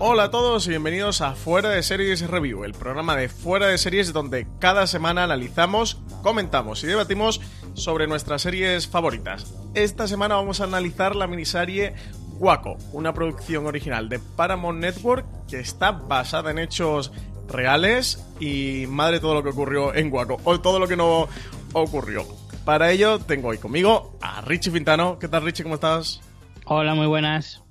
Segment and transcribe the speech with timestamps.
[0.00, 3.78] Hola a todos y bienvenidos a Fuera de Series Review, el programa de Fuera de
[3.78, 7.40] Series donde cada semana analizamos, comentamos y debatimos
[7.74, 9.54] sobre nuestras series favoritas.
[9.74, 11.94] Esta semana vamos a analizar la miniserie
[12.38, 17.12] Waco, una producción original de Paramount Network que está basada en hechos
[17.48, 21.28] reales y madre todo lo que ocurrió en Waco, o todo lo que no
[21.72, 22.24] ocurrió.
[22.64, 25.18] Para ello tengo hoy conmigo a Richie Fintano.
[25.18, 25.62] ¿Qué tal Richie?
[25.62, 26.20] ¿Cómo estás?
[26.66, 27.62] Hola, muy buenas.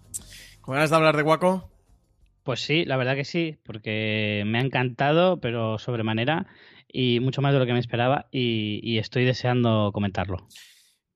[0.61, 1.69] ¿Con ganas de hablar de Waco?
[2.43, 6.47] Pues sí, la verdad que sí, porque me ha encantado, pero sobremanera,
[6.87, 10.47] y mucho más de lo que me esperaba, y, estoy deseando comentarlo.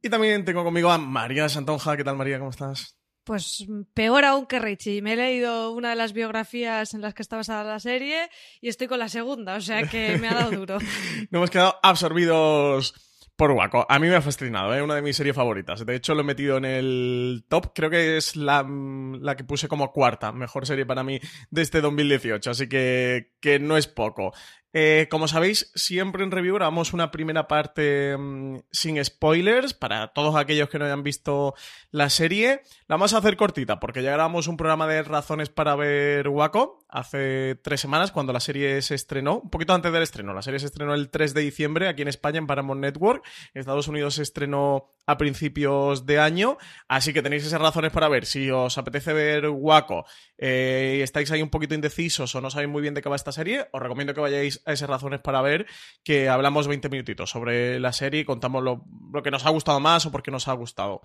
[0.01, 1.95] Y también tengo conmigo a María Santonja.
[1.97, 2.37] ¿Qué tal, María?
[2.37, 3.00] ¿Cómo estás?
[3.23, 5.01] Pues peor aún que Richie.
[5.01, 8.29] Me he leído una de las biografías en las que está basada la serie
[8.61, 10.79] y estoy con la segunda, o sea que me ha dado duro.
[10.79, 12.93] Nos hemos quedado absorbidos
[13.41, 13.87] por Waco.
[13.89, 14.83] A mí me ha fascinado, ¿eh?
[14.83, 15.83] una de mis series favoritas.
[15.83, 17.71] De hecho, lo he metido en el top.
[17.73, 21.81] Creo que es la, la, que puse como cuarta mejor serie para mí de este
[21.81, 22.51] 2018.
[22.51, 24.31] Así que, que no es poco.
[24.73, 30.35] Eh, como sabéis, siempre en review grabamos una primera parte mm, sin spoilers para todos
[30.35, 31.55] aquellos que no hayan visto
[31.91, 32.61] la serie.
[32.87, 36.85] La vamos a hacer cortita porque ya grabamos un programa de razones para ver Waco
[36.87, 40.33] hace tres semanas cuando la serie se estrenó, un poquito antes del estreno.
[40.33, 43.25] La serie se estrenó el 3 de diciembre aquí en España en Paramount Network.
[43.53, 46.57] En Estados Unidos se estrenó a principios de año,
[46.87, 48.25] así que tenéis esas razones para ver.
[48.25, 50.05] Si os apetece ver Waco
[50.37, 53.15] eh, y estáis ahí un poquito indecisos o no sabéis muy bien de qué va
[53.15, 55.65] esta serie, os recomiendo que vayáis esas razones para ver,
[56.03, 58.83] que hablamos 20 minutitos sobre la serie y contamos lo,
[59.23, 61.01] que nos ha gustado más o por qué nos ha gustado.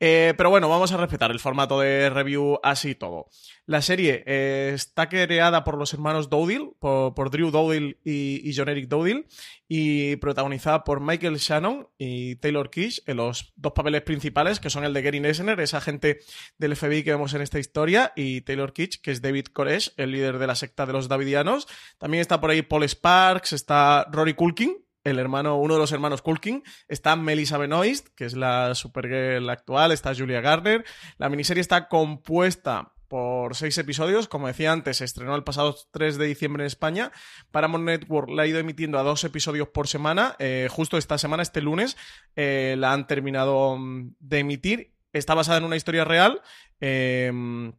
[0.00, 3.28] Eh, pero bueno, vamos a respetar el formato de review así todo.
[3.66, 8.88] La serie eh, está creada por los hermanos Dowdle, por, Drew Dowdle y, John Eric
[8.88, 9.26] Dowdle,
[9.66, 14.84] y protagonizada por Michael Shannon y Taylor Kish en los dos papeles principales, que son
[14.84, 16.20] el de Gary Nesner, esa agente
[16.58, 20.12] del FBI que vemos en esta historia, y Taylor Kitsch, que es David Koresh, el
[20.12, 21.66] líder de la secta de los Davidianos.
[21.98, 26.20] También está por ahí Paul Sparks, está Rory Culkin, el hermano, uno de los hermanos
[26.20, 30.84] Culkin, está Melissa Benoist, que es la Supergirl actual, está Julia Garner.
[31.16, 34.28] La miniserie está compuesta por seis episodios.
[34.28, 37.12] Como decía antes, se estrenó el pasado 3 de diciembre en España.
[37.50, 40.36] Paramount Network la ha ido emitiendo a dos episodios por semana.
[40.38, 41.96] Eh, justo esta semana, este lunes,
[42.34, 44.94] eh, la han terminado mm, de emitir.
[45.12, 46.42] Está basada en una historia real.
[46.80, 47.72] Em,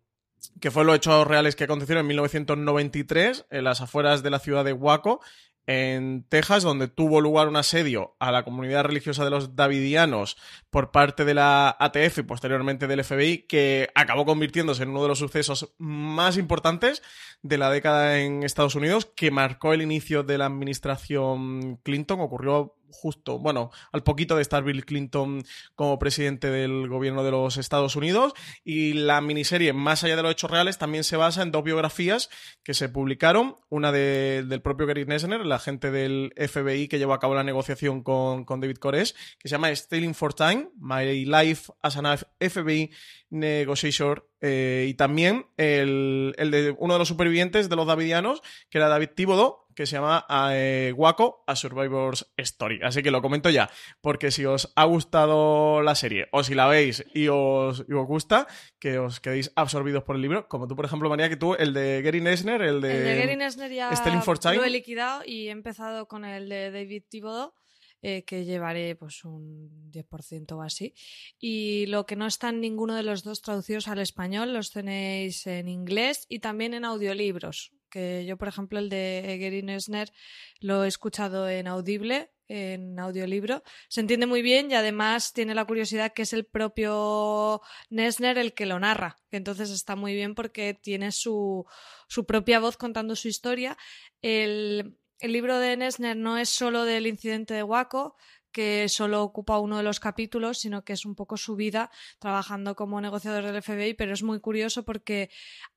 [0.60, 4.66] que fue los hechos reales que acontecieron en 1993 en las afueras de la ciudad
[4.66, 5.22] de Waco,
[5.68, 10.38] en Texas, donde tuvo lugar un asedio a la comunidad religiosa de los Davidianos
[10.70, 15.10] por parte de la ATF y posteriormente del FBI, que acabó convirtiéndose en uno de
[15.10, 17.04] los sucesos más importantes
[17.42, 22.22] de la década en Estados Unidos, que marcó el inicio de la administración Clinton.
[22.22, 25.44] Ocurrió justo, bueno, al poquito de estar Bill Clinton
[25.76, 28.34] como presidente del gobierno de los Estados Unidos.
[28.64, 32.30] Y la miniserie, más allá de los hechos reales, también se basa en dos biografías
[32.64, 33.58] que se publicaron.
[33.70, 38.04] Una del propio Gary Nesner, el agente del FBI que llevó a cabo la negociación
[38.04, 42.92] con, David Koresh, que se llama Stealing for Time, My Life as an FBI
[43.30, 44.30] Negotiator.
[44.40, 48.88] Eh, y también el, el de uno de los supervivientes de los Davidianos, que era
[48.88, 52.80] David Thibodeau, que se llama eh, Waco, A Survivor's Story.
[52.82, 53.70] Así que lo comento ya,
[54.02, 58.08] porque si os ha gustado la serie o si la veis y os, y os
[58.08, 58.48] gusta,
[58.80, 61.76] que os quedéis absorbidos por el libro, como tú, por ejemplo, María, que tú, el
[61.76, 62.98] de Gary Nesner, el de...
[62.98, 64.56] El de Gary Nesner ya Stelling for Time.
[64.56, 67.54] lo he liquidado y he empezado con el de David Thibodeau.
[68.02, 70.96] eh, que llevaré pues un 10% o así.
[71.40, 75.46] Y lo que no está en ninguno de los dos traducidos al español los tenéis
[75.46, 77.77] en inglés y también en audiolibros.
[77.90, 80.12] Que yo, por ejemplo, el de Gary Nesner
[80.60, 83.64] lo he escuchado en audible, en audiolibro.
[83.90, 88.54] Se entiende muy bien y además tiene la curiosidad que es el propio Nesner el
[88.54, 89.18] que lo narra.
[89.32, 91.66] Entonces está muy bien porque tiene su,
[92.08, 93.78] su propia voz contando su historia.
[94.22, 98.16] El, el libro de Nesner no es solo del incidente de Waco,
[98.52, 102.76] que solo ocupa uno de los capítulos, sino que es un poco su vida trabajando
[102.76, 105.30] como negociador del FBI, pero es muy curioso porque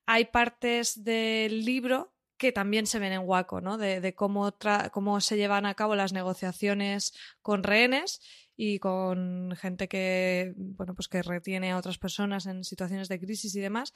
[0.07, 3.77] hay partes del libro que también se ven en Waco, ¿no?
[3.77, 4.57] De, de cómo,
[4.93, 7.13] cómo se llevan a cabo las negociaciones
[7.43, 8.23] con rehenes
[8.63, 13.55] y con gente que bueno pues que retiene a otras personas en situaciones de crisis
[13.55, 13.95] y demás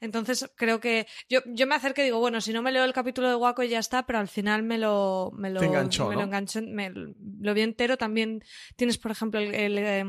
[0.00, 2.94] entonces creo que yo, yo me acerqué y digo bueno si no me leo el
[2.94, 6.20] capítulo de Waco ya está pero al final me lo me lo, enganchó, me ¿no?
[6.22, 8.42] lo enganché me, lo vi entero también
[8.74, 10.04] tienes por ejemplo el, el eh,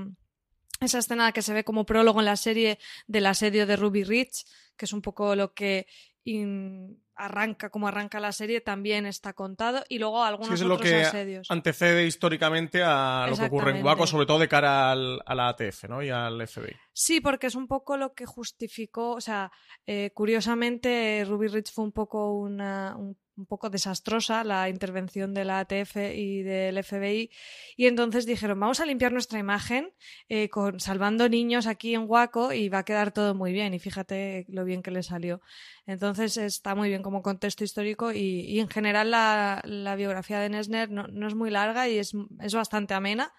[0.79, 4.45] esa escena que se ve como prólogo en la serie del asedio de Ruby Ridge
[4.77, 5.85] que es un poco lo que
[6.23, 10.79] in, arranca como arranca la serie también está contado y luego algunos sí, es otros
[10.79, 11.49] lo que asedios.
[11.51, 15.49] antecede históricamente a lo que ocurre en Waco, sobre todo de cara al, a la
[15.49, 16.01] ATF ¿no?
[16.03, 16.75] y al FBI.
[16.99, 19.51] Sí, porque es un poco lo que justificó, o sea,
[19.85, 25.45] eh, curiosamente Ruby Ridge fue un poco una, un, un, poco desastrosa la intervención de
[25.45, 27.29] la ATF y del FBI
[27.75, 29.93] y entonces dijeron vamos a limpiar nuestra imagen
[30.27, 33.79] eh, con salvando niños aquí en Waco y va a quedar todo muy bien y
[33.79, 35.39] fíjate lo bien que le salió.
[35.85, 40.49] Entonces está muy bien como contexto histórico y, y en general la, la, biografía de
[40.49, 43.33] Nesner no, no, es muy larga y es, es bastante amena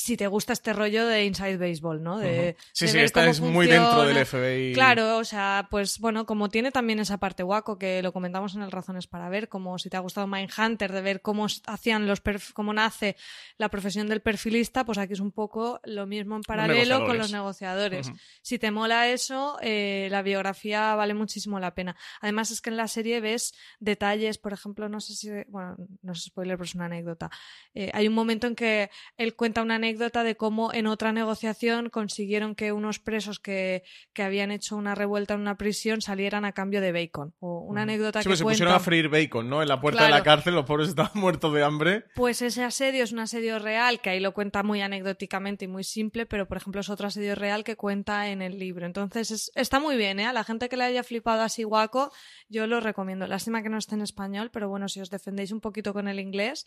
[0.00, 2.18] si te gusta este rollo de Inside Baseball, ¿no?
[2.18, 2.64] De, uh -huh.
[2.72, 3.52] Sí, de sí, esta es funciona.
[3.52, 4.72] muy dentro del FBI.
[4.72, 8.62] Claro, o sea, pues bueno, como tiene también esa parte guaco que lo comentamos en
[8.62, 12.22] el Razones para Ver, como si te ha gustado Mindhunter, de ver cómo hacían los
[12.54, 13.16] cómo nace
[13.58, 17.18] la profesión del perfilista, pues aquí es un poco lo mismo en paralelo los con
[17.18, 18.08] los negociadores.
[18.08, 18.20] Uh -huh.
[18.40, 21.94] Si te mola eso, eh, la biografía vale muchísimo la pena.
[22.22, 26.12] Además es que en la serie ves detalles, por ejemplo, no sé si, bueno, no
[26.12, 27.28] es spoiler, pero es una anécdota.
[27.74, 28.88] Eh, hay un momento en que
[29.18, 33.82] él cuenta una anécdota de cómo en otra negociación consiguieron que unos presos que,
[34.12, 37.34] que habían hecho una revuelta en una prisión salieran a cambio de bacon.
[37.40, 38.54] O una anécdota sí, que pues se cuenta...
[38.56, 39.62] pusieron a freír bacon, ¿no?
[39.62, 40.14] En la puerta Claro.
[40.14, 42.04] de la cárcel, los pobres estaban muertos de hambre.
[42.14, 45.84] Pues ese asedio es un asedio real, que ahí lo cuenta muy anecdóticamente y muy
[45.84, 48.86] simple, pero por ejemplo es otro asedio real que cuenta en el libro.
[48.86, 50.26] Entonces es- está muy bien, ¿eh?
[50.26, 52.12] A la gente que le haya flipado así guaco,
[52.48, 53.26] yo lo recomiendo.
[53.26, 56.20] Lástima que no esté en español, pero bueno, si os defendéis un poquito con el
[56.20, 56.66] inglés,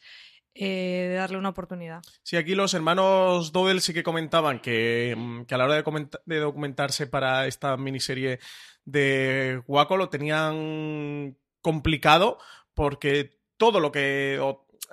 [0.56, 2.02] eh, de darle una oportunidad.
[2.22, 5.84] Sí, aquí los hermanos Dodel sí que comentaban que, mm, a la hora
[6.26, 8.40] de, documentarse para esta miniserie
[8.86, 12.38] de Waco lo tenían complicado
[12.76, 14.40] porque todo lo que...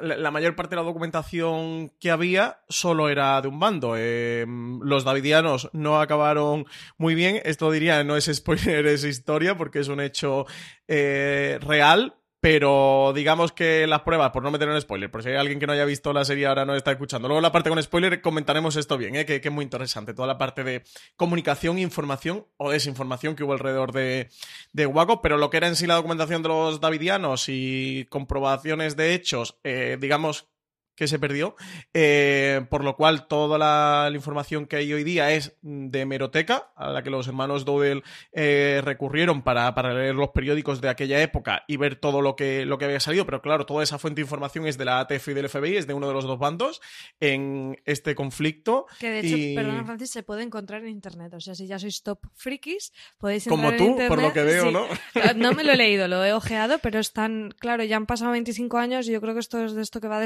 [0.01, 3.97] la mayor parte de la documentación que había solo era de un bando.
[3.99, 4.47] Eh,
[4.83, 6.65] los davidianos no acabaron
[6.97, 7.43] muy bien.
[7.45, 10.47] Esto diría, no es spoiler, es historia, porque es un hecho
[10.89, 12.20] eh, real.
[12.41, 15.67] Pero digamos que las pruebas, por no meter en spoiler, por si hay alguien que
[15.67, 17.29] no haya visto la serie ahora no está escuchando.
[17.29, 19.27] Luego la parte con spoiler comentaremos esto bien, ¿eh?
[19.27, 20.15] que, que es muy interesante.
[20.15, 20.83] Toda la parte de
[21.17, 24.31] comunicación, información o desinformación que hubo alrededor de,
[24.73, 28.97] de Waco, pero lo que era en sí la documentación de los davidianos y comprobaciones
[28.97, 30.49] de hechos, eh, digamos
[30.95, 31.57] que se perdió,
[31.95, 36.73] eh, por lo cual toda la, la información que hay hoy día es de hemeroteca,
[36.77, 41.23] a la que los hermanos Dodel eh, recurrieron para, para leer los periódicos de aquella
[41.23, 44.21] época y ver todo lo que, lo que había salido, pero claro, toda esa fuente
[44.21, 46.39] de información es de la ATF y del FBI, es de uno de los dos
[46.39, 46.81] bandos
[47.19, 48.87] en este conflicto.
[48.99, 51.33] Que de hecho, y- perdona Francis, se puede encontrar en internet.
[51.35, 54.33] O sea, si ya sois top frikis, podéis Como entrar en tú, por lo internet.
[54.35, 54.73] que veo, Sí.
[54.73, 55.35] ¿no?
[55.37, 58.79] No me lo he leído, lo he ojeado, pero están, claro, ya han pasado 25
[58.79, 60.21] años y yo creo que esto es de esto que va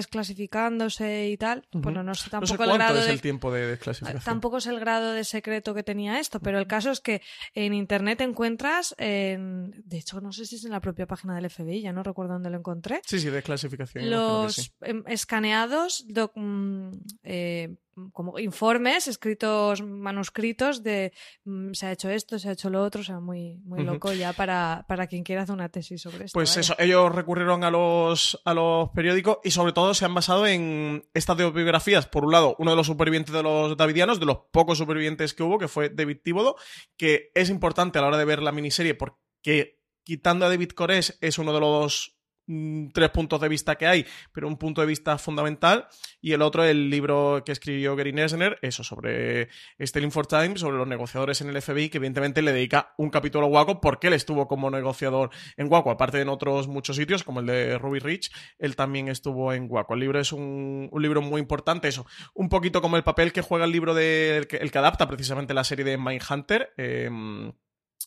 [0.60, 1.66] y tal.
[1.72, 3.12] Bueno, no sé No tampoco sé el cuánto grado es de...
[3.12, 4.22] el tiempo de desclasificación.
[4.24, 7.22] Tampoco es el grado de secreto que tenía esto, pero el caso es que
[7.54, 9.72] en internet encuentras, en...
[9.84, 12.34] de hecho, no sé si es en la propia página del FBI, ya no recuerdo
[12.34, 14.10] dónde lo encontré, Sí, sí, desclasificación.
[14.10, 14.70] los sí.
[14.82, 16.90] em, escaneados doc- mm,
[17.24, 17.76] eh,
[18.12, 21.12] como informes escritos manuscritos de
[21.44, 24.12] mm, se ha hecho esto se ha hecho lo otro o sea muy muy loco
[24.12, 26.60] ya para, para quien quiera hacer una tesis sobre esto Pues vaya.
[26.60, 31.08] eso, ellos recurrieron a los, a los periódicos y sobre todo se han basado en
[31.14, 32.06] estas dos biografías.
[32.06, 35.42] Por un lado, uno de los supervivientes de los davidianos, de los pocos supervivientes que
[35.42, 36.56] hubo, que fue David Tíbodo,
[36.96, 41.18] que es importante a la hora de ver la miniserie porque quitando a David Cores
[41.20, 42.13] es uno de los mm,
[42.92, 45.86] tres puntos de vista que hay, pero un punto de vista fundamental.
[46.20, 49.48] Y el otro, el libro que escribió Gary Nesner, eso, sobre
[49.80, 53.46] Stelling for Time, sobre los negociadores en el FBI, que evidentemente le dedica un capítulo
[53.58, 57.40] a porque él estuvo como negociador en Waco, aparte de en otros muchos sitios, como
[57.40, 59.94] el de Ruby Rich, él también estuvo en Waco.
[59.94, 63.64] El libro es un, libro muy importante, eso, un poquito como el papel que juega
[63.64, 66.72] el libro de, el que, el que adapta precisamente la serie de Mindhunter.
[66.76, 67.10] Eh,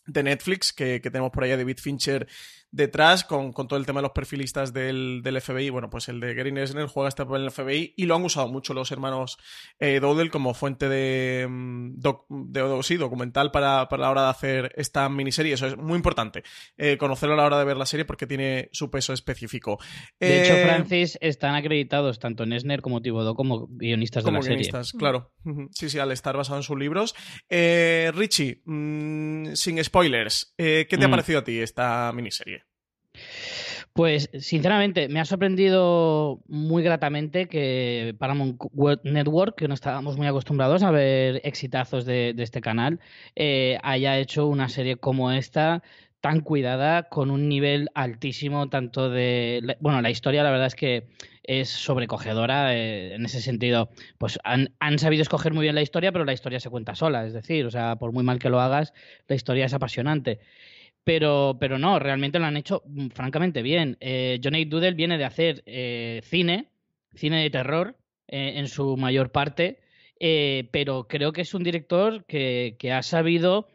[0.07, 2.27] de Netflix, que, que, tenemos por ahí a David Fincher
[2.71, 5.69] detrás, con, con, todo el tema de los perfilistas del, del, FBI.
[5.69, 8.23] Bueno, pues el de Gary Nesner juega este papel en el FBI y lo han
[8.23, 9.37] usado mucho los hermanos
[9.79, 14.29] eh, Dowdell como fuente de, mm, doc, de sí, documental para, para, la hora de
[14.29, 15.53] hacer esta miniserie.
[15.53, 16.43] Eso es muy importante,
[16.77, 19.79] eh, conocerlo a la hora de ver la serie porque tiene su peso específico.
[20.19, 24.49] De eh, hecho, Francis, están acreditados tanto Nesner como Thibodeau como guionistas como de la
[24.49, 24.99] guionistas, serie.
[24.99, 25.31] claro.
[25.71, 27.15] Sí, sí, al estar basado en sus libros.
[27.49, 31.11] Eh, Richie, mmm, sin spoilers, ¿qué te ha Mm.
[31.11, 32.63] parecido a ti esta miniserie?
[33.93, 38.61] Pues, sinceramente, me ha sorprendido muy gratamente que Paramount
[39.03, 42.99] Network, que no estábamos muy acostumbrados a ver exitazos de, de este canal,
[43.35, 45.81] eh, haya hecho una serie como esta
[46.21, 49.77] tan cuidada, con un nivel altísimo, tanto de...
[49.79, 51.07] Bueno, la historia la verdad es que
[51.47, 53.89] es sobrecogedora eh, en ese sentido.
[54.17, 57.25] Pues han, han, sabido escoger muy bien la historia, pero la historia se cuenta sola,
[57.25, 58.93] es decir, o sea, por muy mal que lo hagas,
[59.27, 60.39] la historia es apasionante.
[61.07, 63.95] Pero, pero no, realmente lo han hecho mm, francamente bien.
[64.01, 66.67] Eh, Johnny Doodle viene de hacer eh, cine,
[67.15, 67.95] cine de terror,
[68.27, 69.79] eh, en su mayor parte,
[70.19, 73.69] pero creo que es un director que, que ha sabido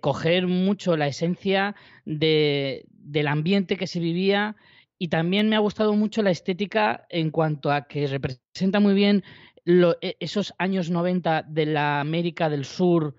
[0.00, 1.74] coger mucho la esencia
[2.06, 4.56] de, del ambiente que se vivía
[4.98, 9.24] y también me ha gustado mucho la estética en cuanto a que representa muy bien
[9.64, 13.16] lo, esos años 90 de la América del Sur.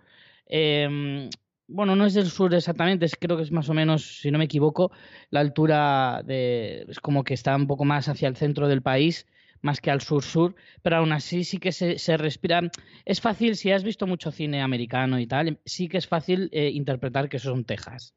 [0.47, 1.29] Eh,
[1.67, 4.37] bueno, no es del sur exactamente, es, creo que es más o menos, si no
[4.37, 4.91] me equivoco,
[5.31, 6.85] la altura de.
[6.87, 9.25] Es como que está un poco más hacia el centro del país,
[9.61, 12.61] más que al sur-sur, pero aún así sí que se, se, respira.
[13.05, 16.69] Es fácil, si has visto mucho cine americano y tal, sí que es fácil eh,
[16.69, 18.13] interpretar que eso son Texas,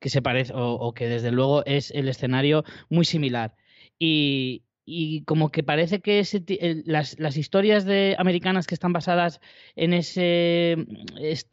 [0.00, 3.54] que se parece, o, que desde luego es el escenario muy similar.
[3.98, 6.22] Y, y como que parece que
[6.84, 9.40] las, las, historias de americanas que están basadas
[9.74, 10.72] en ese,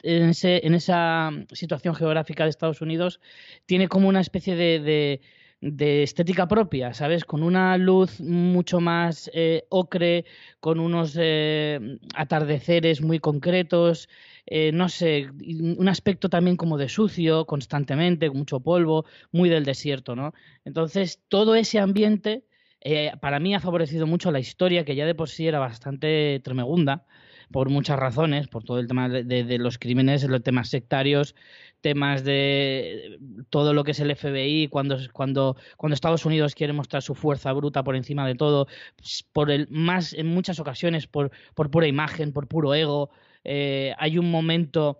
[0.03, 3.19] en ese en esa situación geográfica de Estados Unidos
[3.65, 5.21] tiene como una especie de,
[5.63, 7.23] de estética propia, ¿sabes?
[7.23, 10.25] Con una luz mucho más eh, ocre,
[10.59, 14.09] con unos eh, atardeceres muy concretos,
[14.45, 15.29] eh, no sé,
[15.77, 20.33] un aspecto también como de sucio constantemente, con mucho polvo, muy del desierto, ¿no?
[20.65, 22.43] Entonces, todo ese ambiente
[22.81, 26.41] eh, para mí ha favorecido mucho la historia, que ya de por sí era bastante
[26.43, 27.05] tremegunda,
[27.53, 31.35] por muchas razones, por todo el tema de, los crímenes, los temas sectarios,
[31.81, 33.19] temas de
[33.49, 37.53] todo lo que es el FBI, cuando, cuando, cuando Estados Unidos quiere mostrar su fuerza
[37.53, 42.33] bruta por encima de todo, pues, por el más, en muchas ocasiones, por, pura imagen,
[42.33, 43.11] por puro ego.
[43.43, 44.99] Eh, hay un momento.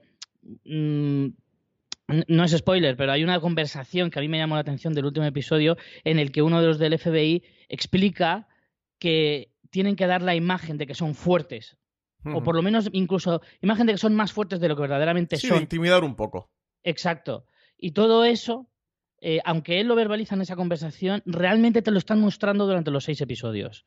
[0.63, 1.29] Mmm,
[2.27, 5.05] no es spoiler, pero hay una conversación que a mí me llamó la atención del
[5.05, 8.47] último episodio en el que uno de los del FBI explica
[8.99, 11.77] que tienen que dar la imagen de que son fuertes.
[12.25, 15.37] O por lo menos incluso imagen de que son más fuertes de lo que verdaderamente
[15.37, 15.61] sí, son.
[15.61, 16.49] intimidar un poco.
[16.83, 17.45] Exacto.
[17.77, 18.67] Y todo eso,
[19.19, 23.03] eh, aunque él lo verbaliza en esa conversación, realmente te lo están mostrando durante los
[23.03, 23.85] seis episodios.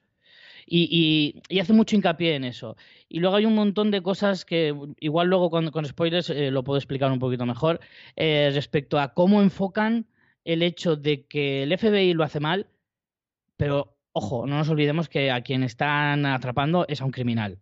[0.69, 2.77] Y, y, y, hace mucho hincapié en eso.
[3.09, 6.65] Y luego hay un montón de cosas que igual luego con, con spoilers eh, lo
[6.65, 7.79] puedo explicar un poquito mejor
[8.17, 10.07] eh, respecto a cómo enfocan
[10.45, 12.67] el hecho de que el FBI lo hace mal,
[13.57, 17.59] pero ojo, no nos olvidemos que a quien están atrapando es a un criminal.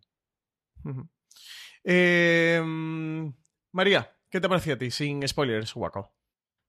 [1.83, 2.61] Eh,
[3.71, 6.13] María, ¿qué te pareció a ti sin spoilers, Waco?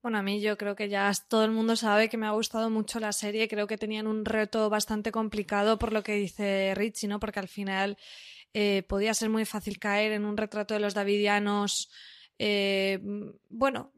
[0.01, 2.69] Bueno, a mí yo creo que ya todo el mundo sabe que me ha gustado
[2.69, 3.47] mucho la serie.
[3.47, 7.19] Creo que tenían un reto bastante complicado por lo que dice Richie, ¿no?
[7.19, 7.97] Porque al final
[8.53, 11.91] eh, podía ser muy fácil caer en un retrato de los davidianos.
[12.39, 12.99] Eh,
[13.49, 13.91] bueno,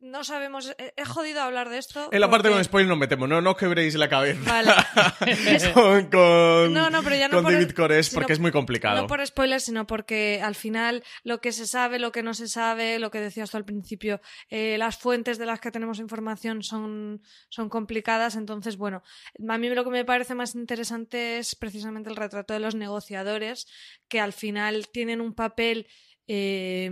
[0.00, 0.74] no sabemos.
[0.78, 2.08] He jodido hablar de esto.
[2.12, 4.40] En la parte con spoiler nos metemos, no, no os quebréis la cabeza.
[4.44, 4.72] Vale.
[5.74, 9.02] con, con, no, no, pero ya no con por David Cores, porque es muy complicado.
[9.02, 12.48] No por spoiler, sino porque al final lo que se sabe, lo que no se
[12.48, 16.62] sabe, lo que decías tú al principio, eh, las fuentes de las que tenemos información
[16.62, 18.36] son, son complicadas.
[18.36, 19.02] Entonces, bueno,
[19.48, 23.66] a mí lo que me parece más interesante es precisamente el retrato de los negociadores,
[24.08, 25.86] que al final tienen un papel.
[26.28, 26.90] Eh,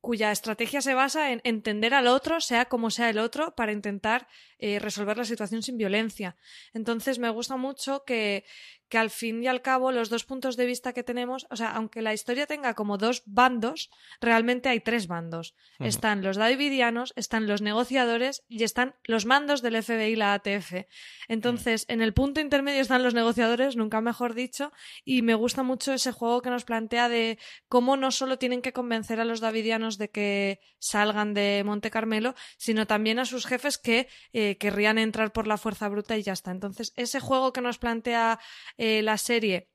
[0.00, 4.26] cuya estrategia se basa en entender al otro, sea como sea el otro, para intentar
[4.58, 6.36] eh, resolver la situación sin violencia.
[6.72, 8.44] Entonces me gusta mucho que,
[8.90, 11.70] que al fin y al cabo los dos puntos de vista que tenemos, o sea,
[11.70, 13.88] aunque la historia tenga como dos bandos,
[14.20, 15.54] realmente hay tres bandos.
[15.78, 20.86] Están los davidianos, están los negociadores y están los mandos del FBI y la ATF.
[21.28, 24.72] Entonces, en el punto intermedio están los negociadores, nunca mejor dicho,
[25.04, 28.72] y me gusta mucho ese juego que nos plantea de cómo no solo tienen que
[28.72, 33.78] convencer a los davidianos de que salgan de Monte Carmelo, sino también a sus jefes
[33.78, 36.50] que eh, querrían entrar por la fuerza bruta y ya está.
[36.50, 38.40] Entonces, ese juego que nos plantea
[38.80, 39.68] eh, la serie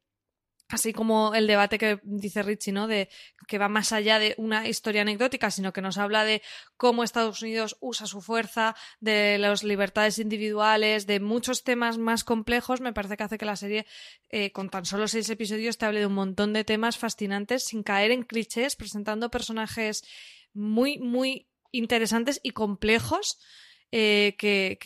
[0.70, 2.88] así como el debate que dice Richie, ¿no?
[2.88, 3.08] De
[3.48, 6.42] que va más allá de una historia anecdótica, sino que nos habla de
[6.76, 12.82] cómo Estados Unidos usa su fuerza, de las libertades individuales, de muchos temas más complejos,
[12.82, 13.86] me parece que hace que la serie,
[14.30, 17.84] eh, con tan solo seis episodios, te hable de un montón de temas fascinantes sin
[17.84, 20.04] caer en clichés, presentando personajes
[20.54, 23.38] muy, muy interesantes y complejos
[23.92, 24.78] eh, que,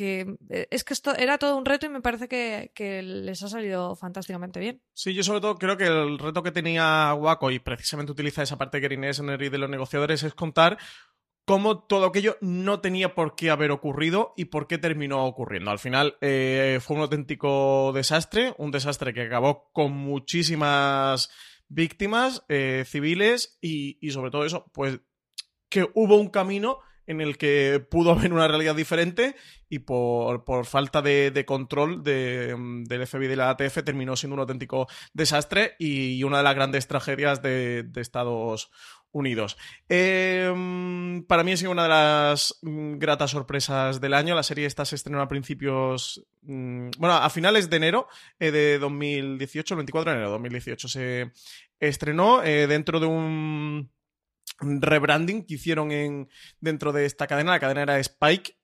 [0.49, 3.95] eh, es que esto era todo un reto y me parece que, les ha salido
[3.95, 4.81] fantásticamente bien.
[4.93, 8.57] Sí, yo sobre todo creo que el reto que tenía Waco y precisamente utiliza esa
[8.57, 10.77] parte de Green y de los negociadores es contar
[11.45, 15.71] cómo todo aquello no tenía por qué haber ocurrido y por qué terminó ocurriendo.
[15.71, 21.31] Al final eh, fue un auténtico desastre, un desastre que acabó con muchísimas
[21.67, 22.43] víctimas
[22.85, 24.99] civiles y sobre todo eso, pues
[25.69, 26.79] que hubo un camino
[27.09, 29.35] en el que pudo haber una realidad diferente
[29.67, 34.87] y por, falta de, control del FBI y de la ATF terminó siendo un auténtico
[35.11, 38.69] desastre y una de las grandes tragedias de, Estados
[39.11, 39.57] Unidos.
[39.89, 44.35] Em, para mí ha sido una de las mm, gratas sorpresas del año.
[44.35, 48.07] La serie esta se estrenó a principios, mm, bueno, a finales de enero
[48.39, 51.31] eh, de 2018, el 24 de enero de 2018 se
[51.79, 53.89] estrenó eh, dentro de un
[54.61, 57.51] rebranding que hicieron en, dentro de esta cadena.
[57.51, 58.57] La cadena era Spike.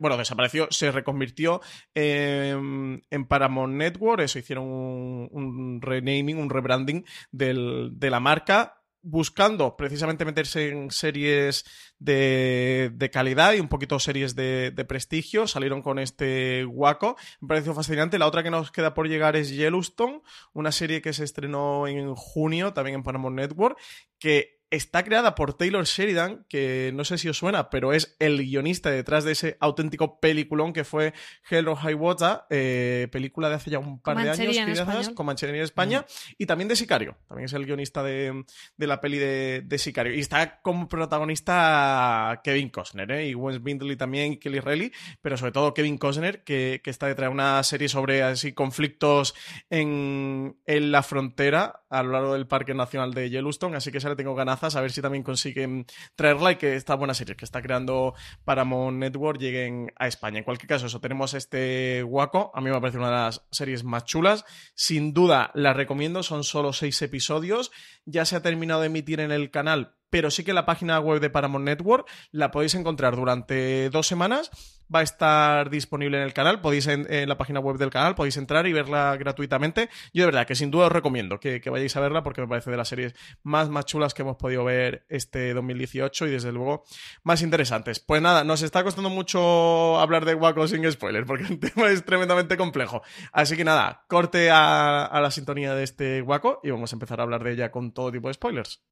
[0.00, 1.60] bueno, desapareció, se reconvirtió
[1.94, 4.22] en, Paramount Network.
[4.22, 8.76] Eso hicieron un, renaming, un rebranding de la marca
[9.08, 11.64] buscando precisamente meterse en series
[12.00, 15.46] de, calidad y un poquito series de, prestigio.
[15.46, 17.16] Salieron con este guaco.
[17.40, 18.18] Me pareció fascinante.
[18.18, 22.16] La otra que nos queda por llegar es Yellowstone, una serie que se estrenó en
[22.16, 23.78] junio también en Paramount Network,
[24.18, 28.38] que está creada por Taylor Sheridan, que no sé si os suena, pero es el
[28.38, 31.14] guionista detrás de ese auténtico peliculón que fue
[31.48, 35.26] Hell or High Water, eh, película de hace ya un par de años, quizás, con
[35.26, 36.04] Manchería en España,
[36.36, 37.16] y también de Sicario.
[37.28, 38.44] También es el guionista de,
[38.76, 40.14] la peli de, Sicario.
[40.14, 43.28] Y está como protagonista Kevin Costner, ¿eh?
[43.28, 47.28] y Wes Bindley también, y Kelly Reilly, pero sobre todo Kevin Costner, que, está detrás
[47.28, 49.34] de una serie sobre así conflictos
[49.70, 54.08] en, en la frontera a lo largo del Parque Nacional de Yellowstone, así que se
[54.08, 57.44] le tengo ganas a ver si también consiguen traerla y que esta buena serie que
[57.44, 58.14] está creando
[58.44, 60.38] Paramount Network lleguen a España.
[60.38, 63.84] En cualquier caso, eso, tenemos este Waco, a mí me parece una de las series
[63.84, 67.70] más chulas, sin duda la recomiendo, son solo seis episodios,
[68.04, 71.20] ya se ha terminado de emitir en el canal, pero sí que la página web
[71.20, 74.50] de Paramount Network la podéis encontrar durante dos semanas
[74.94, 78.36] va a estar disponible en el canal, podéis en, la página web del canal, podéis
[78.36, 79.88] entrar y verla gratuitamente.
[80.12, 82.70] Yo de verdad que sin duda os recomiendo que, vayáis a verla porque me parece
[82.70, 86.84] de las series más, más chulas que hemos podido ver este 2018 y desde luego
[87.22, 88.00] más interesantes.
[88.00, 92.04] Pues nada, nos está costando mucho hablar de Waco sin spoilers porque el tema es
[92.04, 93.02] tremendamente complejo.
[93.32, 97.20] Así que nada, corte a, a la sintonía de este Waco y vamos a empezar
[97.20, 98.82] a hablar de ella con todo tipo de spoilers.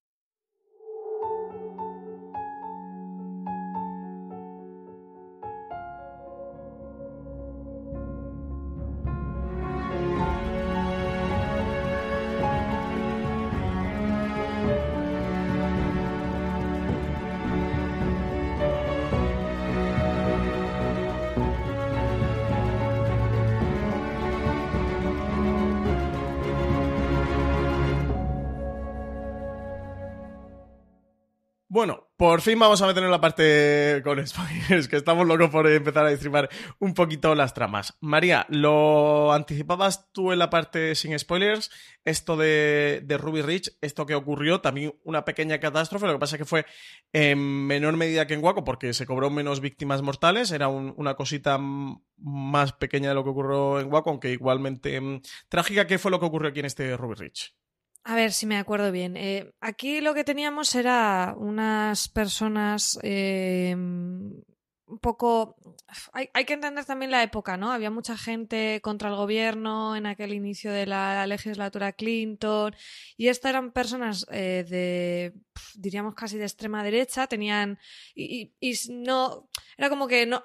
[32.17, 36.07] Por fin vamos a meter en la parte con spoilers, que estamos locos por empezar
[36.07, 36.49] a distribuir
[36.79, 37.97] un poquito las tramas.
[38.01, 41.71] María, ¿lo anticipabas tú en la parte sin spoilers?
[42.05, 46.39] Esto de, Ruby Rich, esto que ocurrió, también una pequeña catástrofe, lo que pasa es
[46.43, 46.67] que fue
[47.13, 51.59] en menor medida que en Waco, porque se cobró menos víctimas mortales, era una cosita
[51.59, 55.87] más pequeña de lo que ocurrió en Waco, aunque igualmente mm, trágica.
[55.87, 57.55] ¿Qué fue lo que ocurrió aquí en este Ruby Rich?
[58.07, 59.17] A ver si me acuerdo bien.
[59.17, 65.57] Eh, aquí lo que teníamos era unas personas eh, un poco...
[66.13, 67.73] Hay, hay, que entender también la época, ¿no?
[67.73, 72.75] Había mucha gente contra el gobierno en aquel inicio de la legislatura Clinton
[73.17, 75.33] y estas eran personas eh, de,
[75.75, 77.79] diríamos casi de extrema derecha, tenían...
[78.15, 79.49] Y, y, y no...
[79.79, 80.43] Era como que no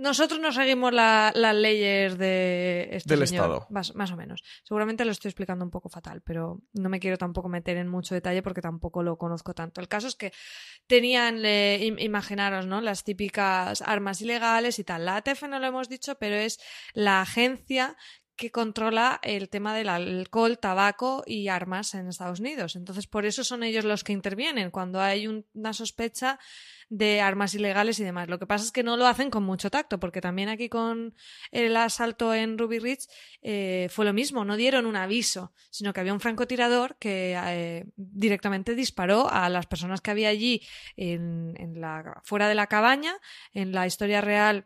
[0.00, 3.66] nosotros no seguimos la- las leyes de este Del señor, Estado.
[3.70, 4.42] Más, más o menos.
[4.64, 8.14] Seguramente lo estoy explicando un poco fatal, pero no me quiero tampoco meter en mucho
[8.14, 9.80] detalle porque tampoco lo conozco tanto.
[9.80, 10.32] El caso es que
[10.86, 12.80] tenían, eh, im- imaginaros, ¿no?
[12.80, 15.04] Las típicas armas ilegales y tal.
[15.04, 16.58] La ATF no lo hemos dicho, pero es
[16.94, 17.96] la agencia
[18.40, 22.74] que controla el tema del alcohol, tabaco y armas en Estados Unidos.
[22.74, 26.38] Entonces, por eso son ellos los que intervienen cuando hay un- una sospecha
[26.88, 28.28] de armas ilegales y demás.
[28.30, 31.14] Lo que pasa es que no lo hacen con mucho tacto, porque también aquí con
[31.52, 33.06] el asalto en Ruby Ridge
[33.42, 37.84] eh, fue lo mismo, no dieron un aviso, sino que había un francotirador que eh,
[37.96, 40.62] directamente disparó a las personas que había allí
[40.96, 43.12] en, en la, fuera de la cabaña.
[43.52, 44.64] En la historia real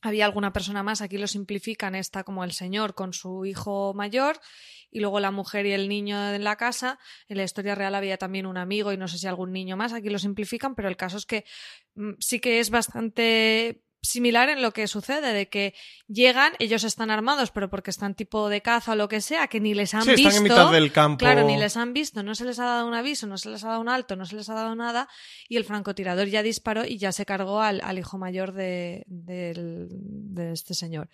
[0.00, 4.40] había alguna persona más, aquí lo simplifican, está como el señor con su hijo mayor
[4.90, 6.98] y luego la mujer y el niño en la casa.
[7.28, 9.92] En la historia real había también un amigo y no sé si algún niño más,
[9.92, 11.44] aquí lo simplifican, pero el caso es que
[11.94, 15.74] mm, sí que es bastante similar en lo que sucede, de que
[16.06, 19.60] llegan, ellos están armados, pero porque están tipo de caza o lo que sea, que
[19.60, 20.28] ni les han Sí, visto.
[20.28, 21.18] están en mitad del campo.
[21.18, 23.64] Claro, ni les han visto, no se les ha dado un aviso, no se les
[23.64, 25.08] ha dado un alto, no se les ha dado nada,
[25.48, 30.52] y el francotirador ya disparó y ya se cargó al, al hijo mayor de, de
[30.52, 31.08] este señor.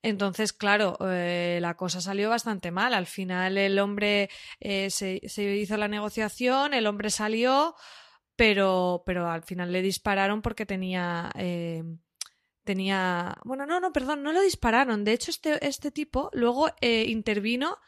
[0.00, 2.94] Entonces, claro, eh, la cosa salió bastante mal.
[2.94, 7.74] Al final el hombre eh, se, se hizo la negociación, el hombre salió,
[8.36, 11.30] pero, pero al final le dispararon porque tenía...
[11.34, 11.82] eh,
[12.68, 13.38] tenía.
[13.44, 15.02] Bueno, no, no, perdón, no lo dispararon.
[15.02, 17.78] De hecho, este, este tipo luego eh, intervino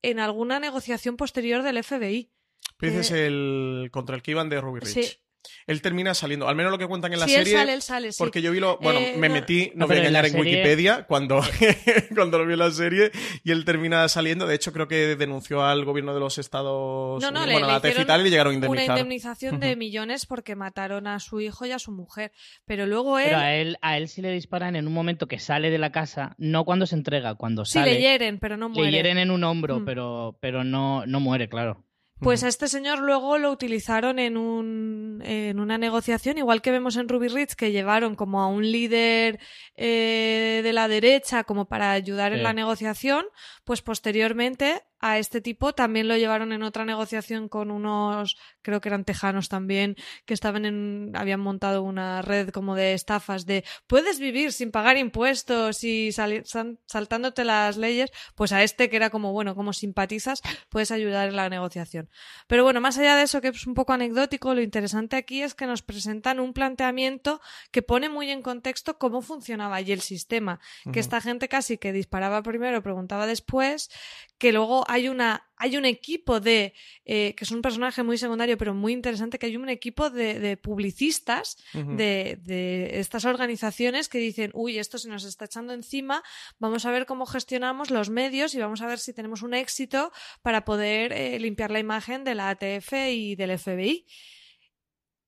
[0.00, 2.32] en alguna negociación posterior del FBI.
[2.80, 5.04] Dices Eh, el contra el que iban de Ruby Ridge.
[5.04, 5.18] Sí.
[5.66, 7.52] Él termina saliendo, al menos lo que cuentan en la si serie.
[7.54, 8.18] él sale, él sale, sí.
[8.18, 8.78] Porque yo vi lo.
[8.78, 11.40] Bueno, Eh, me no- metí, no, No, voy a engañar en, serie- Wikipedia cuando,
[12.14, 13.10] cuando lo vi en la serie
[13.44, 14.46] y él termina saliendo.
[14.46, 17.66] De hecho, creo que denunció al gobierno de los Estados No, no, Unidos, le- bueno,
[17.68, 18.98] a le la y tal, y le llegaron a Una indemnizar.
[18.98, 22.32] indemnización de millones porque mataron a su hijo y a su mujer.
[22.66, 23.26] Pero luego él.
[23.26, 25.92] Pero a él, a él sí le disparan en un momento que sale de la
[25.92, 27.94] casa, no cuando se entrega, cuando sí sale.
[27.94, 28.90] le hieren, pero no le muere.
[28.92, 29.84] hieren en un hombro, Mm.
[29.84, 31.84] pero, pero no, no muere, claro.
[32.20, 36.96] Pues a este señor luego lo utilizaron en, un, en una negociación, igual que vemos
[36.96, 39.38] en Ruby Ridge, que llevaron como a un líder
[39.76, 43.26] eh, de la derecha como para ayudar en la negociación,
[43.64, 48.88] pues posteriormente a este tipo también lo llevaron en otra negociación con unos, creo que
[48.88, 54.18] eran tejanos también, que estaban en, habían montado una red como de estafas de puedes
[54.18, 56.44] vivir sin pagar impuestos y sal-
[56.86, 61.36] saltándote las leyes, pues a este que era como, bueno, como simpatizas, puedes ayudar en
[61.36, 62.08] la negociación.
[62.46, 65.54] Pero bueno, más allá de eso, que es un poco anecdótico, lo interesante aquí es
[65.54, 70.60] que nos presentan un planteamiento que pone muy en contexto cómo funcionaba allí el sistema.
[70.92, 73.90] Que esta gente casi que disparaba primero, preguntaba después,
[74.38, 76.72] que luego hay una hay un equipo de
[77.04, 80.38] eh, que es un personaje muy secundario pero muy interesante que hay un equipo de,
[80.38, 86.22] de publicistas de, de estas organizaciones que dicen, uy, esto se nos está echando encima,
[86.58, 90.12] vamos a ver cómo gestionamos los medios y vamos a ver si tenemos un éxito
[90.42, 94.06] para poder eh, limpiar la imagen de la ATF y del FBI.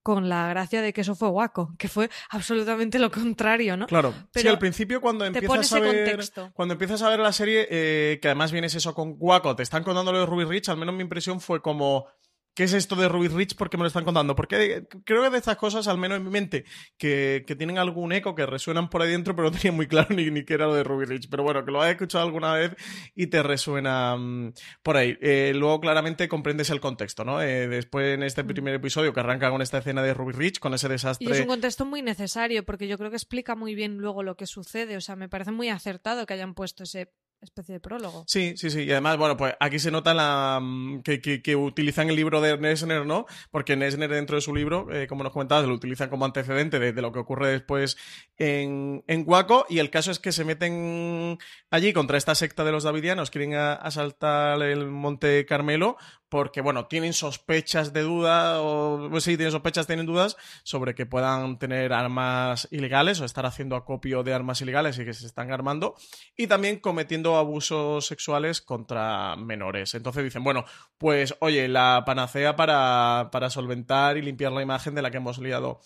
[0.02, 3.86] Con la gracia de que eso fue guaco, que fue absolutamente lo contrario, ¿no?
[3.86, 6.50] Claro, sí, Pero al principio cuando empiezas a ver contexto.
[6.54, 9.82] cuando empiezas a ver la serie, eh, que además vienes eso con Guaco, te están
[9.84, 12.06] contando lo de Ruby Rich, al menos mi impresión fue como
[12.54, 13.54] ¿Qué es esto de Ruby Rich?
[13.54, 14.34] ¿Por qué me lo están contando?
[14.34, 16.64] Porque creo que de estas cosas, al menos en mi mente,
[16.98, 20.08] que, que tienen algún eco, que resuenan por ahí dentro, pero no tenía muy claro
[20.14, 21.28] ni, ni qué era lo de Ruby Rich.
[21.30, 22.74] Pero bueno, que lo has escuchado alguna vez
[23.14, 25.16] y te resuena mm, por ahí.
[25.20, 27.40] Eh, luego claramente comprendes el contexto, ¿no?
[27.40, 30.74] Eh, después en este primer episodio que arranca con esta escena de Ruby Rich, con
[30.74, 31.28] ese desastre.
[31.28, 34.36] Y es un contexto muy necesario porque yo creo que explica muy bien luego lo
[34.36, 34.96] que sucede.
[34.96, 38.24] O sea, me parece muy acertado que hayan puesto ese especie de prólogo.
[38.26, 38.82] Sí, sí, sí.
[38.82, 42.58] Y además, bueno, pues aquí se nota la mm, que, que, utilizan el libro de
[42.58, 43.26] Nesner, ¿no?
[43.50, 47.00] Porque Nesner dentro de su libro, eh, como nos comentabas, lo utilizan como antecedente de,
[47.00, 47.96] lo que ocurre después
[48.36, 49.66] en, en Waco.
[49.68, 51.38] Y el caso es que se meten
[51.70, 55.96] allí contra esta secta de los davidianos, quieren asaltar el Monte Carmelo,
[56.30, 61.04] porque, bueno, tienen sospechas de duda, o pues sí, tienen sospechas, tienen dudas sobre que
[61.04, 65.52] puedan tener armas ilegales o estar haciendo acopio de armas ilegales y que se están
[65.52, 65.96] armando,
[66.36, 69.94] y también cometiendo abusos sexuales contra menores.
[69.94, 70.64] Entonces dicen, bueno,
[70.96, 75.38] pues oye, la panacea para, para solventar y limpiar la imagen de la que hemos
[75.38, 75.80] liado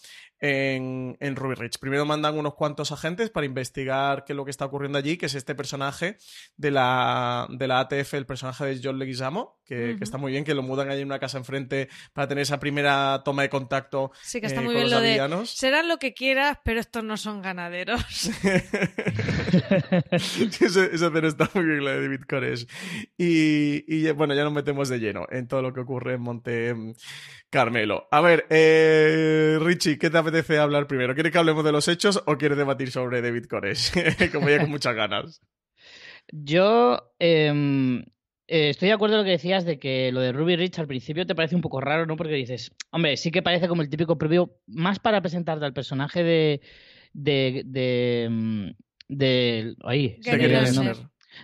[0.44, 1.78] en, en Ruby Ridge.
[1.78, 5.24] Primero mandan unos cuantos agentes para investigar qué es lo que está ocurriendo allí, que
[5.24, 6.18] es este personaje
[6.58, 10.44] de la, de la ATF, el personaje de John Leguizamo, que, que está muy bien,
[10.44, 14.12] que lo mudan allí en una casa enfrente para tener esa primera toma de contacto
[14.22, 16.78] Sí, que está eh, muy con bien los lo de serán lo que quieras, pero
[16.78, 18.04] estos no son ganaderos.
[20.60, 22.66] esa, esa escena está muy bien, la de David Koresh.
[23.16, 26.74] Y, y, bueno, ya nos metemos de lleno en todo lo que ocurre en Monte
[26.74, 26.92] mm,
[27.48, 28.08] Carmelo.
[28.10, 31.14] A ver, eh, Richie, ¿qué te apetece apetece hablar primero?
[31.14, 33.92] ¿Quieres que hablemos de los hechos o quieres debatir sobre David Koresh?
[34.32, 35.40] Como ya con muchas ganas.
[36.32, 38.00] Yo em,
[38.48, 40.88] eh, estoy de acuerdo en lo que decías de que lo de Ruby Rich al
[40.88, 42.16] principio te parece un poco raro, ¿no?
[42.16, 46.24] Porque dices, hombre, sí que parece como el típico previo, más para presentarte al personaje
[46.24, 46.60] de.
[47.12, 47.62] de.
[47.66, 48.28] de.
[48.30, 48.70] mm,
[49.06, 50.18] de ahí,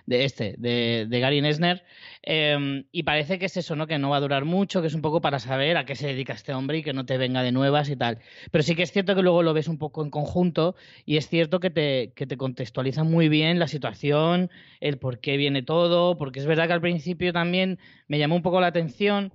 [0.06, 1.84] De este, de, de Gary Nesner.
[2.22, 3.86] em, y parece que es eso, ¿no?
[3.86, 6.08] Que no va a durar mucho, que es un poco para saber a qué se
[6.08, 8.18] dedica este hombre y que no te venga de nuevas y tal.
[8.50, 10.74] Pero sí que es cierto que luego lo ves un poco en conjunto
[11.04, 14.50] y es cierto que te, que te contextualiza muy bien la situación,
[14.80, 18.42] el por qué viene todo, porque es verdad que al principio también me llamó un
[18.42, 19.32] poco la atención.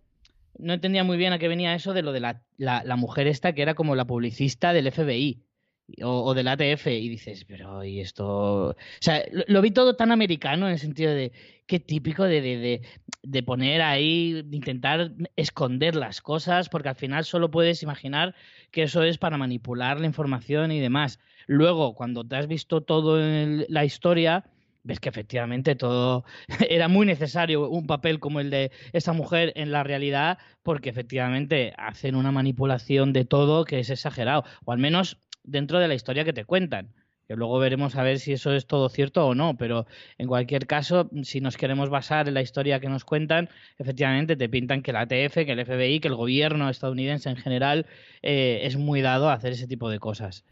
[0.58, 3.28] No entendía muy bien a qué venía eso de lo de la, la, la mujer
[3.28, 5.44] esta que era como la publicista del FBI
[6.04, 8.69] o, del ATF y dices, pero ¿y esto?
[8.69, 11.32] O sea, lo, vi todo tan americano en el sentido de
[11.67, 12.82] qué típico de, de,
[13.24, 18.36] de, poner ahí, intentar esconder las cosas, porque al final solo puedes imaginar
[18.71, 21.19] que eso es para manipular la información y demás.
[21.48, 24.45] Luego, cuando te has visto todo en la historia,
[24.84, 26.26] ves que efectivamente todo
[26.69, 31.74] era muy necesario un papel como el de esa mujer en la realidad, porque efectivamente
[31.78, 36.23] hacen una manipulación de todo que es exagerado, o al menos dentro de la historia
[36.23, 36.93] que te cuentan.
[37.27, 39.88] Que luego veremos a ver si eso es todo cierto o no, pero
[40.19, 44.47] en cualquier caso, si nos queremos basar en la historia que nos cuentan, efectivamente te
[44.47, 47.88] pintan que la ATF, que el FBI, que el gobierno estadounidense en general
[48.21, 50.45] eh, es muy dado a hacer ese tipo de cosas.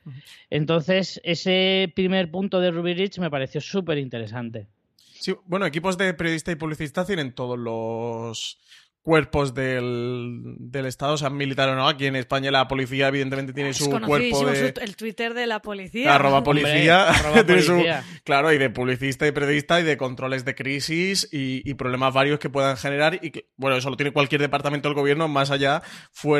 [0.50, 4.66] Entonces, ese primer punto de Ruby Rich me pareció súper interesante.
[4.98, 8.58] Sí, bueno, equipos de periodista y publicista tienen todos los
[9.04, 11.88] cuerpos del, del Estado, o sea, militar o no.
[11.88, 14.74] Aquí en España la policía evidentemente tiene Es su cuerpo de...
[14.74, 16.16] su- el Twitter de la policía.
[16.16, 18.04] Arroba Hombre, policía, arroba tiene su- policía.
[18.24, 22.40] claro, y de publicista y periodista y de controles de crisis y, y problemas varios
[22.40, 25.84] que puedan generar y que, bueno, eso lo tiene cualquier departamento del gobierno, más allá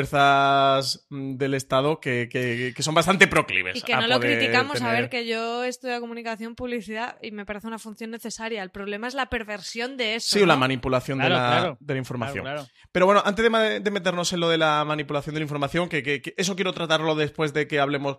[0.08, 3.76] fuerzas mm, del Estado que, que- que son bastante proclives.
[3.76, 7.44] Y que a no lo criticamos, a ver, que yo estudio comunicación, publicidad y me
[7.46, 8.62] parece una función necesaria.
[8.62, 10.36] El problema es la perversión de eso.
[10.38, 11.76] Sí, o la manipulación de, la, claro.
[11.80, 12.44] de la información.
[12.44, 12.53] Claro,
[12.92, 16.54] Pero bueno, antes de, meternos en lo de la manipulación de la información, que, eso
[16.56, 18.18] quiero tratarlo después de que hablemos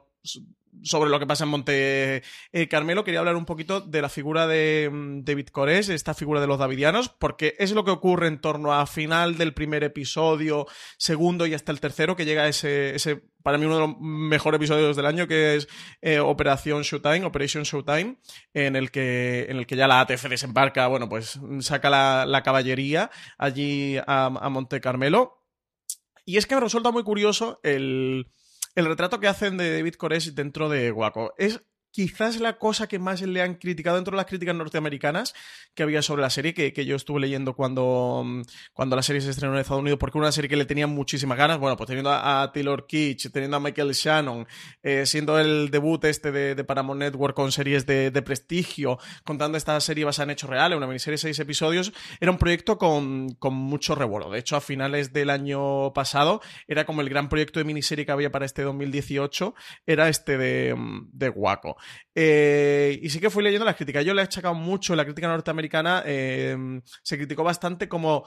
[0.83, 4.47] sobre lo que pasa en Monte eh, Carmelo, quería hablar un poquito de la figura
[4.47, 8.41] de mm, David Koresh, esta figura de los davidianos, porque es lo que ocurre en
[8.41, 10.67] torno a final del primer episodio,
[10.97, 14.95] segundo y hasta el tercero, que llega ese para mí uno de los mejores episodios
[14.95, 15.67] del año, que es
[16.01, 18.17] eh, Operación Showtime, Operation Showtime,
[18.55, 23.11] en el que, en el que ya la ATF desembarca, bueno, pues saca la, caballería
[23.37, 25.43] allí a, a Monte Carmelo.
[26.25, 28.31] Y es que me resulta muy curioso el,
[28.73, 31.35] el retrato que hacen de David Koresh dentro de Waco.
[31.37, 31.61] Es
[31.95, 35.33] quizás la cosa que más le han criticado dentro de las críticas norteamericanas
[35.73, 38.41] que había sobre la serie, que, yo estuve leyendo cuando, mm,
[38.73, 40.87] cuando la serie se estrenó en Estados Unidos, porque era una serie que le tenía
[40.87, 41.57] muchísimas ganas.
[41.57, 44.45] Bueno, pues teniendo a, Taylor Kitsch, teniendo a Michael Shannon,
[44.83, 49.79] eh, siendo el debut este de, Paramount Network con series de, de prestigio, contando esta
[49.79, 53.53] serie basada en hechos reales, una miniserie de seis episodios, era un proyecto con, con
[53.53, 54.29] mucho revuelo.
[54.29, 58.11] De hecho, a finales del año pasado, era como el gran proyecto de miniserie que
[58.11, 59.55] había para este 2018,
[59.85, 61.77] era este de, mm, de Waco.
[62.13, 64.05] Eh, y sí que fui leyendo las críticas.
[64.05, 66.03] Yo le he achacado mucho la crítica norteamericana.
[66.05, 66.57] eh,
[67.03, 68.23] se criticó bastante como.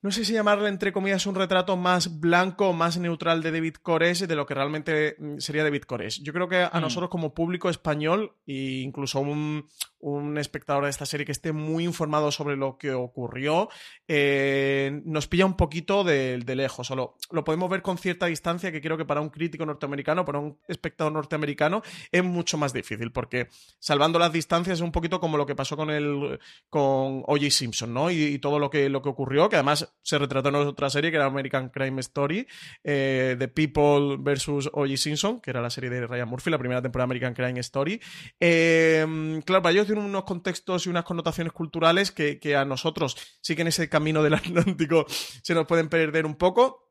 [0.00, 4.26] No sé si llamarle entre comillas un retrato más blanco, más neutral de David Koresh
[4.28, 6.22] de lo que realmente mm, sería David Koresh.
[6.22, 6.80] Yo creo que a Mm.
[6.82, 9.68] nosotros como público español e incluso un,
[10.00, 13.68] un espectador de esta serie que esté muy informado sobre lo que ocurrió,
[14.06, 16.86] eh, nos pilla un poquito de, de lejos.
[16.86, 20.38] Solo lo podemos ver con cierta distancia que creo que para un crítico norteamericano, para
[20.38, 21.82] un espectador norteamericano,
[22.12, 25.76] es mucho más difícil porque salvando las distancias es un poquito como lo que pasó
[25.76, 26.38] con el
[26.70, 27.50] con O.J.
[27.50, 28.10] Simpson, ¿no?
[28.10, 31.16] Y, todo lo que, lo que ocurrió, que además se retrató en otra serie que
[31.16, 32.46] era American Crime Story,
[32.84, 34.96] eh, The People versus O.J.
[34.96, 38.00] Simpson, que era la serie de Ryan Murphy, la primera temporada de American Crime Story.
[38.38, 43.16] Eh, claro, para ellos tienen unos contextos y unas connotaciones culturales que, que a nosotros
[43.40, 46.88] sí que en ese camino del Atlántico se nos pueden perder un poco.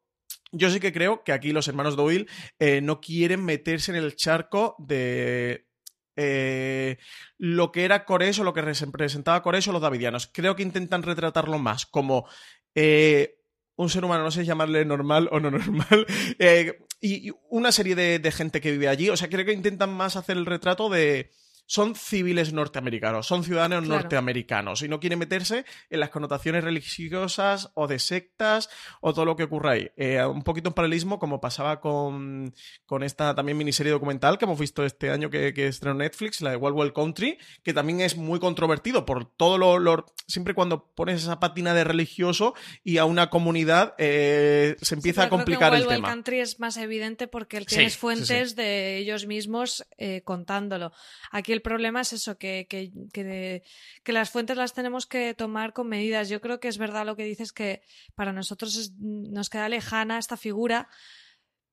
[0.51, 2.27] Yo sí que creo que aquí los hermanos Doyle
[2.59, 5.67] eh, no quieren meterse en el charco de
[6.15, 6.97] eh,
[7.37, 10.29] lo que era Coreso, lo que representaba Coreso los davidianos.
[10.33, 12.27] Creo que intentan retratarlo más como
[12.75, 13.39] eh,
[13.75, 16.07] un ser humano, no sé llamarle normal o no normal,
[16.39, 19.09] eh, y, una serie de gente que vive allí.
[19.09, 21.31] O sea, creo que intentan más hacer el retrato de
[21.67, 24.01] son civiles norteamericanos, son ciudadanos Claro.
[24.01, 28.69] norteamericanos y no quiere meterse en las connotaciones religiosas o de sectas
[29.01, 29.91] o todo lo que ocurra ahí.
[29.97, 32.53] Eh, un poquito en paralelismo como pasaba con,
[32.85, 36.51] con esta también miniserie documental que hemos visto este año que, que estrenó Netflix, la
[36.51, 40.85] de Wild Wild Country, que también es muy controvertido por todo lo, lo- Siempre cuando
[40.93, 42.53] pones esa patina de religioso
[42.83, 45.87] y a una comunidad eh, se empieza Sí, a pero creo que complicar el Wild
[45.89, 46.07] Wild tema.
[46.09, 48.55] Country es más evidente porque tienes sí, fuentes sí.
[48.57, 50.91] de ellos mismos eh, contándolo.
[51.31, 55.87] Aquí el problema es eso, que, que, que, las fuentes las tenemos que tomar con
[55.87, 56.29] medidas.
[56.29, 57.81] Yo creo que es verdad lo que dices que
[58.15, 60.87] para nosotros nos queda lejana esta figura.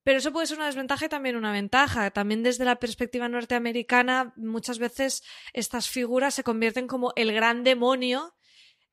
[0.03, 2.11] Pero eso puede ser una desventaja y también una ventaja.
[2.11, 8.34] También desde la perspectiva norteamericana, muchas veces estas figuras se convierten como el gran demonio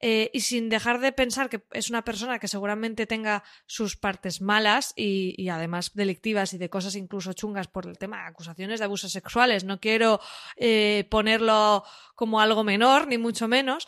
[0.05, 4.41] eh, y sin dejar de pensar que es una persona que seguramente tenga sus partes
[4.41, 8.87] malas y, además delictivas y de cosas incluso chungas por el tema de acusaciones de
[8.87, 9.63] abusos sexuales.
[9.63, 10.21] No quiero
[10.57, 11.85] eh, ponerlo
[12.17, 13.87] como algo menor, ni mucho menos.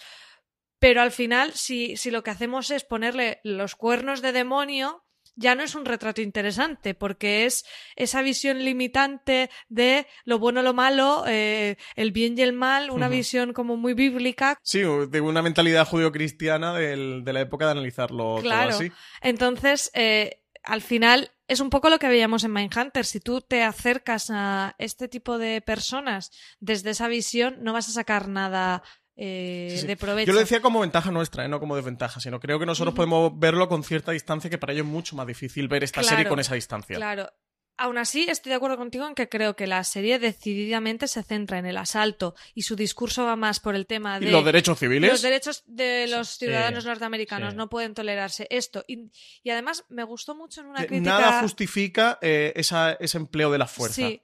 [0.78, 5.03] Pero al final, si, si lo que hacemos es ponerle los cuernos de demonio,
[5.36, 7.64] ya no es un retrato interesante, porque es
[7.96, 13.08] esa visión limitante de lo bueno, lo malo, eh, el bien y el mal, una
[13.08, 18.70] visión como muy bíblica, Sí, de una mentalidad judio-cristiana de la época de analizarlo Claro.
[18.70, 18.92] todo así.
[19.20, 23.04] Entonces, eh, al final es un poco lo que veíamos en Mindhunter.
[23.04, 27.92] Si tú te acercas a este tipo de personas desde esa visión, no vas a
[27.92, 28.82] sacar nada
[29.16, 29.86] eh, Sí, sí.
[29.86, 30.26] de provecho.
[30.26, 31.48] Yo lo decía como ventaja nuestra, ¿eh?
[31.48, 34.86] no como desventaja, sino creo que nosotros podemos verlo con cierta distancia, que para ellos
[34.86, 36.96] es mucho más difícil ver esta Claro, serie con esa distancia.
[36.96, 37.30] Claro.
[37.76, 41.58] Aún así, estoy de acuerdo contigo en que creo que la serie decididamente se centra
[41.58, 44.78] en el asalto y su discurso va más por el tema Y de los derechos
[44.78, 45.10] civiles.
[45.10, 48.84] los derechos de los Sí, ciudadanos norteamericanos no pueden tolerarse esto.
[48.86, 49.10] Y,
[49.42, 51.18] y además me gustó mucho en una crítica.
[51.18, 53.96] Nada justifica eh, esa- ese empleo de la fuerza.
[53.96, 54.22] Sí.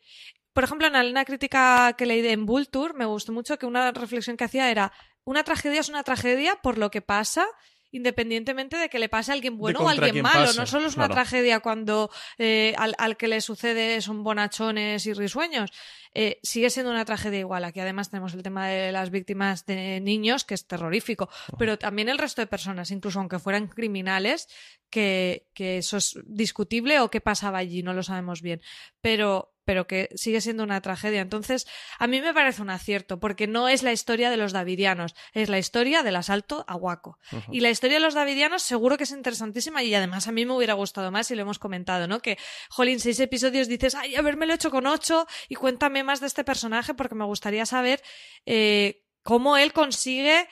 [0.52, 3.92] Por ejemplo, en una crítica que leí de en Vulture, me gustó mucho que una
[3.92, 4.92] reflexión que hacía era
[5.24, 7.46] una tragedia es una tragedia por lo que pasa
[7.92, 10.46] independientemente de que le pase a alguien bueno o a alguien malo.
[10.46, 11.22] pase, no solo es una claro.
[11.22, 15.72] tragedia cuando eh, al, al que le sucede son bonachones y risueños.
[16.12, 17.64] Eh, sigue siendo una tragedia igual.
[17.64, 21.28] Aquí además tenemos el tema de las víctimas de niños, que es terrorífico.
[21.58, 24.48] Pero también el resto de personas, incluso aunque fueran criminales,
[24.88, 28.60] que, que eso es discutible o qué pasaba allí, no lo sabemos bien.
[29.00, 31.20] Pero, pero que sigue siendo una tragedia.
[31.20, 31.66] Entonces,
[31.98, 35.48] a mí me parece un acierto, porque no es la historia de los davidianos, es
[35.48, 37.18] la historia del asalto a Waco.
[37.50, 40.54] Y la historia de los davidianos seguro que es interesantísima y además a mí me
[40.54, 42.20] hubiera gustado más y lo hemos comentado, ¿no?
[42.20, 46.44] Que, jolín, seis episodios dices, ay, habérmelo hecho con ocho y cuéntame más de este
[46.44, 48.02] personaje porque me gustaría saber
[48.46, 50.48] eh, cómo él consigue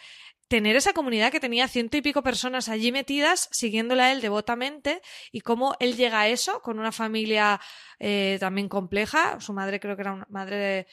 [0.48, 5.00] tener esa comunidad que tenía ciento y pico personas allí metidas, siguiéndola a él devotamente,
[5.30, 7.61] y cómo él llega a eso con una familia
[7.98, 9.38] eh, también compleja.
[9.40, 10.87] Su madre creo que era una madre de...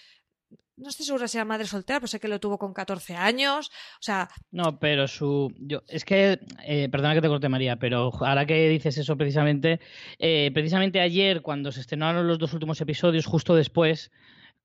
[0.78, 3.70] No estoy segura si era madre soltera, pero sé que lo tuvo con 14 años.
[3.94, 5.54] O sea, No, pero su.
[5.58, 6.38] Yo, es que.
[6.66, 9.80] eh, perdona que te corte, María, pero ahora que dices eso precisamente.
[10.20, 14.12] eh, precisamente ayer, cuando se estrenaron los dos últimos episodios, justo después,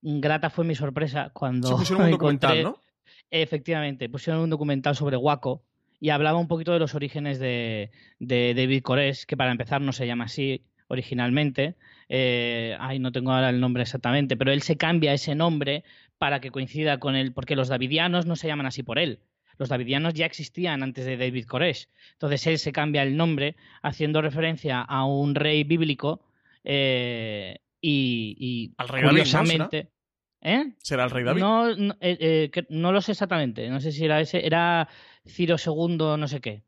[0.02, 1.68] grata fue mi sorpresa cuando.
[1.68, 2.89] Se pusieron un documental, encontré- ¿no?
[3.30, 5.62] Efectivamente, pusieron un documental sobre Waco
[6.00, 9.92] y hablaba un poquito de los orígenes de, de David Koresh, que para empezar no
[9.92, 11.76] se llama así originalmente.
[12.08, 15.84] Eh, ay, no tengo ahora el nombre exactamente, pero él se cambia ese nombre
[16.18, 19.20] para que coincida con él, porque los davidianos no se llaman así por él.
[19.58, 21.88] Los davidianos ya existían antes de David Koresh.
[22.12, 26.22] Entonces él se cambia el nombre haciendo referencia a un rey bíblico
[26.64, 29.88] eh, y, y Al curiosamente...
[30.42, 30.72] ¿Eh?
[30.78, 31.40] ¿Será el rey David?
[31.40, 33.68] No, no, eh, eh, no lo sé exactamente.
[33.68, 34.44] No sé si era ese.
[34.46, 34.88] Era
[35.26, 36.62] Ciro II, no sé qué.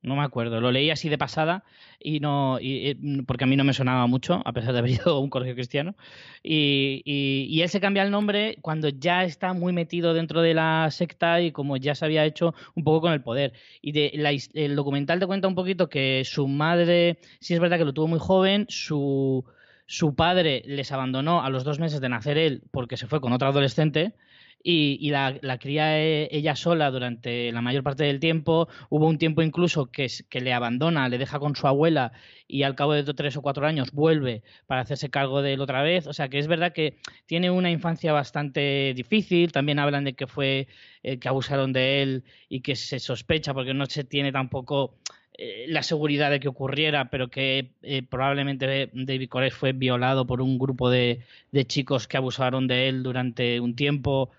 [0.00, 0.62] No me acuerdo.
[0.62, 1.62] Lo leí así de pasada
[2.00, 2.58] y no.
[2.58, 5.20] y- y- porque a mí no me sonaba mucho, a pesar de haber ido a
[5.20, 5.94] un colegio cristiano.
[6.42, 10.54] Y, y- y él se cambia el nombre cuando ya está muy metido dentro de
[10.54, 13.52] la secta y como ya se había hecho un poco con el poder.
[13.82, 17.76] Y de, la el documental te cuenta un poquito que su madre, sí es verdad
[17.78, 19.44] que lo tuvo muy joven, su,
[19.88, 23.32] su padre les abandonó a los dos meses de nacer él porque se fue con
[23.32, 24.14] otra adolescente.
[24.62, 28.68] Y, la, la cría eh, ella sola durante la mayor parte del tiempo.
[28.90, 32.12] Hubo un tiempo incluso que, que le abandona, le deja con su abuela
[32.46, 35.82] y al cabo de tres o cuatro años vuelve para hacerse cargo de él otra
[35.82, 36.06] vez.
[36.06, 39.52] O sea que es verdad que tiene una infancia bastante difícil.
[39.52, 40.68] También hablan de que fue
[41.02, 44.98] eh, que abusaron de él y que se sospecha porque no se tiene tampoco
[45.38, 50.40] eh, la seguridad de que ocurriera, pero que eh, probablemente David Koresh fue violado por
[50.42, 51.20] un grupo de,
[51.52, 54.30] de chicos que abusaron de él durante un tiempo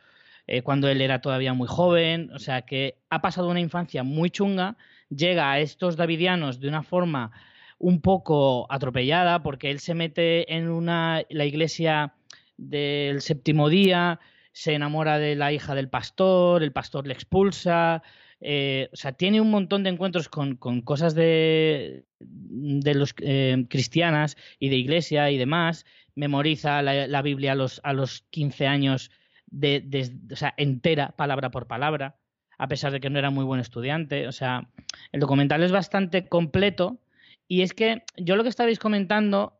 [0.46, 4.30] eh, cuando él era todavía muy joven, o sea que ha pasado una infancia muy
[4.30, 4.76] chunga,
[5.10, 7.32] llega a estos davidianos de una forma
[7.78, 12.14] un poco atropellada porque él se mete en una la iglesia
[12.58, 14.20] del séptimo día
[14.52, 18.04] se enamora de la hija del pastor, el pastor le expulsa.
[18.42, 23.66] Eh, o sea, tiene un montón de encuentros con, con cosas de, de los eh,
[23.70, 25.86] cristianas y de iglesia y demás.
[26.16, 29.12] Memoriza la, Biblia a los, a los 15 años
[29.48, 32.18] de, de- o sea, entera, palabra por palabra,
[32.58, 34.28] a pesar de que no era muy buen estudiante.
[34.28, 34.70] O sea,
[35.12, 37.00] el documental es bastante completo.
[37.48, 39.60] Y es que yo lo que estabais comentando,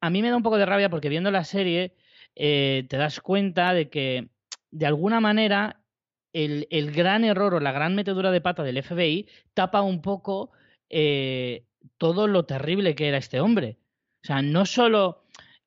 [0.00, 1.94] a mí me da un poco de rabia porque viendo la serie
[2.34, 4.28] eh, te das cuenta de que
[4.70, 5.81] de alguna manera
[6.32, 10.50] el, el gran error o la gran metedura de pata del FBI tapa un poco
[10.90, 11.64] eh,
[11.98, 13.78] todo lo terrible que era este hombre.
[14.22, 15.21] O sea, no solo...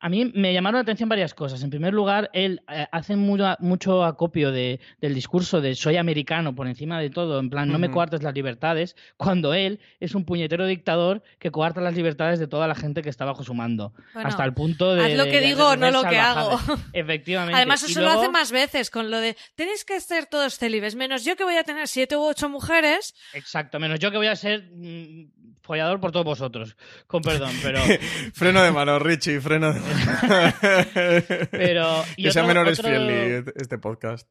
[0.05, 1.63] A mí me llamaron la atención varias cosas.
[1.63, 6.53] En primer lugar, él eh, hace mucho, mucho acopio de, del discurso de soy americano
[6.53, 10.23] por encima de todo, en plan, no me coartes las libertades, cuando él es un
[10.23, 13.93] puñetero dictador que coarta las libertades de toda la gente que está bajo su mando.
[14.13, 15.05] Bueno, hasta el punto de...
[15.05, 16.59] haz lo que de digo, no lo que hago.
[16.93, 17.55] Efectivamente.
[17.55, 21.25] Además, eso lo hace más veces con lo de tenéis que ser todos célibes, menos
[21.25, 23.15] yo que voy a tener siete u ocho mujeres.
[23.33, 25.31] Exacto, menos yo que voy a ser mm,
[25.65, 26.77] follador por todos vosotros.
[27.07, 27.79] Con perdón, pero...
[28.33, 30.53] freno de mano, Richie, freno de mano.
[31.51, 34.29] pero y que sea otro- menores otro- friendly este podcast.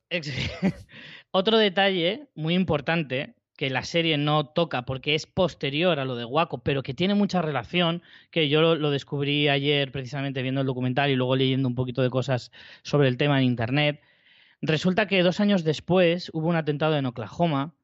[1.30, 6.24] Otro detalle muy importante que la serie no toca porque es posterior a lo de
[6.24, 10.66] Waco, pero que tiene mucha relación, que yo lo, lo descubrí ayer precisamente viendo el
[10.66, 12.51] documental y luego leyendo un poquito de cosas
[12.82, 14.01] sobre el tema en internet.
[14.61, 17.74] Resulta que dos años después hubo un atentado en Oklahoma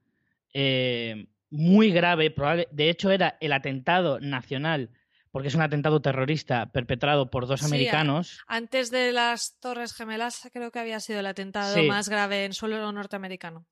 [0.54, 4.90] eh, muy grave, probable, de hecho era el atentado nacional,
[5.32, 8.40] porque es un atentado terrorista perpetrado por dos Sí, americanos.
[8.46, 11.82] Antes de las Torres Gemelas, creo que había sido el atentado Sí.
[11.82, 13.66] más grave en suelo norteamericano.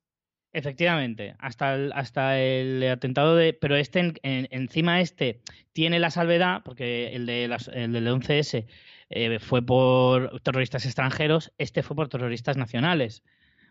[0.51, 3.53] Efectivamente, hasta el, hasta el atentado de.
[3.53, 5.41] Pero este, en- en- encima este,
[5.73, 8.65] tiene la salvedad, porque el, de las- el del 11S
[9.11, 13.23] eh, fue por terroristas extranjeros, este fue por terroristas nacionales.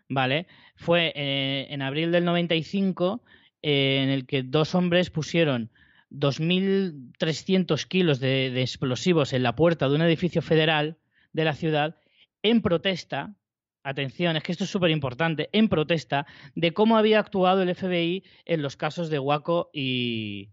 [0.07, 0.47] ¿Vale?
[0.75, 3.21] Fue eh, en abril del 95
[3.61, 5.71] eh, en el que dos hombres pusieron
[6.11, 10.97] 2.300 kilos de, de explosivos en la puerta de un edificio federal
[11.33, 11.97] de la ciudad
[12.43, 13.35] en protesta.
[13.83, 15.49] Atención, es que esto es súper importante.
[15.53, 20.49] En protesta de cómo había actuado el FBI en los casos de Waco y,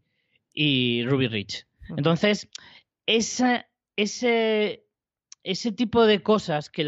[0.52, 1.66] y Ruby Ridge.
[1.96, 2.48] Entonces,
[3.06, 4.85] esa, ese,
[5.46, 6.84] ese tipo de cosas que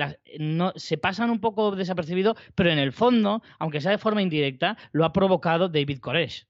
[0.77, 5.05] se pasan un poco desapercibido, pero en el fondo, aunque sea de forma indirecta, lo
[5.05, 6.47] ha provocado David Koresh.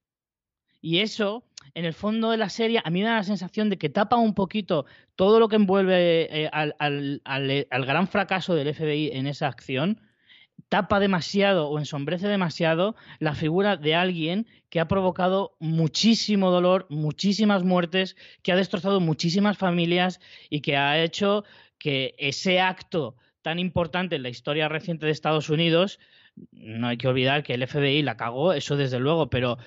[0.80, 1.44] Y eso,
[1.74, 4.16] en el fondo de la serie, a mí me da la sensación de que tapa
[4.16, 4.86] un poquito
[5.16, 7.20] todo lo que envuelve eh, al-
[7.68, 10.00] al gran fracaso del FBI en esa acción,
[10.68, 17.64] tapa demasiado o ensombrece demasiado la figura de alguien que ha provocado muchísimo dolor, muchísimas
[17.64, 21.44] muertes, que ha destrozado muchísimas familias y que ha hecho
[21.78, 25.98] que ese acto tan importante en la historia reciente de Estados Unidos,
[26.52, 29.58] no hay que olvidar que el FBI la cagó, eso desde luego, pero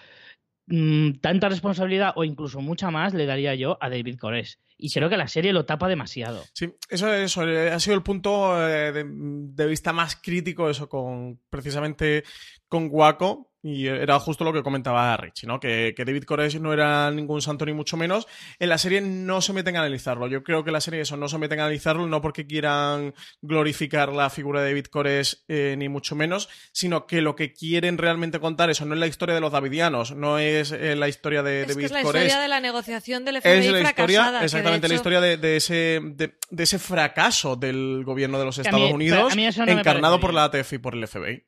[0.67, 4.57] mm, tanta responsabilidad o incluso mucha más le daría yo a David Koresh.
[4.77, 6.43] Y creo que la serie lo tapa demasiado.
[6.53, 10.89] Sí, eso, eso eh, ha sido el punto eh, de, de vista más crítico, eso
[10.89, 12.23] con precisamente
[12.67, 13.50] con Waco.
[13.63, 15.59] Y era justo lo que comentaba Richie, ¿no?
[15.59, 18.27] Que, que David Koresh no era ningún santo ni mucho menos.
[18.57, 20.25] En la serie no se meten a analizarlo.
[20.27, 24.11] Yo creo que la serie eso no se meten a analizarlo, no porque quieran glorificar
[24.13, 28.39] la figura de David Koresh eh, ni mucho menos, sino que lo que quieren realmente
[28.39, 31.61] contar eso no es la historia de los davidianos, no es eh, la historia de
[31.61, 34.07] Es que David es la Koresh historia de la negociación del FBI es la fracasada.
[34.21, 38.45] historia, exactamente, de la historia de, de ese, de, de ese fracaso del gobierno de
[38.45, 41.43] los mí- Estados Unidos, no encarnado por la ATF y por el FBI.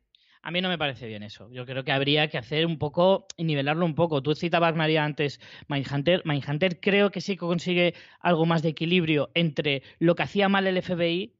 [0.45, 1.49] A mí no me parece bien eso.
[1.51, 4.21] Yo creo que habría que hacer un poco, y nivelarlo un poco.
[4.21, 5.39] Tú citabas, María, antes
[5.69, 6.21] Mindhunter.
[6.25, 10.67] Mindhunter creo que sí que consigue algo más de equilibrio entre lo que hacía mal
[10.67, 11.33] el FBI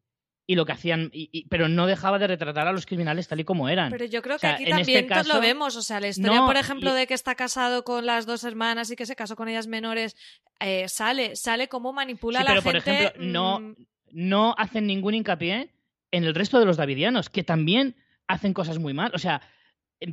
[0.48, 3.40] y lo que hacían, y- y- pero no dejaba de retratar a los criminales tal
[3.42, 3.92] y como eran.
[3.92, 5.76] Pero yo creo O que sea, aquí en este también caso- lo vemos.
[5.76, 8.44] O sea, la historia, No, por ejemplo, y- de que está casado con las dos
[8.46, 10.16] hermanas y que se casó con ellas menores,
[10.62, 13.04] eh, sale, sale cómo manipula Sí, a la pero por gente.
[13.06, 13.76] ejemplo, no, mm,
[14.12, 15.70] no hacen ningún hincapié
[16.12, 17.96] en el resto de los davidianos, que también
[18.28, 19.12] hacen cosas muy mal.
[19.14, 19.42] O sea,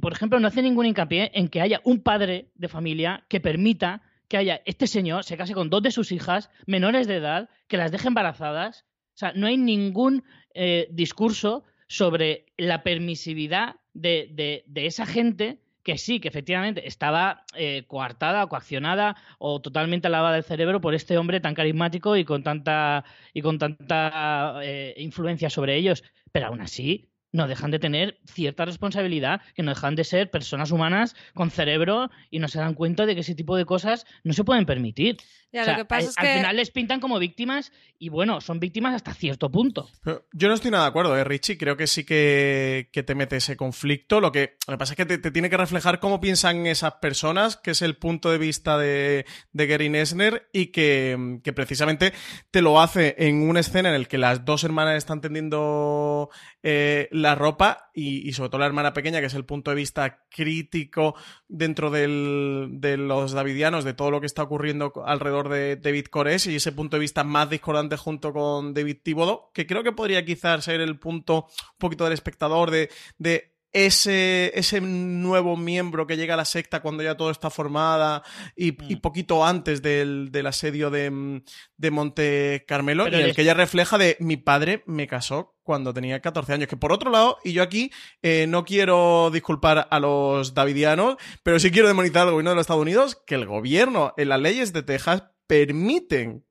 [0.00, 4.02] por ejemplo, no hace ningún hincapié en que haya un padre de familia que permita
[4.28, 7.76] que haya este señor se case con dos de sus hijas menores de edad, que
[7.76, 8.84] las deje embarazadas.
[9.14, 10.22] O sea, no hay ningún
[10.54, 17.84] eh, discurso sobre la permisividad de, de- esa gente que sí, que efectivamente estaba eh,
[17.88, 23.04] coartada coaccionada o totalmente lavada del cerebro por este hombre tan carismático y con tanta,
[23.34, 26.04] y con tanta eh, influencia sobre ellos.
[26.30, 30.70] Pero aún así, no dejan de tener cierta responsabilidad, que no dejan de ser personas
[30.70, 34.33] humanas con cerebro y no se dan cuenta de que ese tipo de cosas no
[34.33, 35.16] se pueden permitir.
[35.53, 37.72] Ya, O sea, lo que pasa al- es al que final les pintan como víctimas
[37.98, 39.88] y bueno, son víctimas hasta cierto punto.
[40.05, 41.59] Pero Yo no estoy nada de acuerdo, ¿eh, Richie?
[41.59, 44.20] Creo que sí que, que te mete ese conflicto.
[44.20, 46.94] Lo que, lo que pasa es que te, te tiene que reflejar cómo piensan esas
[46.94, 52.12] personas, que es el punto de vista de, de Gary Nesner, y que, que precisamente
[52.51, 56.30] te lo hace en una escena en la que las dos hermanas están tendiendo
[56.62, 59.76] eh, la ropa y, y sobre todo la hermana pequeña, que es el punto de
[59.76, 61.14] vista crítico
[61.48, 66.47] dentro del- de los davidianos, de todo lo que está ocurriendo alrededor de David Cores
[66.47, 70.24] y ese punto de vista más discordante junto con David Thibodeau, que creo que podría
[70.24, 76.16] quizás ser el punto un poquito del espectador de, de ese, ese nuevo miembro que
[76.16, 78.22] llega a la secta cuando ya todo está formada
[78.56, 81.42] y, y poquito antes del, del asedio de, mm,
[81.76, 85.94] de Monte Carmelo Pero y el que ella refleja de mi padre me casó cuando
[85.94, 86.68] tenía 14 años.
[86.68, 87.92] Que por otro lado, y yo aquí
[88.22, 92.62] eh, no quiero disculpar a los davidianos, pero sí quiero demonizar al gobierno de los
[92.64, 96.44] Estados Unidos que el gobierno en las leyes de Texas permiten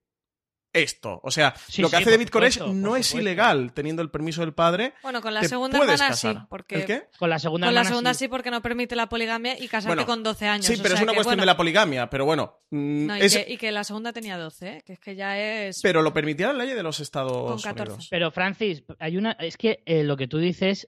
[0.73, 1.19] esto.
[1.23, 4.41] O sea, Sí, lo que sí, hace David Koresh no es ilegal teniendo el permiso
[4.41, 4.93] del padre.
[5.01, 7.07] Bueno, con la te segunda puedes hermana sí, porque ¿El qué?
[7.17, 8.19] Con la segunda con la hermana segunda sí.
[8.25, 10.65] sí porque no permite la poligamia y casarte Bueno, con 12 años.
[10.65, 12.09] Sí, o pero es una que, cuestión bueno, de la poligamia.
[12.09, 14.83] Pero bueno, mm, no, y, es- que, y que la segunda tenía 12, ¿eh?
[14.85, 15.81] que es que ya es...
[15.81, 17.91] pero lo permitía la ley de los Estados Con 14.
[17.93, 18.07] Unidos.
[18.09, 20.87] Pero Francis, hay una es que eh, lo que tú dices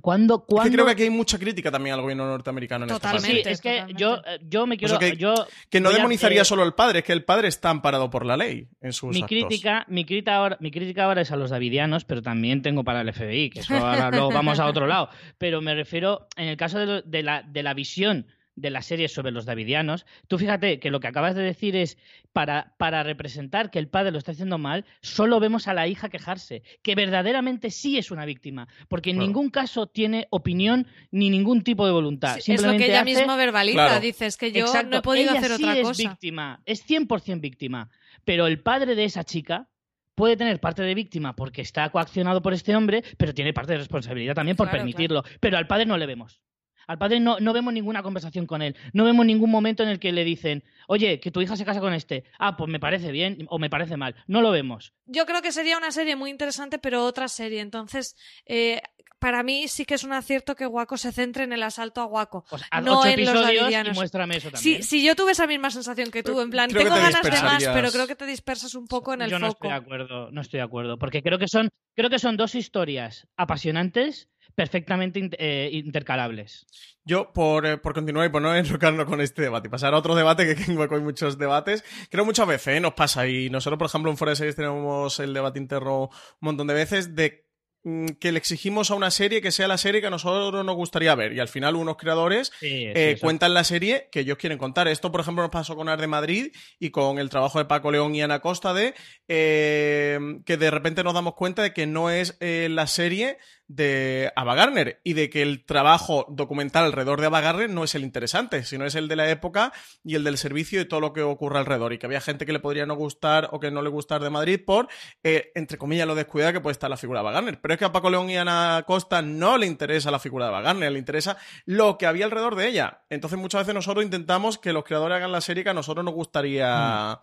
[0.00, 2.90] cuando Es cuando que creo que aquí hay mucha crítica también al gobierno norteamericano en
[2.92, 3.36] esta Totalmente.
[3.42, 3.44] parte.
[3.44, 4.00] Sí, es que totalmente.
[4.00, 5.34] yo eh, yo me quiero O sea que- yo
[5.68, 8.24] Que no a- demonizaría eh, solo al padre, es que el padre está amparado por
[8.24, 9.28] la ley en sus mi actos.
[9.28, 13.00] crítica, mi crítica ahora, mi crítica ahora es a los davidianos, pero también tengo para
[13.00, 15.08] el FBI, que eso ahora luego vamos a otro lado.
[15.38, 18.26] Pero me refiero, en el caso de, lo- de la, de la visión
[18.60, 21.98] de la serie sobre los davidianos, tú fíjate que lo que acabas de decir es
[22.32, 26.08] para, para representar que el padre lo está haciendo mal, solo vemos a la hija
[26.08, 29.26] quejarse, que verdaderamente sí es una víctima, porque en Claro.
[29.26, 32.38] ningún caso tiene opinión ni ningún tipo de voluntad.
[32.40, 33.86] Sí, es lo que ella hace- misma verbaliza.
[33.86, 34.00] Claro.
[34.00, 36.02] Dice, es que yo Exacto, no he podido ella hacer sí otra es cosa.
[36.10, 37.90] víctima, es 100% víctima,
[38.24, 39.68] pero el padre de esa chica
[40.14, 43.78] puede tener parte de víctima porque está coaccionado por este hombre, pero tiene parte de
[43.78, 45.22] responsabilidad también por Claro, permitirlo.
[45.40, 46.42] Pero al padre no le vemos.
[46.90, 48.76] Al padre no, no vemos ninguna conversación con él.
[48.92, 51.78] No vemos ningún momento en el que le dicen, oye, que tu hija se casa
[51.78, 52.24] con este.
[52.36, 54.16] Ah, pues me parece bien o me parece mal.
[54.26, 54.92] No lo vemos.
[55.06, 57.60] Yo creo que sería una serie muy interesante, pero otra serie.
[57.60, 58.82] Entonces, eh,
[59.20, 62.28] para mí sí que es un acierto que Waco se centre en el asalto a.
[62.28, 63.94] Pues haz No ocho en los episodios y davidianos.
[63.96, 64.82] muéstrame eso también.
[64.82, 67.22] Si, si yo tuve esa misma sensación que tú, en plan, Creo tengo te ganas
[67.22, 69.68] de más, pero creo que te dispersas un poco en el Yo no foco.
[69.68, 72.56] estoy de acuerdo, no estoy de acuerdo, porque creo que son, creo que son dos
[72.56, 76.66] historias apasionantes, perfectamente eh, intercalables.
[77.04, 79.98] Yo, por, eh, por continuar y por no enrocarnos con este debate y pasar a
[79.98, 82.80] otro debate, que aquí en Hueco hay muchos debates, creo muchas veces ¿eh?
[82.80, 86.10] nos pasa y nosotros, por ejemplo, en Fuera de Series tenemos el debate interno un
[86.40, 87.46] montón de veces de
[87.84, 90.76] mm, que le exigimos a una serie que sea la serie que a nosotros nos
[90.76, 94.86] gustaría ver y al final unos creadores eh, cuentan la serie que ellos quieren contar.
[94.86, 97.90] Esto, por ejemplo, nos pasó con Ar de Madrid y con el trabajo de Paco
[97.90, 98.94] León y Ana Costa de
[99.26, 103.38] eh, que de repente nos damos cuenta de que no es eh, la serie
[103.70, 107.94] de Ava Gardner y de que el trabajo documental alrededor de Ava Gardner no es
[107.94, 111.12] el interesante, sino es el de la época y el del servicio y todo lo
[111.12, 111.92] que ocurre alrededor.
[111.92, 114.30] Y que había gente que le podría no gustar o que no le gustar de
[114.30, 114.88] Madrid por,
[115.22, 117.58] eh, entre comillas, lo descuidada que puede estar la figura de Ava.
[117.62, 120.56] Pero es que a Paco León y Ana Costa no le interesa la figura de
[120.56, 123.02] Ava le interesa lo que había alrededor de ella.
[123.08, 126.14] Entonces muchas veces nosotros intentamos que los creadores hagan la serie que a nosotros nos
[126.14, 127.20] gustaría...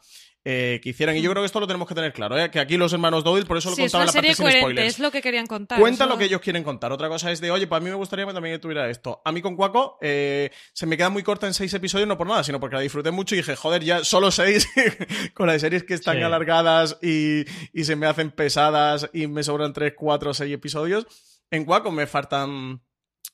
[0.50, 1.18] eh, que hicieran.
[1.18, 2.50] Y yo creo que esto lo tenemos que tener claro, ¿eh?
[2.50, 4.36] que aquí los hermanos Dowell, por eso lo Sí, es contaba una la parte serie
[4.36, 4.88] sin coherente, spoilers.
[4.94, 5.78] es lo que querían contar.
[5.80, 6.92] Cuentan eso- lo que ellos quieren contar.
[6.94, 9.22] Otra cosa es de, oye, para mí me gustaría que también tuviera esto.
[9.26, 12.28] A mí con Cuaco eh, se me queda muy corta en seis episodios, no por
[12.28, 14.68] nada, sino porque la disfruté mucho y dije, joder, ya solo seis
[15.34, 16.24] con las series que están Sí.
[16.24, 17.44] alargadas y,
[17.74, 21.06] y se me hacen pesadas y me sobran tres, cuatro, seis episodios.
[21.52, 22.82] En Cuaco me faltan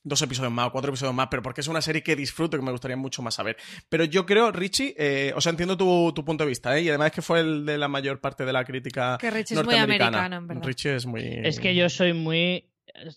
[0.04, 2.60] dos episodios más o cuatro episodios más, pero porque es una serie que disfruto y
[2.60, 3.58] que me gustaría mucho más saber.
[3.90, 6.82] Pero yo creo, Richie, eh, o sea, entiendo tu, tu punto de vista, ¿eh?
[6.82, 9.64] y además que fue el de la mayor parte de la crítica Que Richie es
[9.64, 10.18] muy norteamericana.
[10.18, 10.64] americano, en verdad.
[10.66, 11.22] Richie es muy...
[11.24, 12.70] Es que yo soy muy.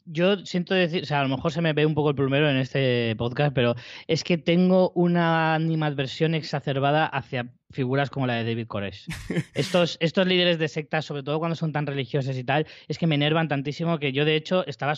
[0.06, 2.48] Yo siento decir, o sea, a lo mejor se me ve un poco el plumero
[2.48, 3.74] en este podcast, pero
[4.06, 9.06] es que tengo una animadversión exacerbada hacia figuras como la de David Koresh.
[9.54, 13.06] Estos, estos líderes de sectas, sobre todo cuando son tan religiosos y tal, es que
[13.06, 14.94] me enervan tantísimo que yo, de hecho, estaba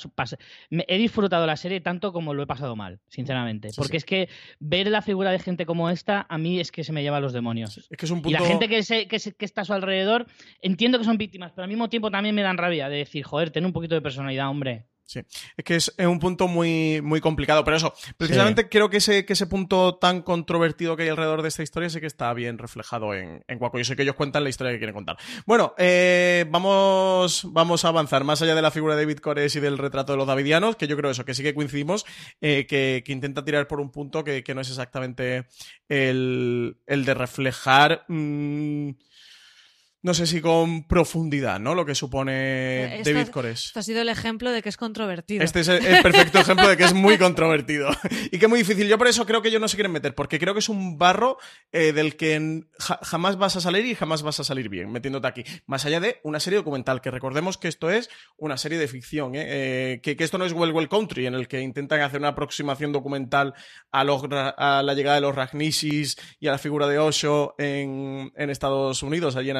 [0.70, 3.70] me- he disfrutado la serie tanto como lo he pasado mal, sinceramente.
[3.70, 3.96] Sí, Porque sí.
[3.98, 4.28] es que
[4.60, 7.20] ver la figura de gente como esta, a mí es que se me lleva a
[7.20, 7.78] los demonios.
[7.90, 9.72] Es que es un Y la gente que, se- que, se- que está a su
[9.72, 10.26] alrededor,
[10.60, 13.50] entiendo que son víctimas, pero al mismo tiempo también me dan rabia de decir, joder,
[13.50, 14.84] ten un poquito de personalidad, hombre.
[15.08, 15.20] Sí,
[15.56, 19.24] es que es, es un punto muy, muy complicado, pero eso, precisamente creo que ese,
[19.24, 22.58] que ese punto tan controvertido que hay alrededor de esta historia sí que está bien
[22.58, 23.78] reflejado en, en Waco.
[23.78, 25.16] Yo sé que ellos cuentan la historia que quieren contar.
[25.46, 29.60] Bueno, eh, vamos, vamos a avanzar más allá de la figura de David Cores y
[29.60, 32.04] del retrato de los davidianos, que yo creo eso, que sí que coincidimos,
[32.42, 35.46] eh, que, que intenta tirar por un punto que, que no es exactamente
[35.88, 38.04] el, el de reflejar...
[38.08, 38.90] mm,
[40.00, 41.74] no sé si con profundidad, ¿no?
[41.74, 43.66] Lo que supone Esto- David Cores.
[43.66, 45.42] Esto ha sido el ejemplo de que es controvertido.
[45.42, 47.88] Este es el, perfecto ejemplo de que es muy controvertido
[48.30, 48.86] y que es muy difícil.
[48.88, 50.98] Yo por eso creo que ellos no se quieren meter, porque creo que es un
[50.98, 51.38] barro
[51.72, 52.64] eh, del que
[53.02, 55.44] jamás vas a salir y jamás vas a salir bien metiéndote aquí.
[55.66, 59.34] Más allá de una serie documental, que recordemos que esto es una serie de ficción,
[59.34, 59.44] ¿eh?
[59.48, 62.28] Eh, que, que esto no es Well Well Country, en el que intentan hacer una
[62.28, 63.54] aproximación documental
[63.90, 68.32] a, los, a la llegada de los Ragnisis y a la figura de Osho en,
[68.36, 69.56] en Estados Unidos, allí en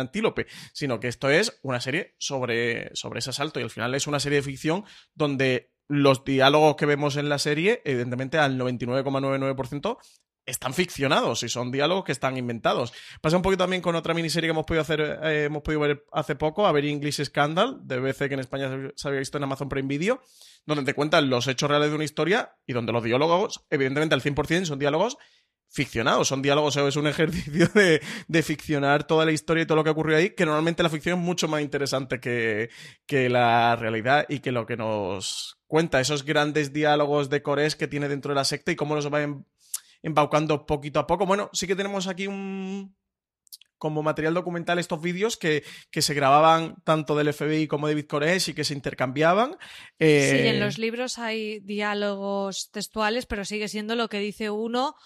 [0.72, 4.20] Sino que esto es una serie sobre, sobre ese asalto y al final es una
[4.20, 9.98] serie de ficción donde los diálogos que vemos en la serie, evidentemente al 99,99%
[10.48, 12.94] están ficcionados y son diálogos que están inventados.
[13.20, 16.04] Pasa un poquito también con otra miniserie que hemos podido hacer, eh, hemos podido ver
[16.10, 19.44] hace poco, A Very English Scandal, de BBC que en España se había visto en
[19.44, 20.22] Amazon Prime Video,
[20.64, 24.22] donde te cuentan los hechos reales de una historia y donde los diálogos, evidentemente al
[24.22, 25.18] 100% son diálogos
[25.70, 29.84] ficcionados, son diálogos, es un ejercicio de, de ficcionar toda la historia y todo lo
[29.84, 32.70] que ocurrió ahí, que normalmente la ficción es mucho más interesante que,
[33.06, 37.88] que la realidad y que lo que nos cuenta, esos grandes diálogos de Cores que
[37.88, 39.44] tiene dentro de la secta y cómo los va em-
[40.02, 41.26] embaucando poquito a poco.
[41.26, 42.96] Bueno, sí que tenemos aquí un
[43.76, 45.62] como material documental estos vídeos que,
[45.92, 49.56] que se grababan tanto del FBI como de David Cores y que se intercambiaban.
[50.00, 54.96] Eh, Sí, en los libros hay diálogos textuales, pero sigue siendo lo que dice uno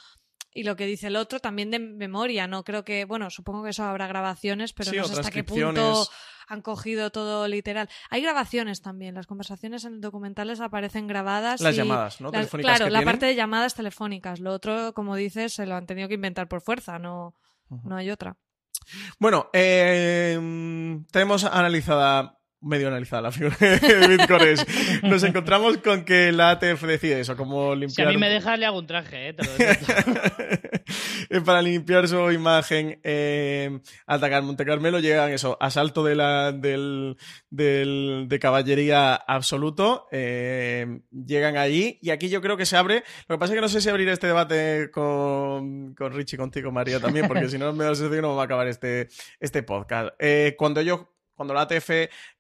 [0.55, 2.47] y lo que dice el otro también de memoria.
[2.47, 5.45] No creo que, bueno, supongo que eso habrá grabaciones, pero Sí, no sé hasta qué
[5.45, 6.07] punto
[6.49, 7.89] han cogido todo literal.
[8.11, 11.61] Hay grabaciones también, las conversaciones en documentales aparecen grabadas.
[11.61, 12.27] Las y llamadas, ¿no?
[12.27, 13.13] las- Telefónicas claro, que la tienen.
[13.13, 14.41] parte de llamadas telefónicas.
[14.41, 17.35] Lo otro, como dices, se lo han tenido que inventar por fuerza, no,
[17.85, 18.37] no hay otra.
[19.19, 20.39] Bueno, eh,
[21.11, 24.65] tenemos analizada, medio analizada la figura de Cores.
[25.03, 28.09] Nos encontramos con que la ATF decide eso, como Si limpiar...
[28.09, 29.35] a mí me dejas, le hago un traje, ¿eh?
[29.35, 29.73] Te lo digo.
[31.31, 37.17] Eh, para limpiar su imagen eh, atacar Monte Carmelo llegan eso, asalto de la del,
[37.49, 43.37] del- de caballería absoluto, eh, llegan allí y aquí yo creo que se abre, lo
[43.37, 47.01] que pasa es que no sé si abrir este debate con, con Richie, contigo María
[47.01, 49.09] también, porque si no me da la sensación que no va a acabar este,
[49.41, 50.11] este podcast.
[50.19, 51.01] Eh, cuando ellos
[51.43, 51.91] cuando la ATF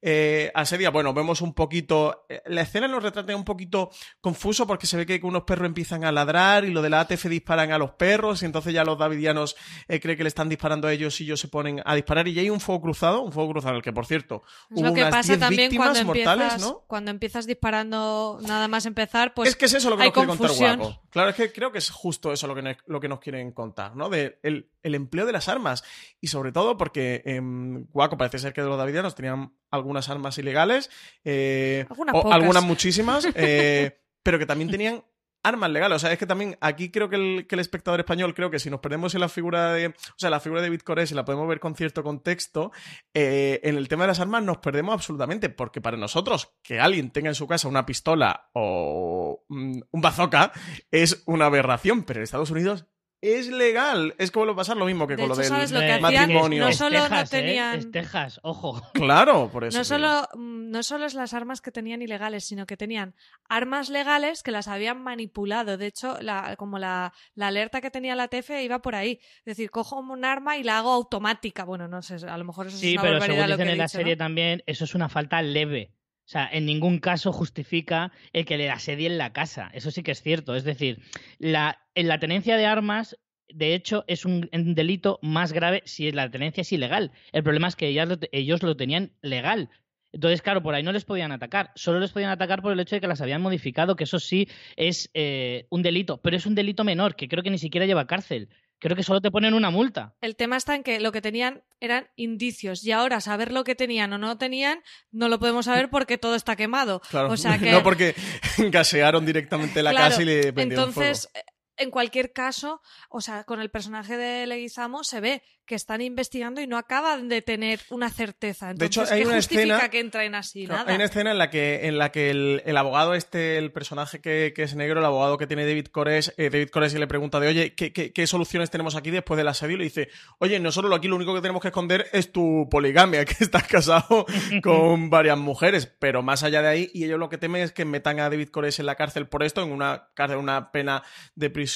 [0.00, 2.24] eh, asedia, bueno, vemos un poquito.
[2.28, 3.90] eh, La escena nos retrata un poquito
[4.20, 7.26] confuso porque se ve que unos perros empiezan a ladrar y lo de la ATF
[7.26, 9.56] disparan a los perros y entonces ya los davidianos
[9.88, 12.34] eh, creen que le están disparando a ellos y ellos se ponen a disparar y
[12.34, 14.88] ya hay un fuego cruzado, un fuego cruzado en el que, por cierto, Es hubo
[14.88, 16.84] lo que unas pasa 10 también víctimas cuando mortales, empiezas, ¿no?
[16.86, 20.28] cuando empiezas disparando nada más empezar, pues es que es eso lo que nos quiere
[20.28, 20.76] contar.
[20.78, 21.00] Guaco.
[21.10, 23.52] Claro, es que creo que es justo eso lo que, ne- lo que nos quieren
[23.52, 24.08] contar, ¿no?
[24.08, 25.84] De el, el empleo de las armas.
[26.20, 30.90] Y sobre todo porque em, Guaco parece ser que los davidianos tenían algunas armas ilegales,
[31.24, 35.02] eh, Algunas o algunas muchísimas, eh, pero que también tenían
[35.42, 35.96] armas legales.
[35.96, 38.58] O sea, es que también aquí creo que el, que el espectador español, creo que
[38.58, 39.88] si nos perdemos en la figura de.
[39.88, 42.72] O sea, la figura de David Cores y la podemos ver con cierto contexto,
[43.14, 45.48] eh, en el tema de las armas nos perdemos absolutamente.
[45.48, 50.52] Porque para nosotros, que alguien tenga en su casa una pistola o mm, un bazooka
[50.90, 52.04] es una aberración.
[52.04, 52.86] Pero en Estados Unidos
[53.22, 54.14] es legal.
[54.18, 56.00] Es como lo pasar lo mismo que De con lo del ¿sabes lo que Eh,
[56.00, 56.64] matrimonio.
[56.64, 57.40] No Es solo no Texas, ¿eh?
[57.40, 57.78] tenían...
[57.78, 58.82] Es Texas, ojo.
[58.92, 59.78] Claro, por eso.
[59.78, 63.14] No solo, mm, no solo es las armas que tenían ilegales, sino que tenían
[63.48, 65.78] armas legales que las habían manipulado.
[65.78, 69.20] De hecho, la, como la, la alerta que tenía la TF iba por ahí.
[69.38, 71.64] Es decir, cojo un arma y la hago automática.
[71.64, 73.62] Bueno, no sé, a lo mejor eso es Sí, una pero barbaridad según lo que
[73.62, 74.18] he en la serie ¿no?
[74.18, 75.92] también, eso es una falta leve.
[76.24, 79.70] O sea, en ningún caso justifica el que le asedie en la casa.
[79.74, 80.54] Eso sí que es cierto.
[80.54, 81.00] Es decir,
[81.38, 83.18] la, en la tenencia de armas,
[83.48, 87.12] de hecho, es un, delito más grave si la tenencia es ilegal.
[87.32, 89.68] El problema es que ellas lo ellos lo tenían legal.
[90.12, 91.72] Entonces, claro, por ahí no les podían atacar.
[91.74, 94.48] Solo les podían atacar por el hecho de que las habían modificado, que eso sí
[94.76, 96.20] es eh, un delito.
[96.20, 98.48] Pero es un delito menor, que creo que ni siquiera lleva cárcel.
[98.82, 100.12] Creo que solo te ponen una multa.
[100.20, 103.76] El tema está en que lo que tenían eran indicios y ahora saber lo que
[103.76, 104.80] tenían o no tenían
[105.12, 107.00] no lo podemos saber porque todo está quemado.
[107.08, 107.30] Claro.
[107.30, 108.16] O sea que No porque
[108.58, 111.46] gasearon directamente la Claro, casa y le prendieron Entonces, fuego.
[111.82, 116.60] En cualquier caso, o sea, con el personaje de Leguizamo se ve que están investigando
[116.60, 118.70] y no acaban de tener una certeza.
[118.70, 120.66] Entonces, de hecho, hay ¿qué una justifica escena que entren así?
[120.66, 120.84] Nada.
[120.88, 124.20] Hay una escena en la que, en la que el, el abogado este, el personaje
[124.20, 127.38] que, que, es negro, el abogado que tiene David Cores, eh, David Cores le pregunta
[127.38, 129.76] de, oye, ¿qué, ¿qué, qué, soluciones tenemos aquí después del asedio?
[129.76, 130.08] Y le dice,
[130.38, 134.26] oye, nosotros aquí lo único que tenemos que esconder es tu poligamia, que estás casado
[134.62, 137.84] con varias mujeres, pero más allá de ahí, y ellos lo que temen es que
[137.84, 141.02] metan a David Cores en la cárcel por esto, en una cárcel, una pena
[141.34, 141.71] de prisión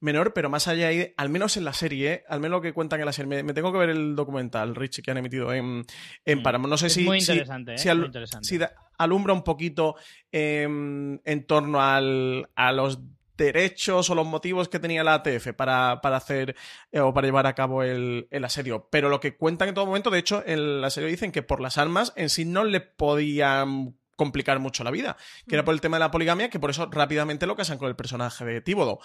[0.00, 2.24] menor, pero más allá de al menos en la serie, ¿eh?
[2.28, 4.74] al menos lo que cuentan en la serie, me, me tengo que ver el documental,
[4.74, 5.84] Richie, que han emitido en,
[6.24, 6.70] en Paramount.
[6.70, 7.44] No sé es si, muy si, ¿eh?
[7.76, 8.46] si, al, muy interesante.
[8.46, 9.96] si da, alumbra un poquito
[10.32, 13.00] eh, en torno al, a los
[13.38, 16.56] derechos o los motivos que tenía la ATF para, para hacer
[16.92, 18.88] eh, o para llevar a cabo el, el, asedio.
[18.90, 21.60] Pero lo que cuentan en todo momento, de hecho, en el asedio dicen que por
[21.60, 25.16] las armas en sí no le podían complicar mucho la vida,
[25.46, 27.88] que era por el tema de la poligamia, que por eso rápidamente lo casan con
[27.88, 28.98] el personaje de Tíbodo.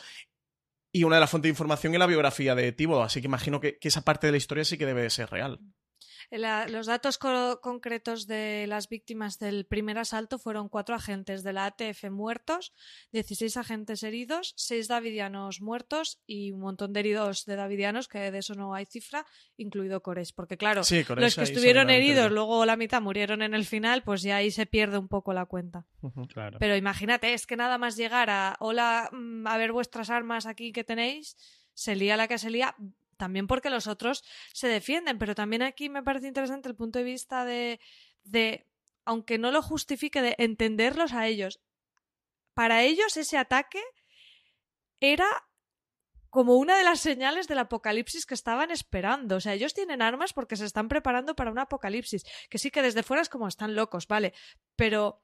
[0.91, 3.59] Y una de las fuentes de información es la biografía de Tíbodo, así que imagino
[3.59, 5.59] que, que esa parte de la historia sí que debe de ser real.
[6.31, 11.53] La, los datos co concretos de las víctimas del primer asalto fueron cuatro agentes de
[11.53, 12.73] la ATF muertos,
[13.11, 18.37] 16 agentes heridos, seis davidianos muertos y un montón de heridos de davidianos, que de
[18.39, 19.25] eso no hay cifra,
[19.57, 20.33] incluido Cores.
[20.33, 24.03] Porque claro, sí, Cores, los que estuvieron heridos, luego la mitad murieron en el final,
[24.03, 25.85] pues ya ahí se pierde un poco la cuenta.
[26.01, 26.57] Uh -huh, claro.
[26.59, 29.09] Pero imagínate, es que nada más llegar a, hola,
[29.45, 31.37] a ver vuestras armas aquí que tenéis,
[31.73, 32.75] se lía la que se lía,
[33.17, 37.05] también porque los otros se defienden, pero también aquí me parece interesante el punto de
[37.05, 37.79] vista de,
[38.23, 38.67] de,
[39.05, 41.59] aunque no lo justifique, de entenderlos a ellos.
[42.53, 43.81] Para ellos ese ataque
[44.99, 45.27] era
[46.29, 49.35] como una de las señales del apocalipsis que estaban esperando.
[49.35, 52.23] O sea, ellos tienen armas porque se están preparando para un apocalipsis.
[52.49, 54.33] Que sí que desde fuera es como están locos, ¿vale?
[54.75, 55.21] Pero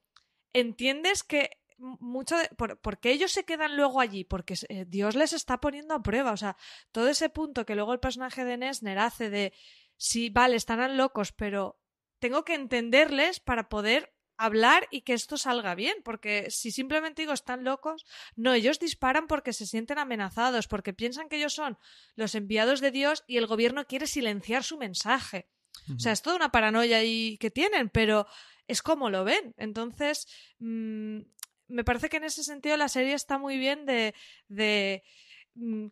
[0.53, 1.49] entiendes que
[1.79, 5.95] mucho de, por, porque ellos se quedan luego allí, porque eh, Dios les está poniendo
[5.95, 6.31] a prueba.
[6.31, 6.55] O sea,
[6.91, 9.53] todo ese punto que luego el personaje de Nesner hace de
[9.97, 11.79] sí, vale, estarán locos, pero
[12.19, 17.33] tengo que entenderles para poder hablar y que esto salga bien, porque si simplemente digo
[17.33, 18.05] están locos,
[18.37, 21.77] no, ellos disparan porque se sienten amenazados, porque piensan que ellos son
[22.15, 25.49] los enviados de Dios y el gobierno quiere silenciar su mensaje.
[25.87, 25.95] Uh -huh.
[25.97, 28.27] O sea, es toda una paranoia ahí que tienen, pero
[28.65, 29.53] es como lo ven.
[29.57, 30.25] Entonces,
[30.59, 31.19] mmm,
[31.69, 34.13] me parece que en ese sentido la serie está muy bien de,
[34.47, 35.03] de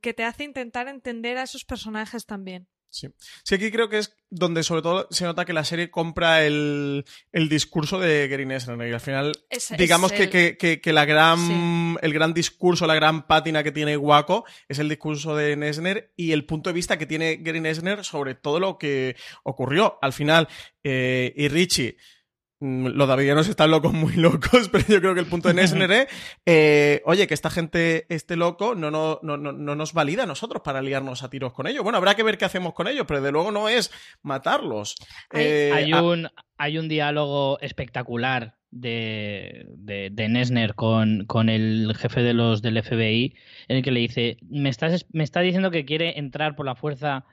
[0.01, 2.67] que te hace intentar entender a esos personajes también.
[2.89, 3.09] Sí.
[3.43, 7.03] sí, aquí creo que es donde sobre todo se nota que la serie compra el,
[7.33, 10.29] el discurso de Gary Nesner y al final es, digamos es que, el...
[10.29, 11.99] que, que, que, la gran Sí.
[12.01, 16.31] el gran discurso, la gran pátina que tiene Waco es el discurso de Nesner y
[16.31, 19.99] el punto de vista que tiene Gary Nesner sobre todo lo que ocurrió.
[20.01, 20.47] Al final,
[20.81, 22.16] eh, y Richie Mm,
[22.59, 26.07] los davidianos están locos, muy locos, pero yo creo que el punto de Nesner es,
[26.45, 30.61] eh, oye, que esta gente esté loco no, no, no, no, nos valida a nosotros
[30.63, 31.83] para liarnos a tiros con ellos.
[31.83, 33.91] Bueno, habrá que ver qué hacemos con ellos, pero de luego no es
[34.23, 34.95] matarlos.
[35.29, 41.49] Hay, Eh, hay a- un, hay un diálogo espectacular de, de, de Nesner con, con
[41.49, 43.35] el jefe de los del FBI
[43.67, 46.75] en el que le dice, me, estás, me está diciendo que quiere entrar por la
[46.75, 47.25] fuerza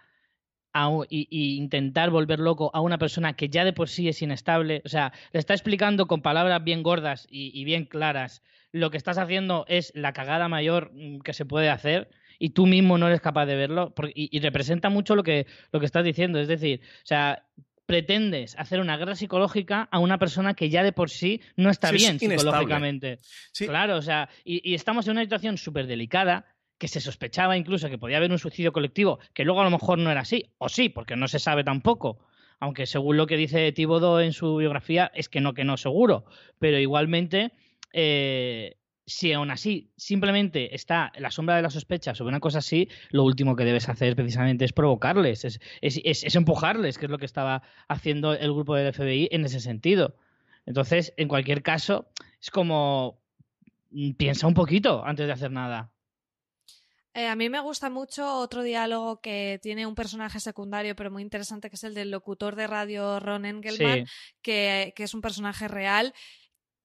[0.74, 4.08] a un- y, y intentar volver loco a una persona que ya de por sí
[4.08, 4.82] es inestable.
[4.84, 8.96] O sea, le está explicando con palabras bien gordas y, y bien claras lo que
[8.98, 12.10] estás haciendo es la cagada mayor mm, que se puede hacer
[12.40, 15.46] y tú mismo no eres capaz de verlo por- y, y representa mucho lo que,
[15.72, 16.40] lo que estás diciendo.
[16.40, 17.44] Es decir, o sea,
[17.86, 21.90] pretendes hacer una guerra psicológica a una persona que ya de por sí no está
[21.90, 23.18] Sí, bien psicológicamente.
[23.52, 23.66] Sí.
[23.66, 26.46] Claro, o sea, y, y estamos en una situación súper delicada
[26.78, 29.98] que se sospechaba incluso que podía haber un suicidio colectivo, que luego a lo mejor
[29.98, 32.18] no era así, o sí, porque no se sabe tampoco.
[32.60, 36.24] Aunque según lo que dice Tibodo en su biografía, es que no, que no seguro.
[36.58, 37.52] Pero igualmente,
[37.92, 42.88] eh, si aún así simplemente está la sombra de la sospecha sobre una cosa así,
[43.10, 47.10] lo último que debes hacer precisamente es provocarles, es, es, es, es empujarles, que es
[47.10, 50.16] lo que estaba haciendo el grupo del FBI en ese sentido.
[50.66, 52.08] Entonces, en cualquier caso,
[52.40, 53.20] es como
[53.90, 55.90] mm, piensa un poquito antes de hacer nada.
[57.16, 61.22] Eh, a mí me gusta mucho otro diálogo que tiene un personaje secundario, pero muy
[61.22, 64.12] interesante, que es el del locutor de radio Ron Engelman, Sí.
[64.42, 66.12] que, que es un personaje real,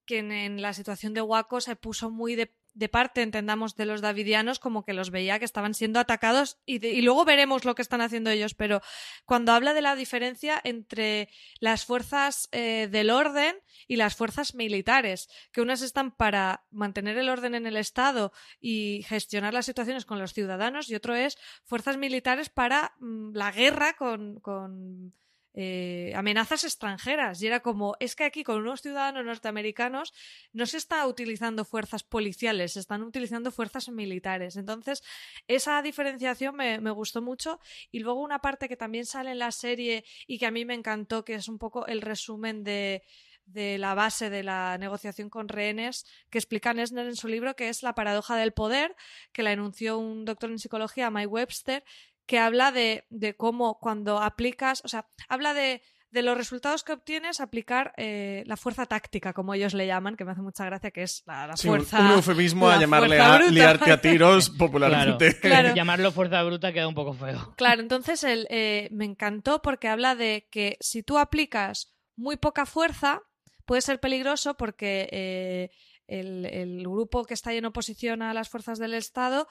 [0.05, 3.85] que en, en la situación de Waco se puso muy de, de parte, entendamos, de
[3.85, 7.65] los davidianos, como que los veía que estaban siendo atacados y, de- y luego veremos
[7.65, 8.81] lo que están haciendo ellos, pero
[9.25, 11.27] cuando habla de la diferencia entre
[11.59, 13.55] las fuerzas eh, del orden
[13.87, 19.03] y las fuerzas militares, que unas están para mantener el orden en el Estado y
[19.07, 23.93] gestionar las situaciones con los ciudadanos y otro es fuerzas militares para mm, la guerra
[23.97, 25.13] con, con
[25.53, 27.41] eh, amenazas extranjeras.
[27.41, 30.13] Y era como, es que aquí con unos ciudadanos norteamericanos
[30.53, 34.55] no se está utilizando fuerzas policiales, se están utilizando fuerzas militares.
[34.55, 35.03] Entonces,
[35.47, 37.59] esa diferenciación me, me gustó mucho.
[37.91, 40.73] Y luego una parte que también sale en la serie y que a mí me
[40.73, 43.03] encantó, que es un poco el resumen de
[43.51, 47.69] de la base de la negociación con rehenes que explica Nesner en su libro, que
[47.69, 48.95] es la paradoja del poder,
[49.31, 51.83] que la enunció un doctor en psicología, Mike Webster,
[52.29, 56.93] que habla de, de cómo cuando aplicas, o sea, habla de, de los resultados que
[56.93, 60.91] obtienes aplicar eh, la fuerza táctica, como ellos le llaman, que me hace mucha gracia,
[60.91, 61.99] que es la, la Sí, fuerza.
[61.99, 63.51] un, un eufemismo a la llamarle a bruta.
[63.51, 65.39] liarte a tiros popularmente.
[65.39, 65.73] Claro.
[65.75, 67.55] llamarlo fuerza bruta queda un poco feo.
[67.57, 72.67] Claro, entonces el, eh, me encantó porque habla de que si tú aplicas muy poca
[72.67, 73.23] fuerza,
[73.65, 75.69] puede ser peligroso porque eh,
[76.05, 79.47] el, el grupo que está en oposición a las fuerzas del Estado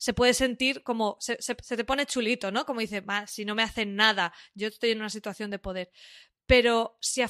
[0.00, 2.64] se puede sentir como se, se- te pone chulito, ¿no?
[2.64, 5.90] Como dice, "Va, si no me hacen nada, yo estoy en una situación de poder.
[6.46, 7.22] Pero si,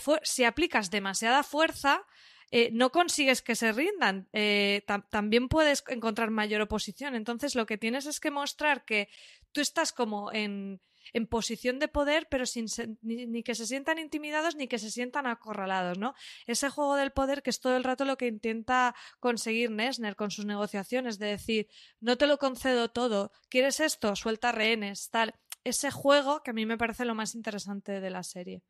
[0.45, 2.07] aplicas demasiada fuerza,
[2.53, 4.29] eh, no consigues que se rindan.
[4.33, 7.15] Eh, tam- también puedes encontrar mayor oposición.
[7.15, 9.09] Entonces, lo que tienes es que mostrar que
[9.53, 10.81] tú estás como en,
[11.13, 12.67] en posición de poder, pero sin
[13.03, 16.15] ni que se sientan intimidados ni que se sientan acorralados, ¿no?
[16.47, 20.31] Ese juego del poder que es todo el rato lo que intenta conseguir Nesner con
[20.31, 21.69] sus negociaciones, de decir,
[22.01, 24.17] no te lo concedo todo, ¿quieres esto?
[24.17, 25.35] Suelta rehenes, tal.
[25.63, 28.63] Ese juego que a mí me parece lo más interesante de la serie.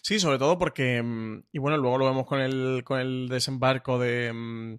[0.00, 1.02] Sí, sobre todo porque.
[1.02, 4.32] mm, Y bueno, luego lo vemos con el, con el desembarco de.
[4.32, 4.78] mm,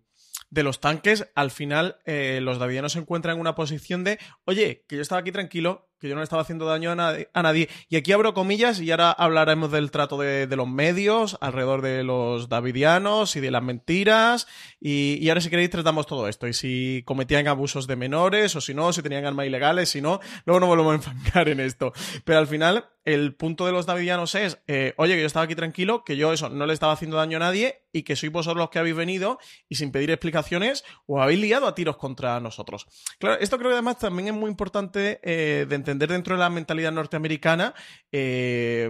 [0.50, 4.86] De los tanques, al final eh, los davidianos se encuentran en una posición de, oye,
[4.88, 7.70] que yo estaba aquí tranquilo, que yo no le estaba haciendo daño a nadie.
[7.88, 12.50] Y aquí abro comillas y ahora hablaremos del trato de, los medios alrededor de los
[12.50, 14.48] davidianos y de las mentiras.
[14.80, 16.48] Y, ahora si queréis tratamos todo esto.
[16.48, 20.20] Y si cometían abusos de menores o si no, si tenían armas ilegales, si no,
[20.46, 21.94] luego no volvemos a enfangar en esto.
[22.26, 25.56] Pero al final, el punto de los davidianos es, eh, oye, que yo estaba aquí
[25.56, 28.60] tranquilo, que yo eso no le estaba haciendo daño a nadie y que sois vosotros
[28.60, 29.38] los que habéis venido
[29.70, 32.88] y sin pedir explicaciones os habéis liado a tiros contra nosotros.
[33.20, 36.50] Claro, esto creo que además también es muy importante eh, de entender dentro de la
[36.50, 37.74] mentalidad norteamericana
[38.12, 38.90] eh,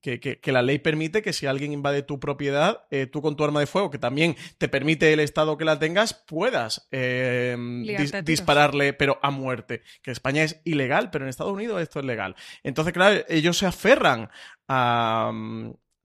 [0.00, 3.36] que, que- que la ley permite que si alguien invade tu propiedad, eh, tú con
[3.36, 7.56] tu arma de fuego, que también te permite el Estado que la tengas, puedas eh,
[7.58, 8.24] dis- tiros.
[8.24, 9.82] dispararle, pero a muerte.
[10.02, 12.36] Que en España es ilegal, pero en Estados Unidos esto es legal.
[12.62, 14.30] Entonces, claro, ellos se aferran
[14.68, 15.32] a,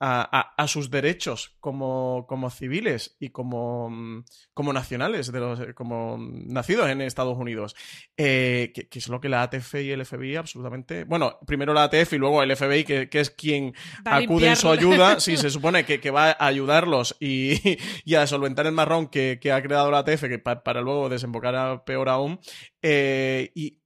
[0.06, 5.60] a, a- a sus derechos como, como civiles y como, mm, como nacionales, de los,
[5.76, 7.74] como nacidos en Estados Unidos.
[8.18, 11.06] Eh, que, que es lo que la ATF y el FBI absolutamente.
[11.06, 13.74] Bueno, primero la ATF y luego el FBI, que, que es quien
[14.06, 15.22] Va acude en su ayuda.
[15.22, 19.40] Sí, se supone que, que va a ayudarlos y, y a solventar el marrón que,
[19.42, 22.42] que ha creado la ATF, que pa- para luego desembocar a peor aún.
[22.82, 23.80] Eh, y,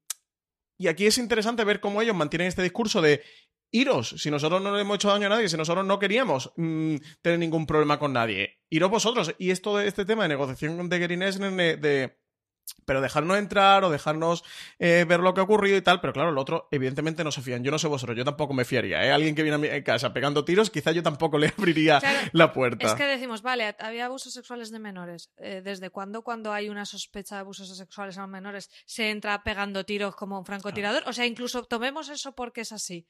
[0.79, 3.21] y aquí es interesante ver cómo ellos mantienen este discurso de
[3.79, 6.95] iros, si nosotros no le hemos hecho daño a nadie, si nosotros no queríamos mm,
[7.21, 9.33] tener ningún problema con nadie, iros vosotros.
[9.37, 12.17] Y esto de este tema de negociación de Nesner, de, de-
[12.85, 14.43] pero dejarnos entrar o dejarnos
[14.77, 17.41] eh, ver lo que ha ocurrido y tal, pero claro, el otro evidentemente no se
[17.41, 17.63] fían.
[17.63, 19.05] Yo no sé vosotros, yo tampoco me fiaría.
[19.05, 19.11] ¿eh?
[19.13, 22.51] Alguien que viene a mi casa pegando tiros, quizá yo tampoco le abriría Claro, la
[22.51, 22.85] puerta.
[22.85, 25.31] Es que decimos, vale, había abusos sexuales de menores.
[25.37, 29.43] Eh, ¿Desde cuándo, cuando hay una sospecha de abusos sexuales a los menores, se entra
[29.43, 31.03] pegando tiros como un francotirador?
[31.05, 33.07] O sea, incluso tomemos eso porque es así.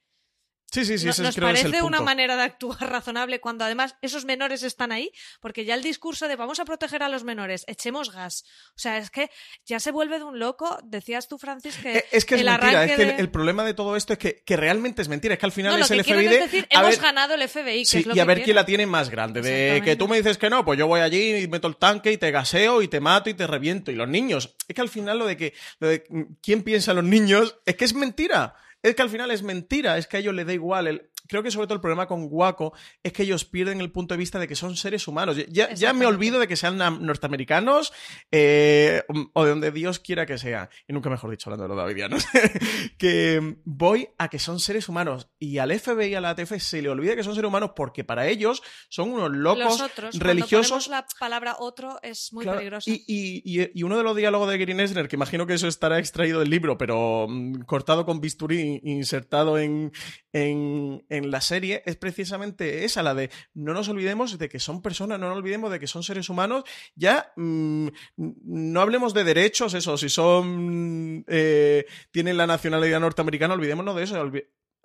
[0.70, 3.64] Sí, sí, sí, ¿Nos creo que es el parece una manera de actuar razonable cuando
[3.64, 5.12] además esos menores están ahí?
[5.40, 8.44] Porque ya el discurso de vamos a proteger a los menores, echemos gas.
[8.76, 9.32] O sea, es que
[9.66, 10.78] ya se vuelve de un loco.
[10.84, 13.32] Decías tú, Francis, que Eh, Es que es el mentira, es que el, de- el
[13.32, 15.86] problema de todo esto es que, que realmente es mentira, es que al final No,
[15.86, 18.20] es el FBI es decir, hemos ver, ganado el FBI, que Sí, es lo y
[18.20, 19.42] a que ver quién la tiene más grande.
[19.42, 22.12] De que tú me dices que no, pues yo voy allí y meto el tanque
[22.12, 23.90] y te gaseo y te mato y te reviento.
[23.92, 26.92] Y los niños, es que al final lo de que lo de mm, quién piensa
[26.92, 28.54] en los niños es que es mentira.
[28.88, 30.88] Es que al final es mentira, es que a ellos les da igual.
[30.88, 32.74] El- creo que sobre todo el problema con Waco
[33.04, 35.36] es que ellos pierden el punto de vista de que son seres humanos.
[35.50, 37.92] Ya, ya me olvido de que sean norteamericanos
[38.32, 40.70] eh, o de donde Dios quiera que sea.
[40.88, 42.26] Y nunca mejor dicho, hablando de los davidianos.
[42.98, 45.30] que voy a que son seres humanos.
[45.40, 48.04] Y al FBI y a la ATF se le olvida que son seres humanos porque
[48.04, 50.88] para ellos son unos locos Los otros, religiosos.
[50.88, 52.90] la palabra otro es muy Claro, peligroso.
[52.90, 55.68] Y, y- y- y uno de los diálogos de Gary Nesner, que imagino que eso
[55.68, 59.92] estará extraído del libro, pero mm, cortado con bisturí, insertado en,
[60.34, 64.82] en, en la serie, es precisamente esa, la de no nos olvidemos de que son
[64.82, 66.64] personas, no nos olvidemos de que son seres humanos.
[66.96, 71.24] Ya mm, no hablemos de derechos, eso, si son.
[71.28, 74.32] eh, tienen la nacionalidad norteamericana, olvidémonos de eso.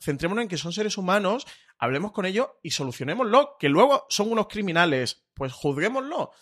[0.01, 1.47] Centrémonos en que son seres humanos,
[1.79, 3.57] hablemos con ellos y solucionémoslo.
[3.59, 6.33] Que luego son unos criminales, pues juzguémoslo.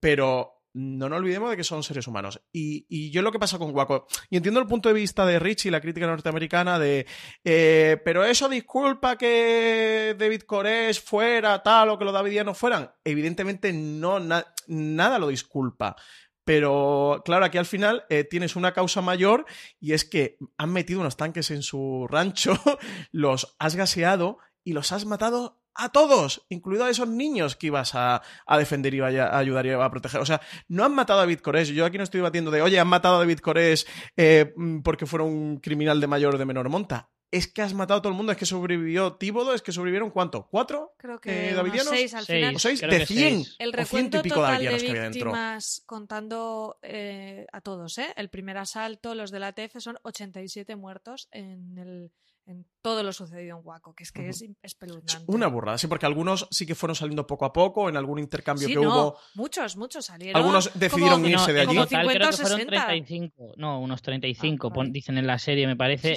[0.00, 2.40] Pero no nos olvidemos de que son seres humanos.
[2.52, 5.40] Y, y yo lo que pasa con Waco, y entiendo el punto de vista de
[5.40, 7.04] Richie, la crítica norteamericana, de,
[7.42, 12.92] eh, pero eso disculpa que David Koresh fuera tal o que los davidianos fueran.
[13.02, 15.96] Evidentemente no, nada lo disculpa.
[16.44, 19.46] Pero claro, aquí al final eh, tienes una causa mayor
[19.80, 22.54] y es que han metido unos tanques en su rancho,
[23.10, 27.92] los has gaseado y los has matado a todos, incluido a esos niños que ibas
[27.94, 28.20] a,
[28.58, 30.20] defender y a, ayudar y a proteger.
[30.20, 31.68] O sea, no han matado a David Cores.
[31.68, 35.06] Yo aquí no estoy debatiendo de, oye, han matado a David Cores eh, mm, porque
[35.06, 38.10] fuera un criminal de mayor o de menor monta es que has matado a todo
[38.10, 40.48] el mundo, es que sobrevivió Tíbodo, es que sobrevivieron ¿cuánto?
[40.50, 40.94] ¿Cuatro?
[40.96, 42.56] Creo que eh, seis al final.
[42.56, 42.80] ¿O seis?
[42.80, 43.44] de 100.
[43.58, 48.14] El recuento total de víctimas contando eh, a todos, ¿eh?
[48.16, 52.12] El primer asalto, los de la TF son 87 muertos en el
[52.48, 55.30] en todo lo sucedido en Waco, que es que es espeluznante.
[55.30, 58.66] Una burrada, sí, porque algunos sí que fueron saliendo poco a poco, en algún intercambio
[58.66, 59.18] que hubo.
[59.34, 60.40] Muchos, muchos salieron.
[60.40, 61.68] Algunos decidieron irse de allí.
[61.68, 65.76] Como 50 creo que fueron 35, no, unos 35, ah, dicen en la serie, me
[65.76, 66.14] parece,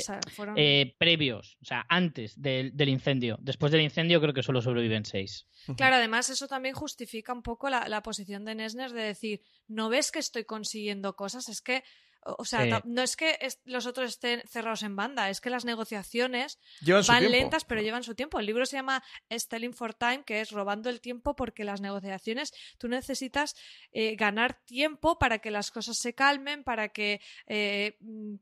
[0.55, 3.37] eh, previos, o sea, antes del, incendio.
[3.41, 5.47] Después del incendio creo que solo sobreviven 6.
[5.75, 9.89] Claro, además eso también justifica un poco la, la posición de Nesner de decir, no
[9.89, 11.83] ves que estoy consiguiendo cosas, es que
[12.23, 16.59] o sea, no es que los otros estén cerrados en banda, es que las negociaciones
[17.07, 18.39] van lentas, pero llevan su tiempo.
[18.39, 22.53] El libro se llama Stelling for Time, que es robando el tiempo porque las negociaciones
[22.77, 23.55] tú necesitas
[23.91, 28.35] eh, ganar tiempo para que las cosas se calmen, para que eh, mm,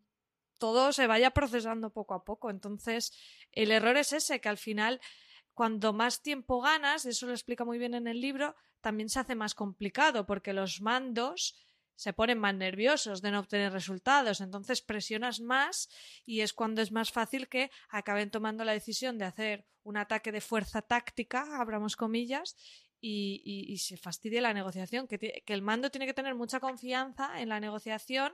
[0.58, 2.50] todo se vaya procesando poco a poco.
[2.50, 3.14] Entonces,
[3.54, 5.00] el error es ese, que al final,
[5.54, 9.36] cuando más tiempo ganas, eso lo explica muy bien en el libro, también se hace
[9.36, 11.56] más complicado porque los mandos
[12.00, 15.90] se ponen más nerviosos de no obtener resultados, entonces presionas más
[16.26, 20.32] y es cuando es más fácil que acaben tomando la decisión de hacer un ataque
[20.32, 22.56] de fuerza táctica, abramos comillas,
[23.02, 27.60] y, se fastidie la negociación, que, el mando tiene que tener mucha confianza en la
[27.60, 28.32] negociación,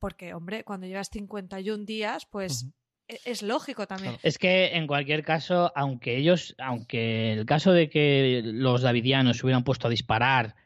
[0.00, 2.66] porque, hombre, cuando llevas 51 días, pues...
[3.06, 4.16] E, es lógico también.
[4.24, 9.46] Es que en cualquier caso, aunque ellos, aunque el caso de que los davidianos se
[9.46, 10.56] hubieran puesto a disparar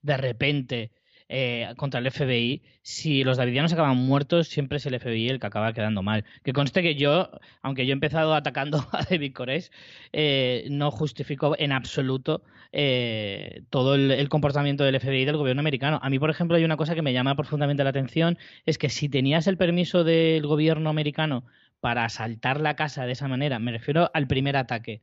[0.00, 0.92] de repente
[1.34, 5.46] eh, contra el FBI, si los davidianos acaban muertos, siempre es el FBI el que
[5.46, 6.26] acaba quedando mal.
[6.44, 7.30] Que conste que yo,
[7.62, 9.70] aunque yo he empezado atacando a David Koresh,
[10.12, 15.98] eh, no justifico en absoluto eh, todo el, comportamiento del FBI del gobierno americano.
[16.02, 18.90] A mí, por ejemplo, hay una cosa que me llama profundamente la atención, es que
[18.90, 21.46] si tenías el permiso del gobierno americano
[21.80, 25.00] para asaltar la casa de esa manera, me refiero al primer ataque,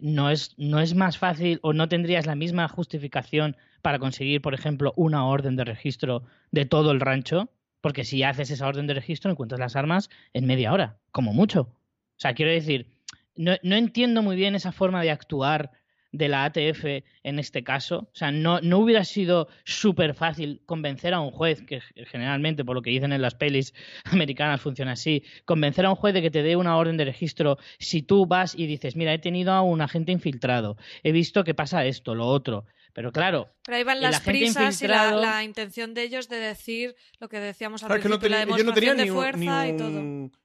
[0.00, 4.54] no, es, no es más fácil o no tendrías la misma justificación para conseguir, por
[4.54, 7.50] ejemplo, una orden de registro de todo el rancho,
[7.80, 11.60] porque si haces esa orden de registro encuentras las armas en media hora, como mucho.
[11.60, 12.90] O sea, quiero decir,
[13.36, 15.70] no, entiendo muy bien esa forma de actuar
[16.10, 18.08] de la ATF en este caso.
[18.12, 22.74] O sea, no, no hubiera sido súper fácil convencer a un juez, que generalmente, por
[22.74, 23.74] lo que dicen en las pelis
[24.04, 27.58] americanas, funciona así, convencer a un juez de que te dé una orden de registro
[27.78, 31.54] si tú vas y dices, mira, he tenido a un agente infiltrado, he visto que
[31.54, 32.66] pasa esto, lo otro.
[32.98, 33.48] Pero claro.
[33.64, 37.84] Pero ahí van las prisas y la, intención de ellos de decir lo que decíamos
[37.84, 40.02] al principio, la demostración de fuerza y todo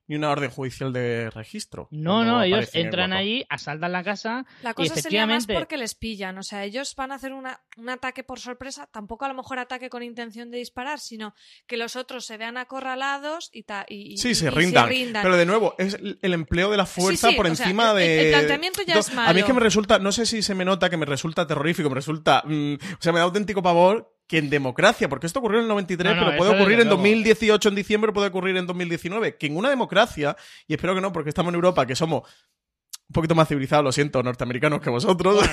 [0.07, 1.87] ni una orden judicial de registro.
[1.91, 4.45] No, no, ellos entran ahí, asaltan la casa.
[4.61, 6.37] La cosa sería más porque les pillan.
[6.37, 9.89] O sea, ellos van a hacer un ataque por sorpresa, tampoco a lo mejor ataque
[9.89, 11.33] con intención de disparar, sino
[11.67, 14.89] que los otros se vean acorralados y, ta, y, sí, se, rindan.
[15.21, 18.27] Pero de nuevo, es el empleo de la fuerza por encima de.
[18.27, 19.29] El, planteamiento ya es malo.
[19.29, 21.47] A mí es que me resulta, no sé si se me nota que me resulta
[21.47, 22.43] terrorífico, me resulta.
[22.45, 25.69] Mm, o sea, me da auténtico pavor que en democracia, porque esto ocurrió en el
[25.69, 29.69] 93, pero puede ocurrir en 2018 en diciembre, puede ocurrir en 2019, que en una
[29.69, 30.35] democracia,
[30.67, 33.91] y espero que no, porque estamos en Europa, que somos un poquito más civilizados, lo
[33.91, 35.47] siento, norteamericanos que vosotros.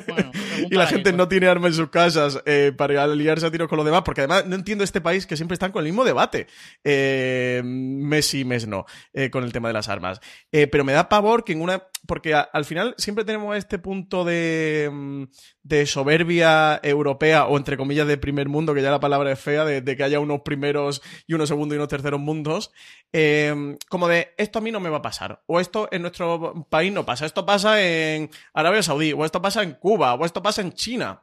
[0.70, 3.76] y la gente no tiene armas en sus casas eh, para aliarse a tiros con
[3.76, 6.46] los demás, porque además no entiendo este país que siempre están con el mismo debate.
[6.82, 10.18] Eh, mes sí, mes no, eh, con el tema de las armas.
[10.50, 14.90] Pero me da pavor que en una porque al final siempre tenemos este punto de,
[14.92, 15.24] mm,
[15.64, 19.64] de, soberbia europea o entre comillas de primer mundo, que ya la palabra es fea,
[19.64, 22.72] de, que haya unos primeros y unos segundos y unos terceros mundos,
[23.12, 26.66] em, como de esto a mí no me va a pasar, o esto en nuestro
[26.68, 30.42] país no pasa, esto pasa en Arabia Saudí, o esto pasa en Cuba, o esto
[30.42, 31.22] pasa en China.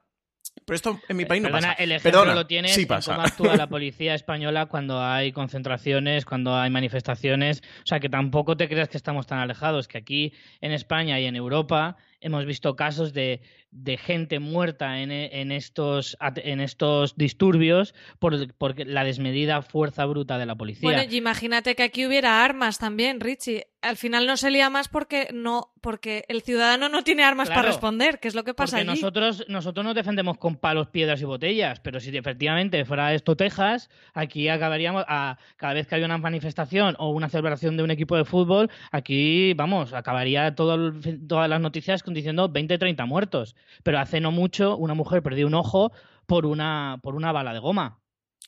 [0.66, 1.74] Pero esto en mi país no pasa.
[1.74, 3.14] El ejemplo lo tienes sí pasa.
[3.14, 7.62] cómo actúa la policía española cuando hay concentraciones, cuando hay manifestaciones.
[7.80, 11.26] O sea, que tampoco te creas que estamos tan alejados, que aquí en España y
[11.26, 13.42] en Europa hemos visto casos de,
[13.72, 20.38] de gente muerta en, en, estos, en estos disturbios por, por, la desmedida fuerza bruta
[20.38, 20.88] de la policía.
[20.90, 23.68] Bueno, y imagínate que aquí hubiera armas también, Richie.
[23.82, 27.62] Al final no se lía más porque no, porque el ciudadano no tiene armas Claro.
[27.62, 29.02] para responder, que es lo que pasa Porque allí.
[29.02, 33.90] nosotros, nosotros nos defendemos con palos, piedras y botellas, pero si efectivamente fuera esto Texas,
[34.14, 38.16] aquí acabaríamos, a, cada vez que hay una manifestación o una celebración de un equipo
[38.16, 43.56] de fútbol, aquí, vamos, acabaría todo el- todas las noticias con diciendo 20, 30 muertos.
[43.84, 45.92] Pero hace no mucho una mujer perdió un ojo
[46.26, 48.00] por una, por una bala de goma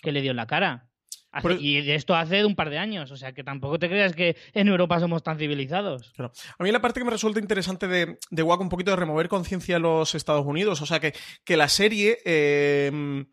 [0.02, 0.90] que le dio en la cara.
[1.32, 4.38] Hace- Y esto hace un par de años, o sea que tampoco te creas que
[4.54, 6.12] en Europa somos tan civilizados.
[6.16, 6.32] Claro.
[6.60, 9.28] A mí la parte que me resulta interesante de, de Wack un poquito de remover
[9.30, 13.26] conciencia en los Estados Unidos, o sea, que, que la serie eh,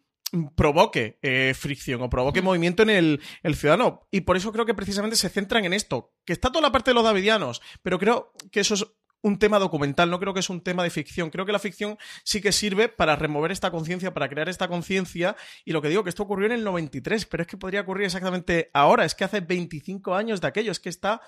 [0.57, 4.07] provoque eh, fricción o provoque movimiento en el, el ciudadano.
[4.11, 6.91] Y por eso creo que precisamente se centran en esto, que está toda la parte
[6.93, 8.87] de los davidianos, pero creo que eso es
[9.23, 11.31] un tema documental, no creo que es un tema de ficción.
[11.31, 15.37] Creo que la ficción sí que sirve para remover esta conciencia, para crear esta conciencia.
[15.65, 18.07] Y lo que digo, que esto ocurrió en el 93, pero es que podría ocurrir
[18.07, 21.21] exactamente ahora, es que hace 25 años de aquello, es que está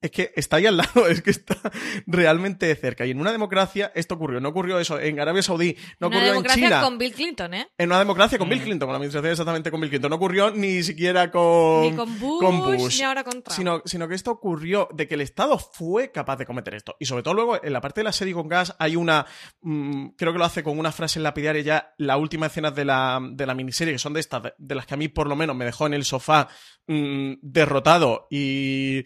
[0.00, 1.56] es que está ahí al lado, es que está
[2.06, 3.06] realmente cerca.
[3.06, 4.40] Y en una democracia esto ocurrió.
[4.40, 6.80] No ocurrió eso en Arabia Saudí, no Una ocurrió en democracia China.
[6.82, 7.68] con Bill Clinton, ¿eh?
[7.78, 8.64] En una democracia con Bill Mm.
[8.64, 10.10] Clinton, con la administración exactamente con Bill Clinton.
[10.10, 12.98] No ocurrió ni siquiera con, Ni con Bush, con Bush.
[12.98, 13.56] ni ahora con Trump.
[13.56, 16.96] Sino, sino que esto ocurrió de que el Estado fue capaz de cometer esto.
[16.98, 19.26] Y sobre todo luego, en la parte de la serie con gas, hay una.
[19.62, 23.20] mm, creo que lo hace con una frase lapidaria ya, la última escena de la,
[23.32, 25.36] de la miniserie, que son de estas, de, de las que a mí por lo
[25.36, 26.48] menos me dejó en el sofá
[26.86, 29.04] mm, derrotado y.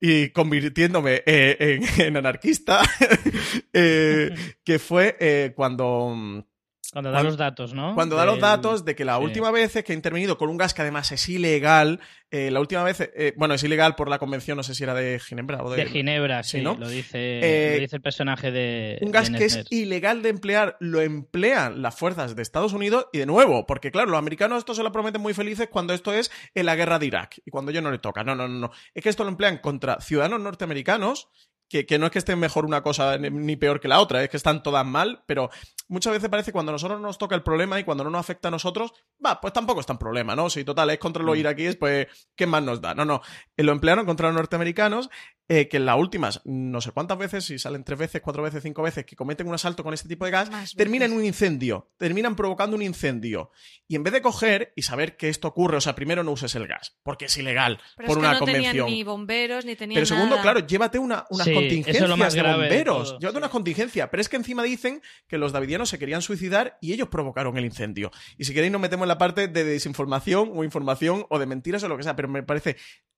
[0.00, 2.82] Y convirtiéndome eh, en, en anarquista,
[3.72, 4.34] eh,
[4.64, 6.46] que fue eh, cuando.
[6.94, 7.94] Cuando da Cuando- los datos, ¿no?
[7.94, 9.24] cuando da los datos de que la sí.
[9.24, 12.82] última vez que ha intervenido con un gas que además es ilegal, eh, la última
[12.84, 15.70] vez, eh, bueno, es ilegal por la convención, no sé si era de Ginebra o
[15.70, 15.76] de...
[15.84, 16.76] De Ginebra, sí, ¿no?
[16.78, 18.98] lo, dice, Eh, lo dice el personaje de.
[19.02, 23.06] un gas de que es ilegal de emplear, lo emplean las fuerzas de Estados Unidos
[23.12, 26.12] y de nuevo, porque claro, los americanos esto se lo prometen muy felices cuando esto
[26.12, 28.22] es en la guerra de Irak y cuando yo no le toca.
[28.22, 28.70] No, no, no, no.
[28.94, 31.28] Es que esto lo emplean contra ciudadanos norteamericanos.
[31.74, 34.28] Que, que no es que esté mejor una cosa ni- peor que la otra, es
[34.30, 35.50] que están todas mal, pero
[35.88, 38.20] muchas veces parece que cuando a nosotros nos toca el problema y cuando no nos
[38.20, 38.92] afecta a nosotros,
[39.26, 40.48] va, pues tampoco es tan problema, ¿no?
[40.50, 41.26] Si total es contra Mm.
[41.26, 42.06] los iraquíes, pues,
[42.36, 42.94] ¿qué más nos da?
[42.94, 43.22] No, no.
[43.56, 45.10] Eh, Lo emplearon contra los norteamericanos,
[45.48, 48.62] eh, que en las últimas, no sé cuántas veces, si salen tres veces, cuatro veces,
[48.62, 51.20] cinco veces, que cometen un asalto con este tipo de gas, Más termina en veces.
[51.20, 53.50] un incendio, terminan provocando un incendio.
[53.86, 56.54] Y en vez de coger y saber que esto ocurre, o sea, primero no uses
[56.54, 58.86] el gas, porque es ilegal Pero por es que una no convención.
[58.86, 60.42] ni bomberos, ni tenían Pero segundo, nada.
[60.42, 63.10] claro, llévate una, unas Sí, eso es contingencias más de bomberos.
[63.18, 63.36] llévate sí.
[63.38, 64.08] unas contingencias.
[64.10, 67.64] Pero es que encima dicen que los davidianos se querían suicidar y ellos provocaron el
[67.66, 68.10] incendio.
[68.38, 71.82] Y si queréis nos metemos en la parte de desinformación o información o de mentiras
[71.82, 72.16] o lo que sea.
[72.16, 72.76] Pero me parece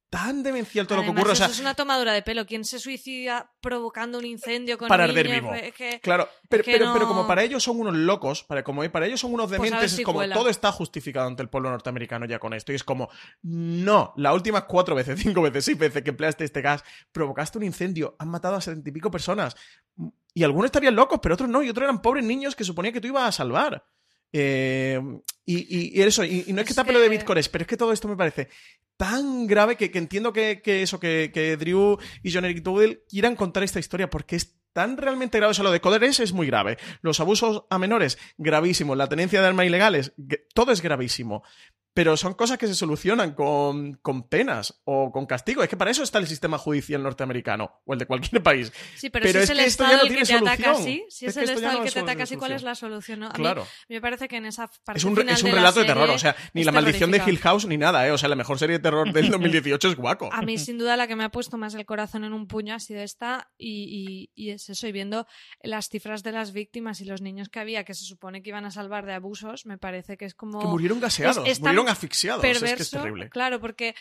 [0.09, 1.33] tan demencial todo lo que ocurre.
[1.33, 2.47] O sea, eso es una tomadura de pelo.
[2.47, 5.53] ¿Quién se suicida provocando un incendio con Para arder vivo.
[5.53, 8.63] Es que- Claro, pero, que pero, no- pero como para ellos son unos locos, para,
[8.63, 10.35] como para ellos son unos Pues dementes, si es como cuela.
[10.35, 12.73] todo está justificado ante el pueblo norteamericano ya con esto.
[12.73, 13.09] Y es como,
[13.43, 17.65] no, las últimas cuatro veces, cinco veces, seis veces que empleaste este gas, provocaste un
[17.65, 19.57] incendio, han matado a setenta y pico personas.
[20.35, 23.01] Y algunos estarían locos, pero otros no, y otros eran pobres niños que suponía que
[23.01, 23.85] tú ibas a salvar.
[24.39, 25.01] Eh,
[25.47, 27.77] y, y- eso, y, y no es que tape lo de Bitcoin, pero es que
[27.77, 28.49] todo esto me parece
[28.99, 33.03] tan grave que, que entiendo que, que eso, que, que Drew y John Eric Dowdell
[33.09, 35.53] quieran contar esta historia, porque es tan realmente grave.
[35.53, 36.77] O sea, lo de Coderes es muy grave.
[37.01, 38.95] Los abusos a menores, gravísimo.
[38.95, 40.13] La tenencia de armas ilegales,
[40.55, 41.43] todo es gravísimo.
[41.97, 45.63] Pero son cosas que se solucionan con, con penas o con castigo.
[45.63, 48.71] Es que para eso está el sistema judicial norteamericano o el de cualquier país.
[48.97, 50.35] Sí, pero, Pero si es es, que el esto ya Estado no el que te
[50.35, 52.75] ataca así, si Es el Estado no el que te ataca así, ¿cuál es la
[52.75, 53.23] solución?
[53.23, 53.67] A mí Claro.
[53.89, 56.11] me parece que en esa parte Es un, final es un relato de terror.
[56.11, 57.23] O sea, ni la maldición de.
[57.27, 58.11] Hill House ni nada, ¿eh?
[58.11, 60.29] O sea, la mejor serie de terror del 2018 es guaco.
[60.33, 62.75] A mí, sin duda, la que me ha puesto más el corazón en un puño
[62.75, 65.27] ha sido esta, y, y- y es eso, y viendo
[65.63, 68.67] las cifras de las víctimas y los niños que había, que se supone que iban
[68.67, 70.61] a salvar de abusos, me parece que es como...
[70.61, 72.45] Que murieron gaseados, es tan murieron asfixiados.
[72.45, 73.31] Es perverso, que es terrible.
[73.31, 73.95] Claro, porque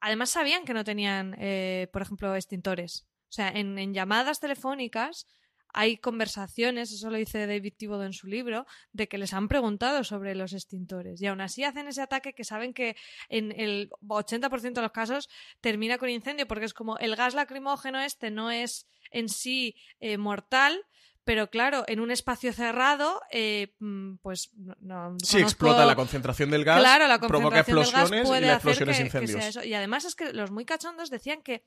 [0.00, 3.06] además sabían que no tenían, eh, por ejemplo, extintores.
[3.28, 5.26] O sea, en, en llamadas telefónicas
[5.72, 10.04] hay conversaciones, eso lo dice David Thibodeau en su libro, de que les han preguntado
[10.04, 11.22] sobre los extintores.
[11.22, 12.96] Y aún así hacen ese ataque que saben que
[13.28, 15.28] en el 80% de los casos
[15.60, 20.18] termina con incendio, porque es como el gas lacrimógeno este no es en sí eh,
[20.18, 20.84] mortal.
[21.24, 25.94] Pero claro, en un espacio cerrado, eh, mm, pues no, no Sí, conozco- explota la
[25.94, 28.90] concentración del gas, Claro, la provoca concentración del gas explosiones puede y la hacer explosión
[28.90, 29.44] es incendios.
[29.44, 29.64] eso.
[29.64, 31.64] Y además es que los muy cachondos decían que,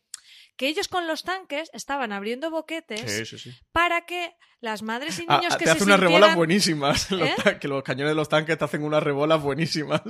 [0.58, 3.52] que ellos con los tanques estaban abriendo boquetes Sí, sí, sí.
[3.72, 7.08] para que las madres y Ah, niños ah, que te se hace unas rebolas buenísimas.
[7.12, 7.36] ¿Eh?
[7.62, 10.02] que los cañones de los tanques te hacen unas rebolas buenísimas.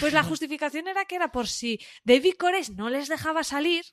[0.00, 3.84] Pues la justificación era que era por si David Cores no les dejaba salir,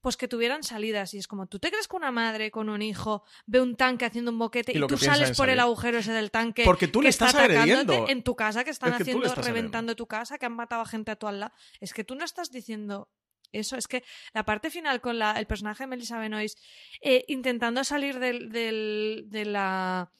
[0.00, 1.14] pues que tuvieran salidas.
[1.14, 4.04] Y es como, ¿tú te crees que una madre con un hijo ve un tanque
[4.04, 6.64] haciendo un boquete Y tú sales por el agujero ese del tanque?
[6.64, 8.06] Porque tú que le está estás agrediendo.
[8.08, 10.86] En tu casa, que están Es que haciendo, reventando tu casa, que han matado a
[10.86, 11.52] gente a tu al lado.
[11.80, 13.08] Es que tú no estás diciendo
[13.52, 13.76] eso.
[13.76, 16.58] Es que la parte final con la, el personaje de Melissa Benoist
[17.00, 20.10] eh, intentando salir del, del, de la,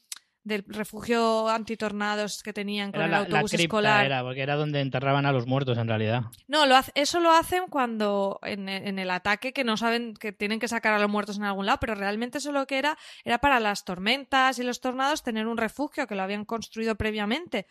[0.45, 4.05] del refugio antitornados que tenían con Era el la, autobús escolar.
[4.05, 6.21] era, porque era donde enterraban a los muertos en realidad.
[6.47, 10.31] No, lo hace- eso lo hacen cuando en, en el ataque que no saben que
[10.31, 12.95] tienen que sacar a los muertos en algún lado, pero realmente eso lo que era
[13.23, 17.65] era para las tormentas y los tornados tener un refugio que lo habían construido previamente.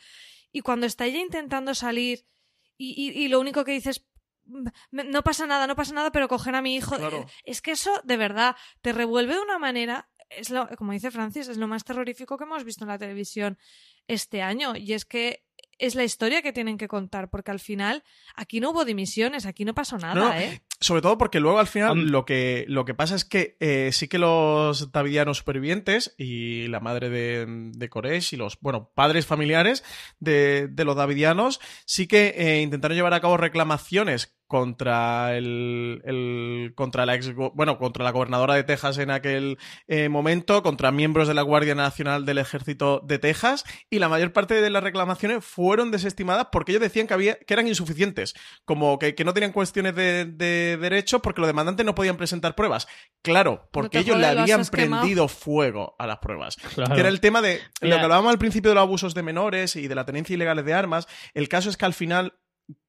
[0.50, 2.26] Y cuando está ella intentando salir
[2.76, 4.04] y, y- y lo único que dices
[4.90, 6.96] no pasa nada, no pasa nada, pero coger a mi hijo.
[6.98, 7.24] Claro.
[7.44, 10.08] Es que eso, de verdad, te revuelve de una manera.
[10.30, 13.58] Es lo, como dice Francis, es lo más terrorífico que hemos visto en la televisión
[14.08, 14.76] este año.
[14.76, 15.44] Y es que
[15.78, 19.64] es la historia que tienen que contar, porque al final aquí no hubo dimisiones, aquí
[19.64, 20.62] no pasó nada, No, ¿eh?
[20.84, 24.06] Sobre todo porque luego al final lo que, lo que pasa es que eh, sí
[24.06, 29.82] que los davidianos supervivientes y la madre de, de Koresh y los, bueno, padres familiares
[30.20, 36.74] de, de los davidianos sí que eh, intentaron llevar a cabo reclamaciones contra el, el-
[36.76, 39.56] contra la ex bueno contra la gobernadora de Texas en aquel
[39.88, 44.32] eh, momento contra miembros de la Guardia Nacional del Ejército de Texas y la mayor
[44.34, 48.34] parte de las reclamaciones fueron desestimadas porque ellos decían que había que eran insuficientes
[48.66, 52.54] como que, que no tenían cuestiones de, de derecho porque los demandantes no podían presentar
[52.54, 52.86] pruebas
[53.22, 55.02] claro porque ellos le habían quemado.
[55.02, 56.94] prendido fuego a las pruebas Claro.
[56.94, 59.76] que era el tema de lo que hablábamos al principio de los abusos de menores
[59.76, 61.06] y de la tenencia ilegal de armas.
[61.34, 62.34] El caso es que al final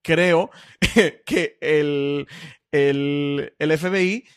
[0.03, 0.52] creo
[1.26, 2.28] que el,
[2.72, 4.28] el, el FBI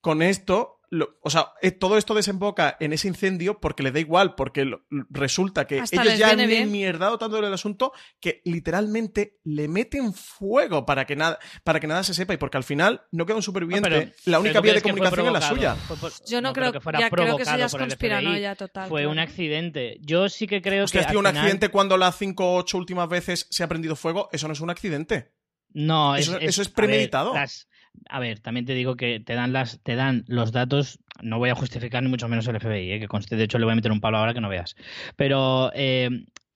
[0.00, 4.00] con esto, lo- o sea, eh, todo esto desemboca en ese incendio porque le da
[4.00, 9.38] igual, porque lo- resulta que Hasta ellos ya han enmierdado tanto del asunto que literalmente
[9.44, 13.02] le meten fuego para que nada, para que nada se sepa y porque al final
[13.12, 13.88] no queda un superviviente.
[13.90, 15.76] No, pero- la ¿pero única vía de que comunicación es la suya.
[16.00, 17.88] Por- Yo no, creo, que fuera ya creo que eso provocado ya es por el
[17.88, 18.56] conspiranoia FBI.
[18.56, 18.88] total.
[18.88, 19.98] Fue un accidente.
[20.00, 21.08] Yo sí que creo Hostia, que.
[21.08, 24.28] tío, un final- accidente cuando las 5 o 8 últimas veces se ha prendido fuego,
[24.32, 25.32] eso no es un accidente.
[25.74, 27.34] No, es, Eso- eso es ver, premeditado.
[27.34, 27.68] las-
[28.08, 30.98] A ver, también te digo que te dan las, te dan los datos.
[31.22, 33.64] No voy a justificar ni mucho menos el FBI, eh, que conste, de hecho le
[33.64, 34.76] voy a meter un palo ahora que no veas.
[35.16, 36.08] Pero eh,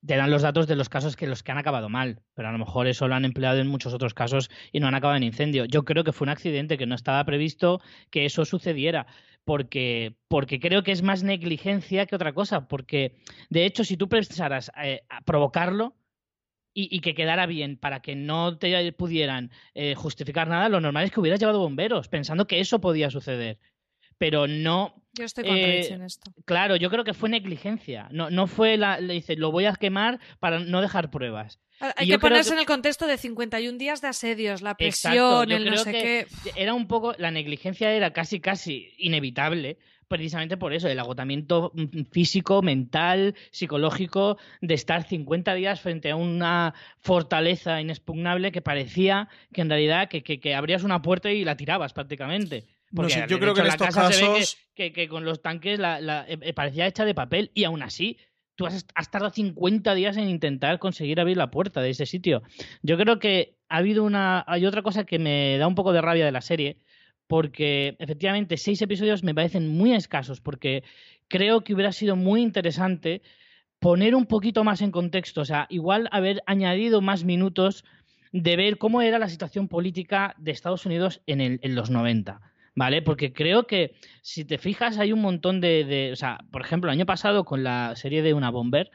[0.06, 2.20] te dan los datos de los casos que los que han acabado mal.
[2.34, 4.94] Pero a lo mejor eso lo han empleado en muchos otros casos y no han
[4.94, 5.64] acabado en incendio.
[5.64, 9.06] Yo creo que fue un accidente que no estaba previsto que eso sucediera.
[9.44, 12.68] Porque, porque creo que es más negligencia que otra cosa.
[12.68, 13.16] Porque,
[13.50, 15.96] de hecho, si tú pensaras eh, provocarlo,
[16.74, 21.04] y, y que quedara bien para que no te pudieran eh, justificar nada, lo normal
[21.04, 23.58] es que hubieras llevado bomberos, pensando que eso podía suceder.
[24.18, 26.32] Pero no, Yo estoy con eh, en esto.
[26.44, 28.08] claro, yo creo que fue negligencia.
[28.12, 31.58] No, no fue la, le dice, lo voy a quemar para no dejar pruebas.
[31.96, 35.68] Hay que ponerse que- en el contexto de 50 días de asedios, la presión, el
[35.68, 36.26] no sé qué.
[36.54, 39.78] Era un poco, la negligencia era casi, casi inevitable,
[40.12, 46.16] precisamente por eso, el agotamiento mm, físico, mental, psicológico, de estar 50 días frente a
[46.16, 51.44] una fortaleza inexpugnable que parecía que en realidad que, que, que abrías una puerta y
[51.44, 52.66] la tirabas prácticamente.
[52.90, 54.92] No Porque, sé, yo creo que en la estos casa se ve que- casos- que,
[54.92, 58.18] que con los tanques la, la- eh, eh, parecía hecha de papel y aún así
[58.54, 62.42] tú has, has tardado 50 días en intentar conseguir abrir la puerta de ese sitio.
[62.82, 64.44] Yo creo que ha habido una...
[64.46, 66.76] Hay otra cosa que me da un poco de rabia de la serie,
[67.32, 70.84] porque efectivamente seis episodios me parecen muy escasos, porque
[71.28, 73.22] creo que hubiera sido muy interesante
[73.78, 77.86] poner un poquito más en contexto, o sea, igual haber añadido más minutos
[78.32, 82.38] de ver cómo era la situación política de Estados Unidos en, los 90.
[82.74, 83.00] ¿Vale?
[83.00, 86.98] Porque creo que si te fijas hay un montón de, O sea, por ejemplo, el
[86.98, 88.90] año pasado con la serie de Una Bomber,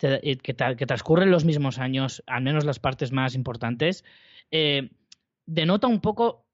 [0.00, 4.04] eh, que, que transcurren los mismos años, al menos las partes más importantes,
[4.52, 4.90] eh,
[5.44, 6.46] denota un poco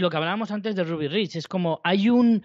[0.00, 1.36] lo que hablábamos antes de Ruby Ridge.
[1.36, 2.42] Es como hay un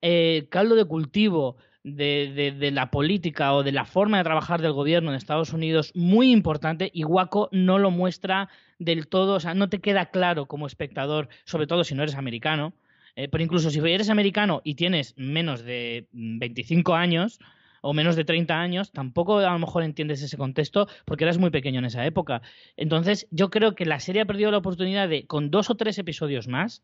[0.00, 5.10] eh, caldo de cultivo de, la política o de la forma de trabajar del gobierno
[5.10, 8.48] de Estados Unidos muy importante y Waco no lo muestra
[8.78, 12.14] del todo, o sea, no te queda claro como espectador, sobre todo si no eres
[12.14, 12.72] americano,
[13.16, 17.38] eh, pero incluso si eres americano y tienes menos de mm, 25 años
[17.82, 21.50] o menos de 30 años, tampoco a lo mejor entiendes ese contexto porque eras muy
[21.50, 22.40] pequeño en esa época.
[22.76, 25.98] Entonces, yo creo que la serie ha perdido la oportunidad de, con dos o tres
[25.98, 26.82] episodios más,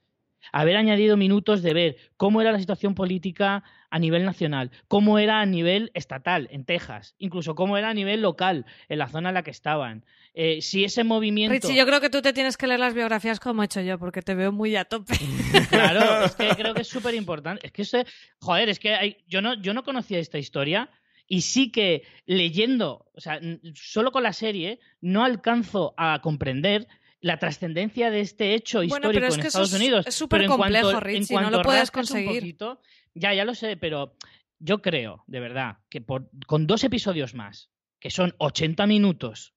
[0.52, 5.40] haber añadido minutos de ver cómo era la situación política a nivel nacional, cómo era
[5.40, 9.34] a nivel estatal en Texas, incluso cómo era a nivel local en la zona en
[9.34, 10.04] la que estaban.
[10.34, 11.52] Eh, si ese movimiento...
[11.54, 13.98] Richie, yo creo que tú te tienes que leer las biografías como he hecho yo,
[13.98, 15.14] porque te veo muy a tope.
[15.70, 17.66] Claro, es que creo que es súper importante.
[17.66, 18.04] Es que este,
[18.40, 20.90] joder, es que hay- yo no, yo no conocía esta historia
[21.26, 23.40] y sí que leyendo, o sea,
[23.74, 26.86] solo con la serie no alcanzo a comprender
[27.20, 30.06] la trascendencia de este hecho Bueno, histórico pero es en que eso Estados es- Unidos.
[30.06, 32.40] es súper cuanto- complejo, en Richie, no lo cuanto puedes conseguir.
[32.40, 32.80] poquito-
[33.14, 34.16] ya, ya lo sé, pero
[34.60, 37.70] yo creo, de verdad, que por, con dos episodios más,
[38.00, 39.54] que son 80 minutos,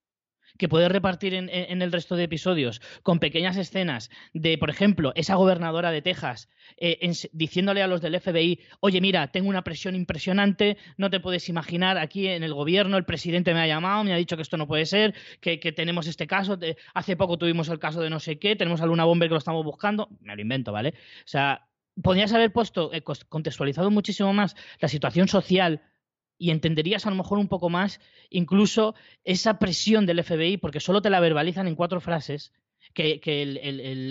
[0.62, 5.34] que puedes repartir en, el resto de episodios, con pequeñas escenas de, por ejemplo, esa
[5.34, 10.78] gobernadora de Texas eh, diciéndole a los del FBI, oye, mira, tengo una presión impresionante,
[10.98, 14.18] no te puedes imaginar, aquí en el gobierno el presidente me ha llamado, me ha
[14.18, 16.60] dicho que esto no puede ser, que, tenemos este caso,
[16.94, 19.40] hace poco tuvimos el caso de no sé qué, tenemos a Luna Bomber que lo
[19.40, 20.90] estamos buscando, me lo invento, ¿vale?
[20.90, 21.66] O sea,
[22.04, 25.82] podrías haber puesto, eh, contextualizado muchísimo más la situación social
[26.42, 28.00] y entenderías a lo mejor un poco más
[28.32, 32.52] incluso esa presión del FBI, porque solo te la verbalizan en cuatro frases,
[32.94, 33.58] que, el-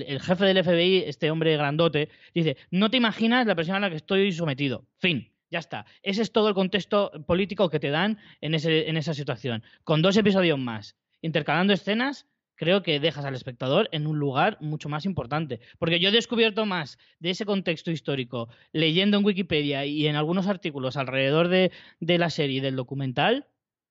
[0.06, 3.90] el jefe del FBI, este hombre grandote, dice, no te imaginas la presión a la
[3.90, 4.86] que estoy sometido.
[4.98, 5.32] Fin.
[5.50, 5.84] Ya está.
[6.04, 9.64] Ese es todo el contexto político que te dan en, ese, en esa situación.
[9.82, 12.28] Con dos episodios más, intercalando escenas,
[12.60, 15.60] creo que dejas al espectador en un lugar mucho más importante.
[15.78, 20.46] Porque yo he descubierto más de ese contexto histórico leyendo en Wikipedia y en algunos
[20.46, 23.46] artículos alrededor de, la serie y del documental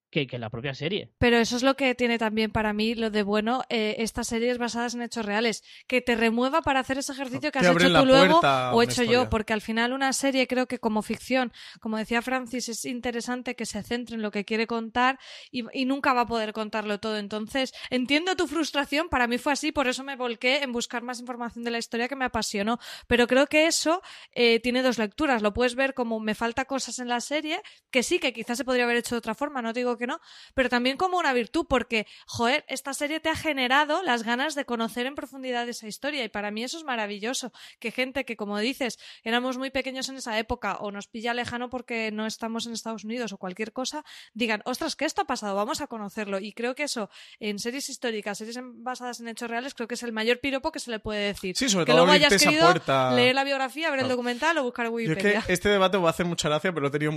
[0.10, 1.11] que, que la propia serie.
[1.18, 4.57] Pero eso es lo que tiene también para mí lo de bueno eh, estas series
[4.57, 8.06] basadas en hechos reales, que te remueva para hacer ese ejercicio que has hecho tú
[8.06, 8.40] luego
[8.73, 9.11] o hecho historia.
[9.11, 13.56] yo, porque al final una serie creo que como ficción, como decía Francis, es interesante
[13.56, 15.19] que se centre en lo que quiere contar
[15.52, 17.18] y, y nunca va a poder contarlo todo.
[17.18, 21.19] Entonces, entiendo tu frustración, para mí fue así, por eso me volqué en buscar más
[21.19, 24.02] información de la historia que me apasionó, pero creo que eso
[24.34, 27.61] eh, tiene dos lecturas, lo puedes ver como me falta cosas en la serie,
[27.91, 30.07] que sí, que quizás se podría haber hecho de otra forma, no te digo que
[30.07, 30.19] no,
[30.55, 34.65] pero también como una virtud, porque, joder, esta serie te ha generado las ganas de
[34.65, 38.57] conocer en profundidad esa historia, y para mí eso es maravilloso, que gente que, como
[38.57, 42.73] dices, éramos muy pequeños en esa época, o nos pilla lejano porque no estamos en
[42.73, 44.03] Estados Unidos o cualquier cosa,
[44.34, 47.09] digan, ostras, que esto ha pasado, vamos a conocerlo, y creo que eso,
[47.39, 50.80] en series históricas, series basadas en hechos reales, creo que es el mayor piropo que
[50.80, 51.55] se le puede decir.
[51.57, 52.73] Sí, sobre que todo luego hayas querido
[53.15, 54.15] leer la biografía, ver el Claro.
[54.15, 55.41] documental o buscar en Yo es Wikipedia.
[55.45, 57.11] que este debate va a hacer mucha gracia, pero lo he tenido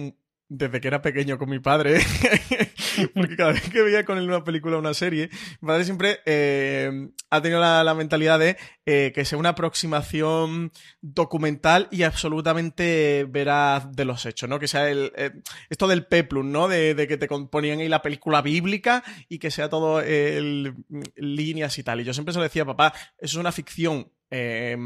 [0.55, 1.99] desde que era pequeño con mi padre.
[3.15, 5.31] Porque cada vez que veía con él una película o una serie,
[5.61, 11.89] mi padre siempre eh, ha tenido la, mentalidad de eh, que sea una aproximación documental
[11.91, 14.59] y absolutamente veraz de los hechos, ¿no?
[14.59, 15.31] Que sea el, eh,
[15.71, 16.69] esto del peplum, ¿no?
[16.69, 20.75] De, de que te con- ponían ahí la película bíblica y que sea todo el,
[21.17, 22.01] líneas y tal.
[22.01, 24.13] Y yo siempre se lo decía, papá, eso es una ficción.
[24.31, 24.77] eh,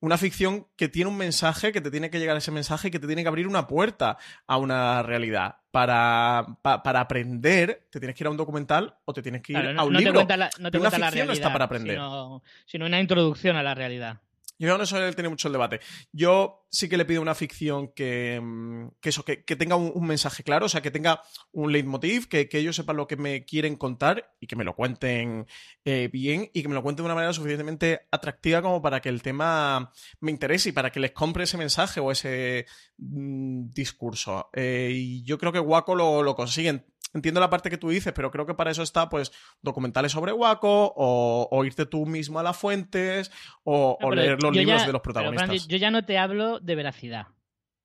[0.00, 2.98] una ficción que tiene un mensaje, que te tiene que llegar ese mensaje y que
[3.00, 4.16] te tiene que abrir una puerta
[4.46, 5.56] a una realidad.
[5.70, 9.52] Para, pa- para aprender, te tienes que ir a un documental o te tienes que
[9.52, 10.18] ir Claro, a no, un no te libro.
[10.20, 11.94] cuenta la, no te Una cuenta la ficción no realidad, está para aprender.
[11.96, 14.20] Sino, sino una introducción a la realidad.
[14.58, 15.80] Yo con eso él tiene mucho el debate.
[16.12, 19.92] Yo sí que le pido una ficción que, mm, que eso, que, que tenga un,
[19.94, 21.22] un mensaje claro, o sea, que tenga
[21.52, 24.74] un leitmotiv, que, que ellos sepan lo que me quieren contar y que me lo
[24.74, 25.46] cuenten
[25.84, 29.08] eh, bien y que me lo cuenten de una manera suficientemente atractiva como para que
[29.08, 32.66] el tema me interese y para que les compre ese mensaje o ese
[32.98, 34.50] mm, discurso.
[34.52, 36.84] Eh, y yo creo que Waco lo, lo consiguen.
[37.14, 39.32] Entiendo la parte que tú dices, pero creo que para eso está, pues,
[39.62, 43.30] documentales sobre Waco, o, o irte tú mismo a las fuentes,
[43.64, 45.66] o, No, o pero leer los libros ya- de los protagonistas.
[45.68, 47.28] Yo ya no te hablo de veracidad,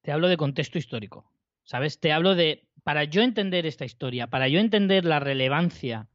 [0.02, 1.32] te hablo de contexto histórico,
[1.64, 2.00] ¿sabes?
[2.00, 6.10] Te hablo de, para yo entender esta historia, para yo entender la relevancia,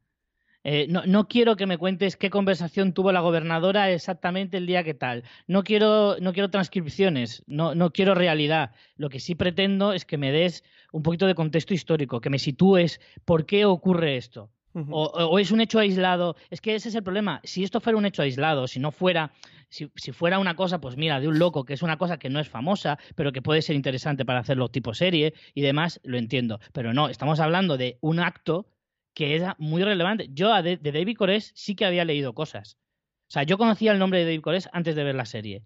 [0.65, 4.85] eh, no, no quiero que me cuentes qué conversación tuvo la gobernadora exactamente el día
[4.85, 9.93] que tal, no quiero, no quiero transcripciones, no, no quiero realidad, lo que sí pretendo
[9.93, 14.17] es que me des un poquito de contexto histórico, que me sitúes por qué ocurre
[14.17, 14.51] esto.
[14.91, 16.37] O es un hecho aislado.
[16.51, 17.41] Es que ese es el problema.
[17.43, 19.33] Si esto fuera un hecho aislado, si no fuera,
[19.69, 22.29] si, si fuera una cosa, pues mira, de un loco, que es una cosa que
[22.29, 26.17] no es famosa, pero que puede ser interesante para hacerlo tipo serie y demás, lo
[26.17, 26.61] entiendo.
[26.73, 28.67] Pero no, estamos hablando de un acto
[29.19, 30.29] que era muy relevante.
[30.31, 32.79] Yo de, David Cores sí que había leído cosas.
[33.29, 35.65] O sea, yo conocía el nombre de David Cores antes de ver la serie.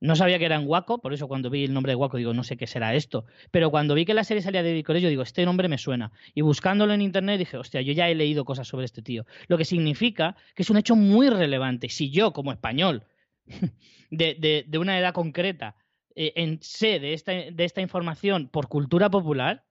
[0.00, 2.32] No sabía que era en Waco, por eso cuando vi el nombre de Waco digo,
[2.32, 3.26] no sé qué será esto.
[3.50, 5.76] Pero cuando vi que la serie salía de David Cores, yo digo, este nombre me
[5.76, 6.10] suena.
[6.32, 9.26] Y buscándolo en internet dije, hostia, yo ya he leído cosas sobre este tío.
[9.46, 11.90] Lo que significa que es un hecho muy relevante.
[11.90, 13.04] Si yo, como español,
[14.10, 15.76] de, de- de una edad concreta,
[16.14, 19.66] eh, en, sé de esta, de esta información por cultura popular,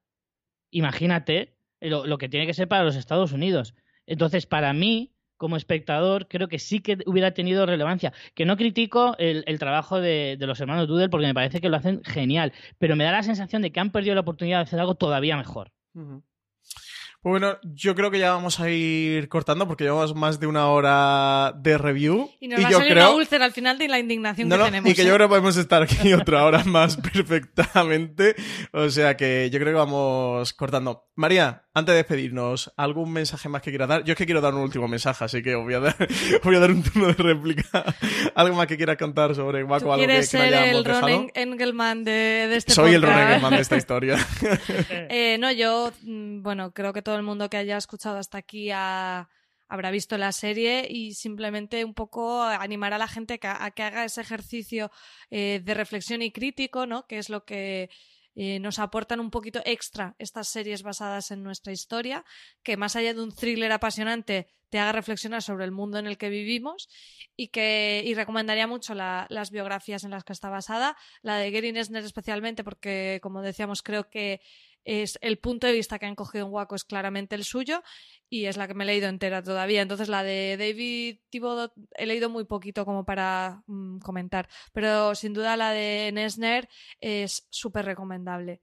[0.70, 3.74] imagínate lo, lo que tiene que ser para los Estados Unidos.
[4.08, 8.14] Entonces, para mí, como espectador, creo que sí que hubiera tenido relevancia.
[8.34, 11.70] Que no critico el, el trabajo de, de los hermanos Doodle porque me parece que
[11.70, 14.64] lo hacen genial, pero me da la sensación de que han perdido la oportunidad de
[14.64, 15.72] hacer algo todavía mejor.
[15.94, 20.68] Pues bueno, yo creo que ya vamos a ir cortando porque llevamos más de una
[20.68, 22.30] hora de review.
[22.40, 23.08] Y nos va a salir creo...
[23.10, 24.92] una úlcera al final de la indignación No, que no, tenemos.
[24.92, 25.06] y que ¿eh?
[25.06, 28.36] yo creo que podemos estar aquí otra hora más perfectamente.
[28.74, 31.10] O sea que yo creo que vamos cortando.
[31.16, 34.04] María, antes de despedirnos, ¿algún mensaje más que quieras dar?
[34.04, 35.96] Yo es que quiero dar un último mensaje, así que os voy a dar,
[36.44, 37.84] voy a dar un turno de réplica.
[38.36, 39.94] ¿Algo más que quieras contar sobre Waco?
[39.94, 41.08] ¿Algo que, ¿Quieres que no ser el dejado?
[41.08, 43.12] Ron Engelman de, de este Soy el Ron?
[43.12, 44.18] Engelman de esta historia.
[44.90, 48.72] Eh, no, yo, mm, bueno, creo que todo el mundo que haya escuchado hasta aquí
[48.72, 49.28] ha-
[49.68, 54.06] habrá visto la serie y simplemente un poco animar a la gente a que haga
[54.06, 54.92] ese ejercicio
[55.32, 57.08] eh, de reflexión y crítico, ¿no?
[57.08, 57.90] Que es lo que
[58.36, 62.24] eh, nos aportan un poquito extra estas series basadas en nuestra historia,
[62.64, 66.18] que más allá de un thriller apasionante te haga reflexionar sobre el mundo en el
[66.18, 66.90] que vivimos
[67.38, 71.52] y que y recomendaría mucho la- las biografías en las que está basada, la de
[71.52, 74.42] Gary Nesner especialmente porque como decíamos creo que
[74.86, 77.84] es el punto de vista que han cogido en Waco es claramente el suyo
[78.30, 79.82] y es la que me he leído entera todavía.
[79.82, 85.34] Entonces la de David Thibodeau he leído muy poquito como para mm, comentar, pero sin
[85.34, 88.62] duda la de Nesner es súper recomendable.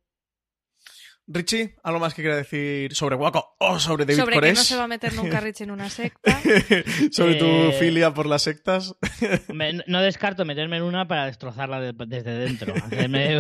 [1.29, 4.75] Richie, ¿algo más que quiera decir sobre Waco o sobre David Sobre que no se
[4.77, 6.37] va a meter nunca Rich en una secta.
[7.13, 8.97] sobre tu Eh, filia por las sectas.
[9.55, 13.37] Me- no descarto meterme en una para destrozarla de- desde dentro, hacerme,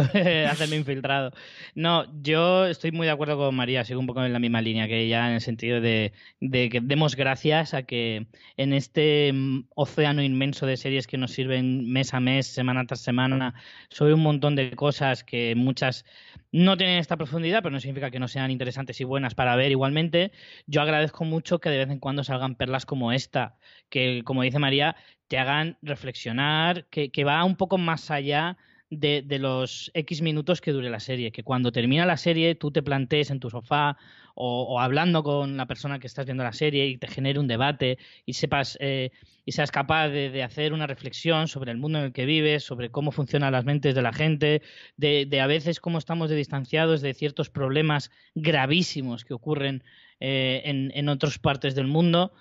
[0.48, 1.32] hacerme infiltrado.
[1.74, 4.86] No, yo estoy muy de acuerdo con María, sigo un poco en la misma línea
[4.86, 9.64] que ella, en el sentido de, de que demos gracias a que en este mm,
[9.74, 13.54] océano inmenso de series que nos sirven mes a mes, semana tras semana,
[13.88, 16.04] sobre un montón de cosas que muchas
[16.52, 19.70] no tienen esta profundidad, pero no significa que no sean interesantes y buenas para ver
[19.70, 20.32] igualmente.
[20.66, 23.56] Yo agradezco mucho que de vez en cuando salgan perlas como esta,
[23.88, 24.94] que como dice María,
[25.28, 28.58] te hagan reflexionar, que, que va un poco más allá
[28.90, 32.70] de, de los X minutos que dure la serie, que cuando termina la serie tú
[32.70, 33.96] te plantees en tu sofá
[34.34, 37.98] o, hablando con la persona que estás viendo la serie y te genere un debate
[38.26, 39.10] y sepas eh,
[39.44, 42.90] y seas capaz de, hacer una reflexión sobre el mundo en el que vives, sobre
[42.90, 44.62] cómo funcionan las mentes de la gente,
[44.96, 49.82] de, de a veces cómo estamos de distanciados de ciertos problemas gravísimos que ocurren
[50.20, 52.32] eh, en, en otras partes del mundo.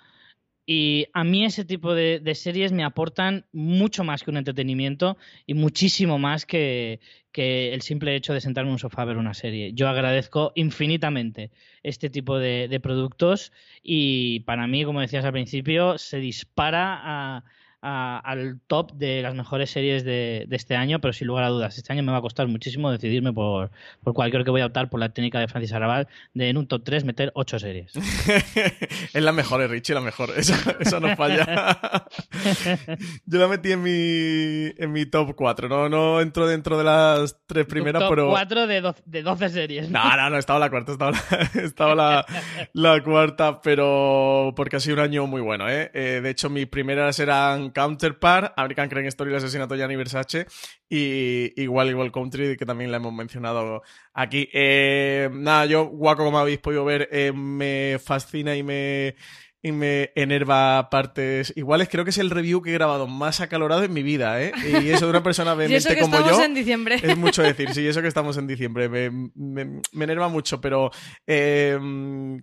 [0.74, 5.52] Y a mí ese tipo de, series me aportan mucho más que un entretenimiento y
[5.52, 6.98] muchísimo más que,
[7.30, 9.74] que el simple hecho de sentarme en un sofá a ver una serie.
[9.74, 11.50] Yo agradezco infinitamente
[11.82, 17.44] este tipo de, de productos y para mí, como decías al principio, se dispara a-
[17.82, 21.48] a- al top de las mejores series de, de este año, pero sin lugar a
[21.48, 23.70] dudas, este año me va a costar muchísimo decidirme por,
[24.02, 24.30] por cuál.
[24.30, 26.82] Creo que voy a optar por la técnica de Francis Arrabal de en un top
[26.84, 27.92] 3 meter 8 series.
[29.12, 30.30] es la mejor, eh, Richie, la mejor.
[30.36, 31.46] Eso, eso no falla.
[33.26, 35.68] Yo la metí en mi, en mi top 4.
[35.68, 38.30] No, no entro dentro de las tres primeras, top pero.
[38.30, 39.90] 4 de, doce- de 12 series.
[39.90, 41.20] No, no, no, estaba la cuarta, estaba la,
[41.62, 42.26] estaba la,
[42.72, 45.90] la cuarta, pero porque ha sido un año muy bueno, ¿eh?
[45.94, 50.46] Eh, De hecho, mis primeras eran Counterpart, American Crime Story, el asesinato de Gianni Versace,
[50.88, 53.82] y igual Igual Country, que también la hemos mencionado
[54.12, 54.48] aquí.
[54.52, 59.14] Eh, nada, yo, Guaco, como habéis podido ver, eh, me fascina y me,
[59.64, 61.88] y me enerva partes iguales.
[61.88, 64.52] Creo que es el review que he grabado más acalorado en mi vida, ¿eh?
[64.82, 66.44] Y eso de una persona vehemente como estamos yo.
[66.44, 66.96] en diciembre.
[67.02, 68.88] Es mucho decir, sí, eso que estamos en diciembre.
[68.88, 70.90] Me, me- me enerva mucho, pero
[71.26, 71.78] eh,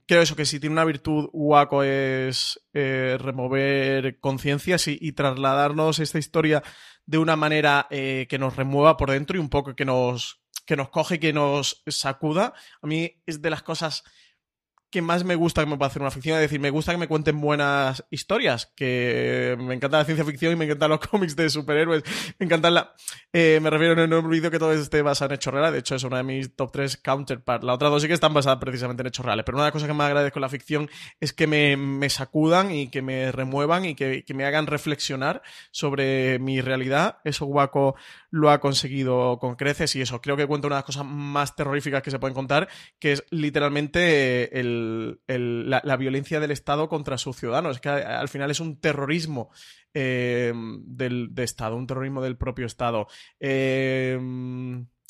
[0.08, 6.00] creo eso, que si tiene una virtud Waco es eh, remover conciencias y, y trasladarnos
[6.00, 6.64] esta historia
[7.06, 10.76] de una manera eh, que nos remueva por dentro y un poco que nos, que
[10.76, 12.54] nos coge y que nos sacuda.
[12.82, 14.04] A mí es de las cosas
[14.90, 16.98] que más me gusta que me pueda hacer una ficción, es decir, me gusta que
[16.98, 21.36] me cuenten buenas historias, que me encanta la ciencia ficción y me encantan los cómics
[21.36, 22.04] de superhéroes,
[22.40, 22.94] me encantan la...
[23.32, 25.96] eh, me refiero, no, no olvido que todo esté basado en hechos reales, de hecho
[25.96, 29.02] es una de mis top 3 counterpart, las otras dos sí que están basadas precisamente
[29.02, 30.90] en hechos reales, pero una de las cosas que más agradezco en la ficción
[31.20, 35.42] es que me, me sacudan y que me remuevan y que, que me hagan reflexionar
[35.72, 37.96] sobre mi realidad, eso Waco
[38.32, 41.56] lo ha conseguido con creces y eso, creo que cuenta una de las cosas más
[41.56, 42.68] terroríficas que se pueden contar,
[43.00, 47.78] que es literalmente el- el- la, violencia del Estado contra sus ciudadanos.
[47.78, 49.50] Es que a- al final es un terrorismo
[49.96, 50.54] eh,
[50.86, 53.08] del de Estado, un terrorismo del propio Estado.
[53.40, 54.20] Eh,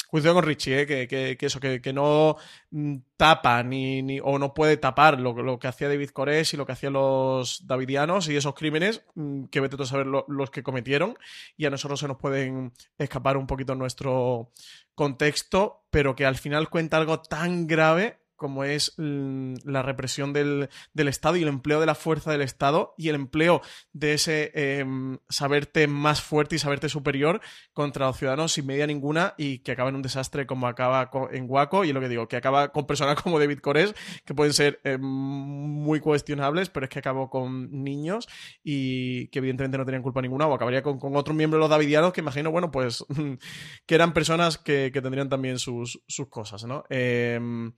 [0.10, 2.36] Coincido con Richie, eh, que, que- eso, que, que no
[2.72, 6.58] mm, tapa ni, ni- o no puede tapar lo, lo que hacía David Koresh y
[6.58, 10.50] lo que hacían los davidianos y esos crímenes mm, que vete a saber lo- los
[10.50, 11.18] que cometieron
[11.58, 14.52] y a nosotros se nos pueden escapar un poquito nuestro
[14.96, 20.70] contexto, pero que al final cuenta algo tan grave como es mm, la represión del,
[20.94, 23.62] del Estado y el empleo de la fuerza del Estado y el empleo
[23.94, 27.42] de ese em, saberte más fuerte y saberte superior
[27.74, 31.46] contra los ciudadanos sin medida ninguna y que acaba en un desastre como acaba en
[31.48, 33.94] Waco y lo que digo, que acaba con personas como David Koresh
[34.26, 38.28] que pueden ser em, muy cuestionables, pero es que acabó con niños
[38.64, 41.70] y que evidentemente no tenían culpa ninguna o acabaría con, con otro miembro de los
[41.70, 43.06] davidianos que imagino, bueno, pues
[43.86, 46.84] que eran personas que, que tendrían también sus, sus cosas, ¿no?
[46.90, 47.74] Em,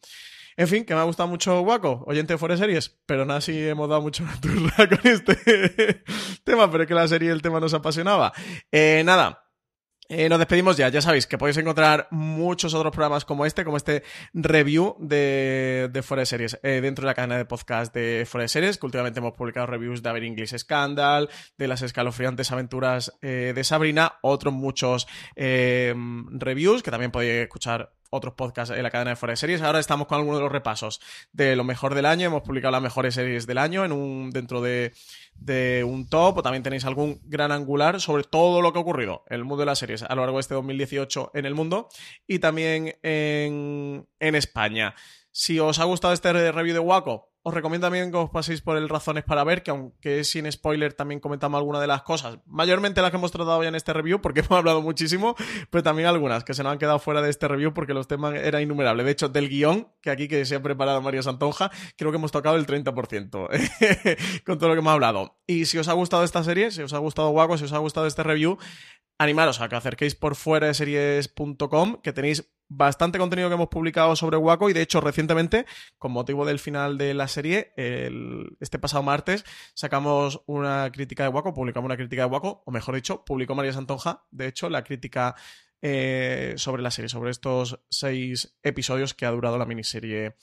[0.57, 3.68] En fin, que me ha gustado mucho Waco, oyente de Fuera Series, pero nada, sí
[3.68, 5.36] hemos dado mucho turra con este
[6.44, 8.34] tema, pero es que la serie el tema nos apasionaba.
[8.72, 9.45] Eh, nada,
[10.10, 13.78] eh, nos despedimos ya, ya sabéis que podéis encontrar muchos otros programas como este, como
[13.78, 14.03] este
[14.34, 18.78] review de, de Series, eh, dentro de la cadena de podcast de Fuera de Series,
[18.78, 24.19] que últimamente hemos publicado reviews de Aber English Scandal, de las escalofriantes aventuras de Sabrina,
[24.22, 29.38] otros muchos reviews que también podéis escuchar otros podcasts en la cadena de Fuera de
[29.38, 29.62] Series.
[29.62, 31.02] Ahora estamos con algunos de los repasos
[31.32, 32.28] de lo mejor del año.
[32.28, 34.94] Hemos publicado las mejores series del año en un, dentro de,
[35.36, 36.38] de un top.
[36.38, 39.62] O también tenéis algún gran angular sobre todo lo que ha ocurrido en el mundo
[39.62, 41.90] de las series a lo largo de este 2018 en el mundo
[42.28, 44.94] y también en, en España.
[45.32, 48.78] Si os ha gustado este review de Waco, os recomiendo también que os paséis por
[48.78, 52.38] el Razones para ver, que aunque es sin spoiler, también comentamos algunas de las cosas,
[52.46, 55.36] mayormente las que hemos tratado ya en este review, porque hemos hablado muchísimo,
[55.70, 58.36] pero también algunas que se nos han quedado fuera de este review porque los temas
[58.36, 59.06] eran innumerables.
[59.06, 62.32] De hecho, del guion, que aquí que se ha preparado María Santonja, creo que hemos
[62.32, 65.40] tocado el 30% con todo lo que hemos hablado.
[65.48, 67.80] Y si os ha gustado esta serie, si os ha gustado Waco, si os ha
[67.80, 68.58] gustado este review,
[69.18, 74.15] animaros a que acerquéis por fuera de series.com, que tenéis bastante contenido que hemos publicado
[74.15, 75.65] sobre Waco y de hecho recientemente,
[75.98, 77.73] con motivo del final de la serie,
[78.60, 79.43] este pasado martes
[79.73, 83.73] sacamos una crítica de Waco, publicamos una crítica de Waco, o mejor dicho, publicó María
[83.73, 85.35] Santonja, de hecho, la crítica
[85.81, 90.35] eh, sobre la serie, sobre estos seis episodios que ha durado la miniserie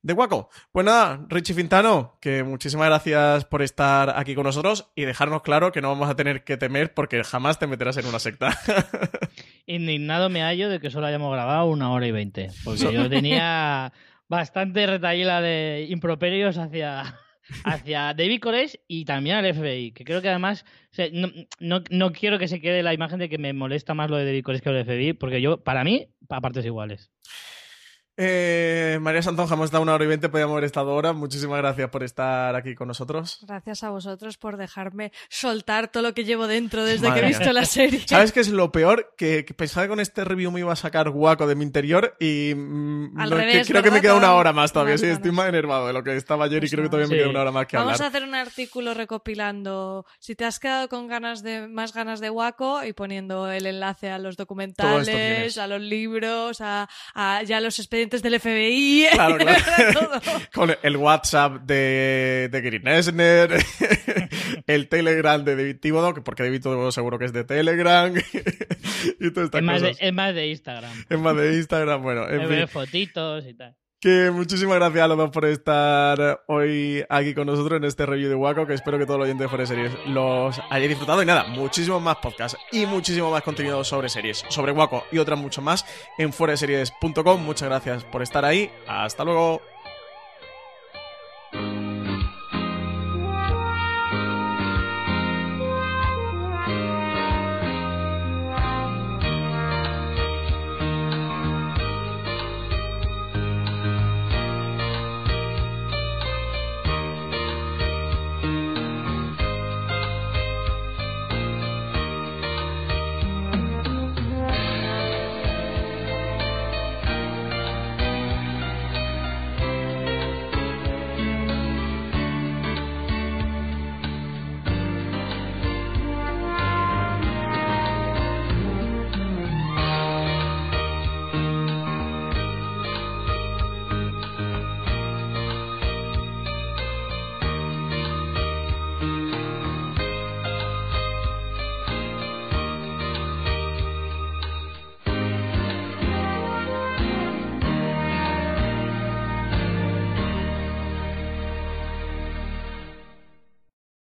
[0.00, 0.50] de Waco.
[0.70, 5.72] Pues nada, Richie Fintano, que muchísimas gracias por estar aquí con nosotros y dejarnos claro
[5.72, 8.56] que no vamos a tener que temer porque jamás te meterás en una secta.
[9.66, 13.92] Indignado me hallo de que solo hayamos grabado una hora y veinte, porque yo tenía
[14.28, 17.18] bastante retallila de improperios hacia,
[17.64, 20.66] hacia David Koresh y también al FBI, que creo que además
[21.60, 24.44] no, quiero que se quede la imagen de que me molesta más lo de David
[24.44, 27.10] Koresh que lo de FBI, porque yo, para mí, a partes iguales.
[28.16, 31.12] Eh, María Santonja, hemos estado una hora y veinte, podíamos haber estado ahora.
[31.12, 33.40] Muchísimas gracias por estar aquí con nosotros.
[33.42, 37.52] Gracias a vosotros por dejarme soltar todo lo que llevo dentro desde que he visto
[37.52, 38.04] la serie.
[38.06, 39.14] ¿Sabes qué es lo peor?
[39.16, 42.52] Que, pensaba que con este review me iba a sacar guaco de mi interior y
[42.54, 43.16] mm,
[43.66, 44.96] creo que me queda una hora más todavía.
[44.96, 47.16] sí, estoy más enervado de lo que estaba ayer y pues creo que todavía me
[47.16, 50.88] queda una hora más que Vamos a hacer un artículo recopilando si te has quedado
[50.88, 55.66] con ganas de más ganas de guaco y poniendo el enlace a los documentales, a
[55.66, 60.10] los libros, a, a ya los expedientes del FBI Claro, claro.
[60.52, 63.50] Con el WhatsApp de, de Green Esner,
[64.66, 68.14] el Telegram de David Thibodeau, porque David Thibodeau seguro que es de Telegram.
[68.14, 71.04] y todas estas es, más De, es más de Instagram.
[71.08, 72.28] Es más de Instagram, bueno.
[72.28, 72.68] En fin.
[72.68, 73.76] fotitos y tal.
[74.04, 78.28] Que muchísimas gracias a los dos por estar hoy aquí con nosotros en este review
[78.28, 81.22] de Waco, que espero que todos los oyentes de Fuera Series los hayáis disfrutado.
[81.22, 85.38] Y nada, muchísimos más podcasts y muchísimo más contenido sobre series, sobre Waco y otras
[85.38, 85.86] mucho más
[86.18, 87.42] en fueraseries.com.
[87.42, 88.70] Muchas gracias por estar ahí.
[88.86, 89.62] Hasta luego.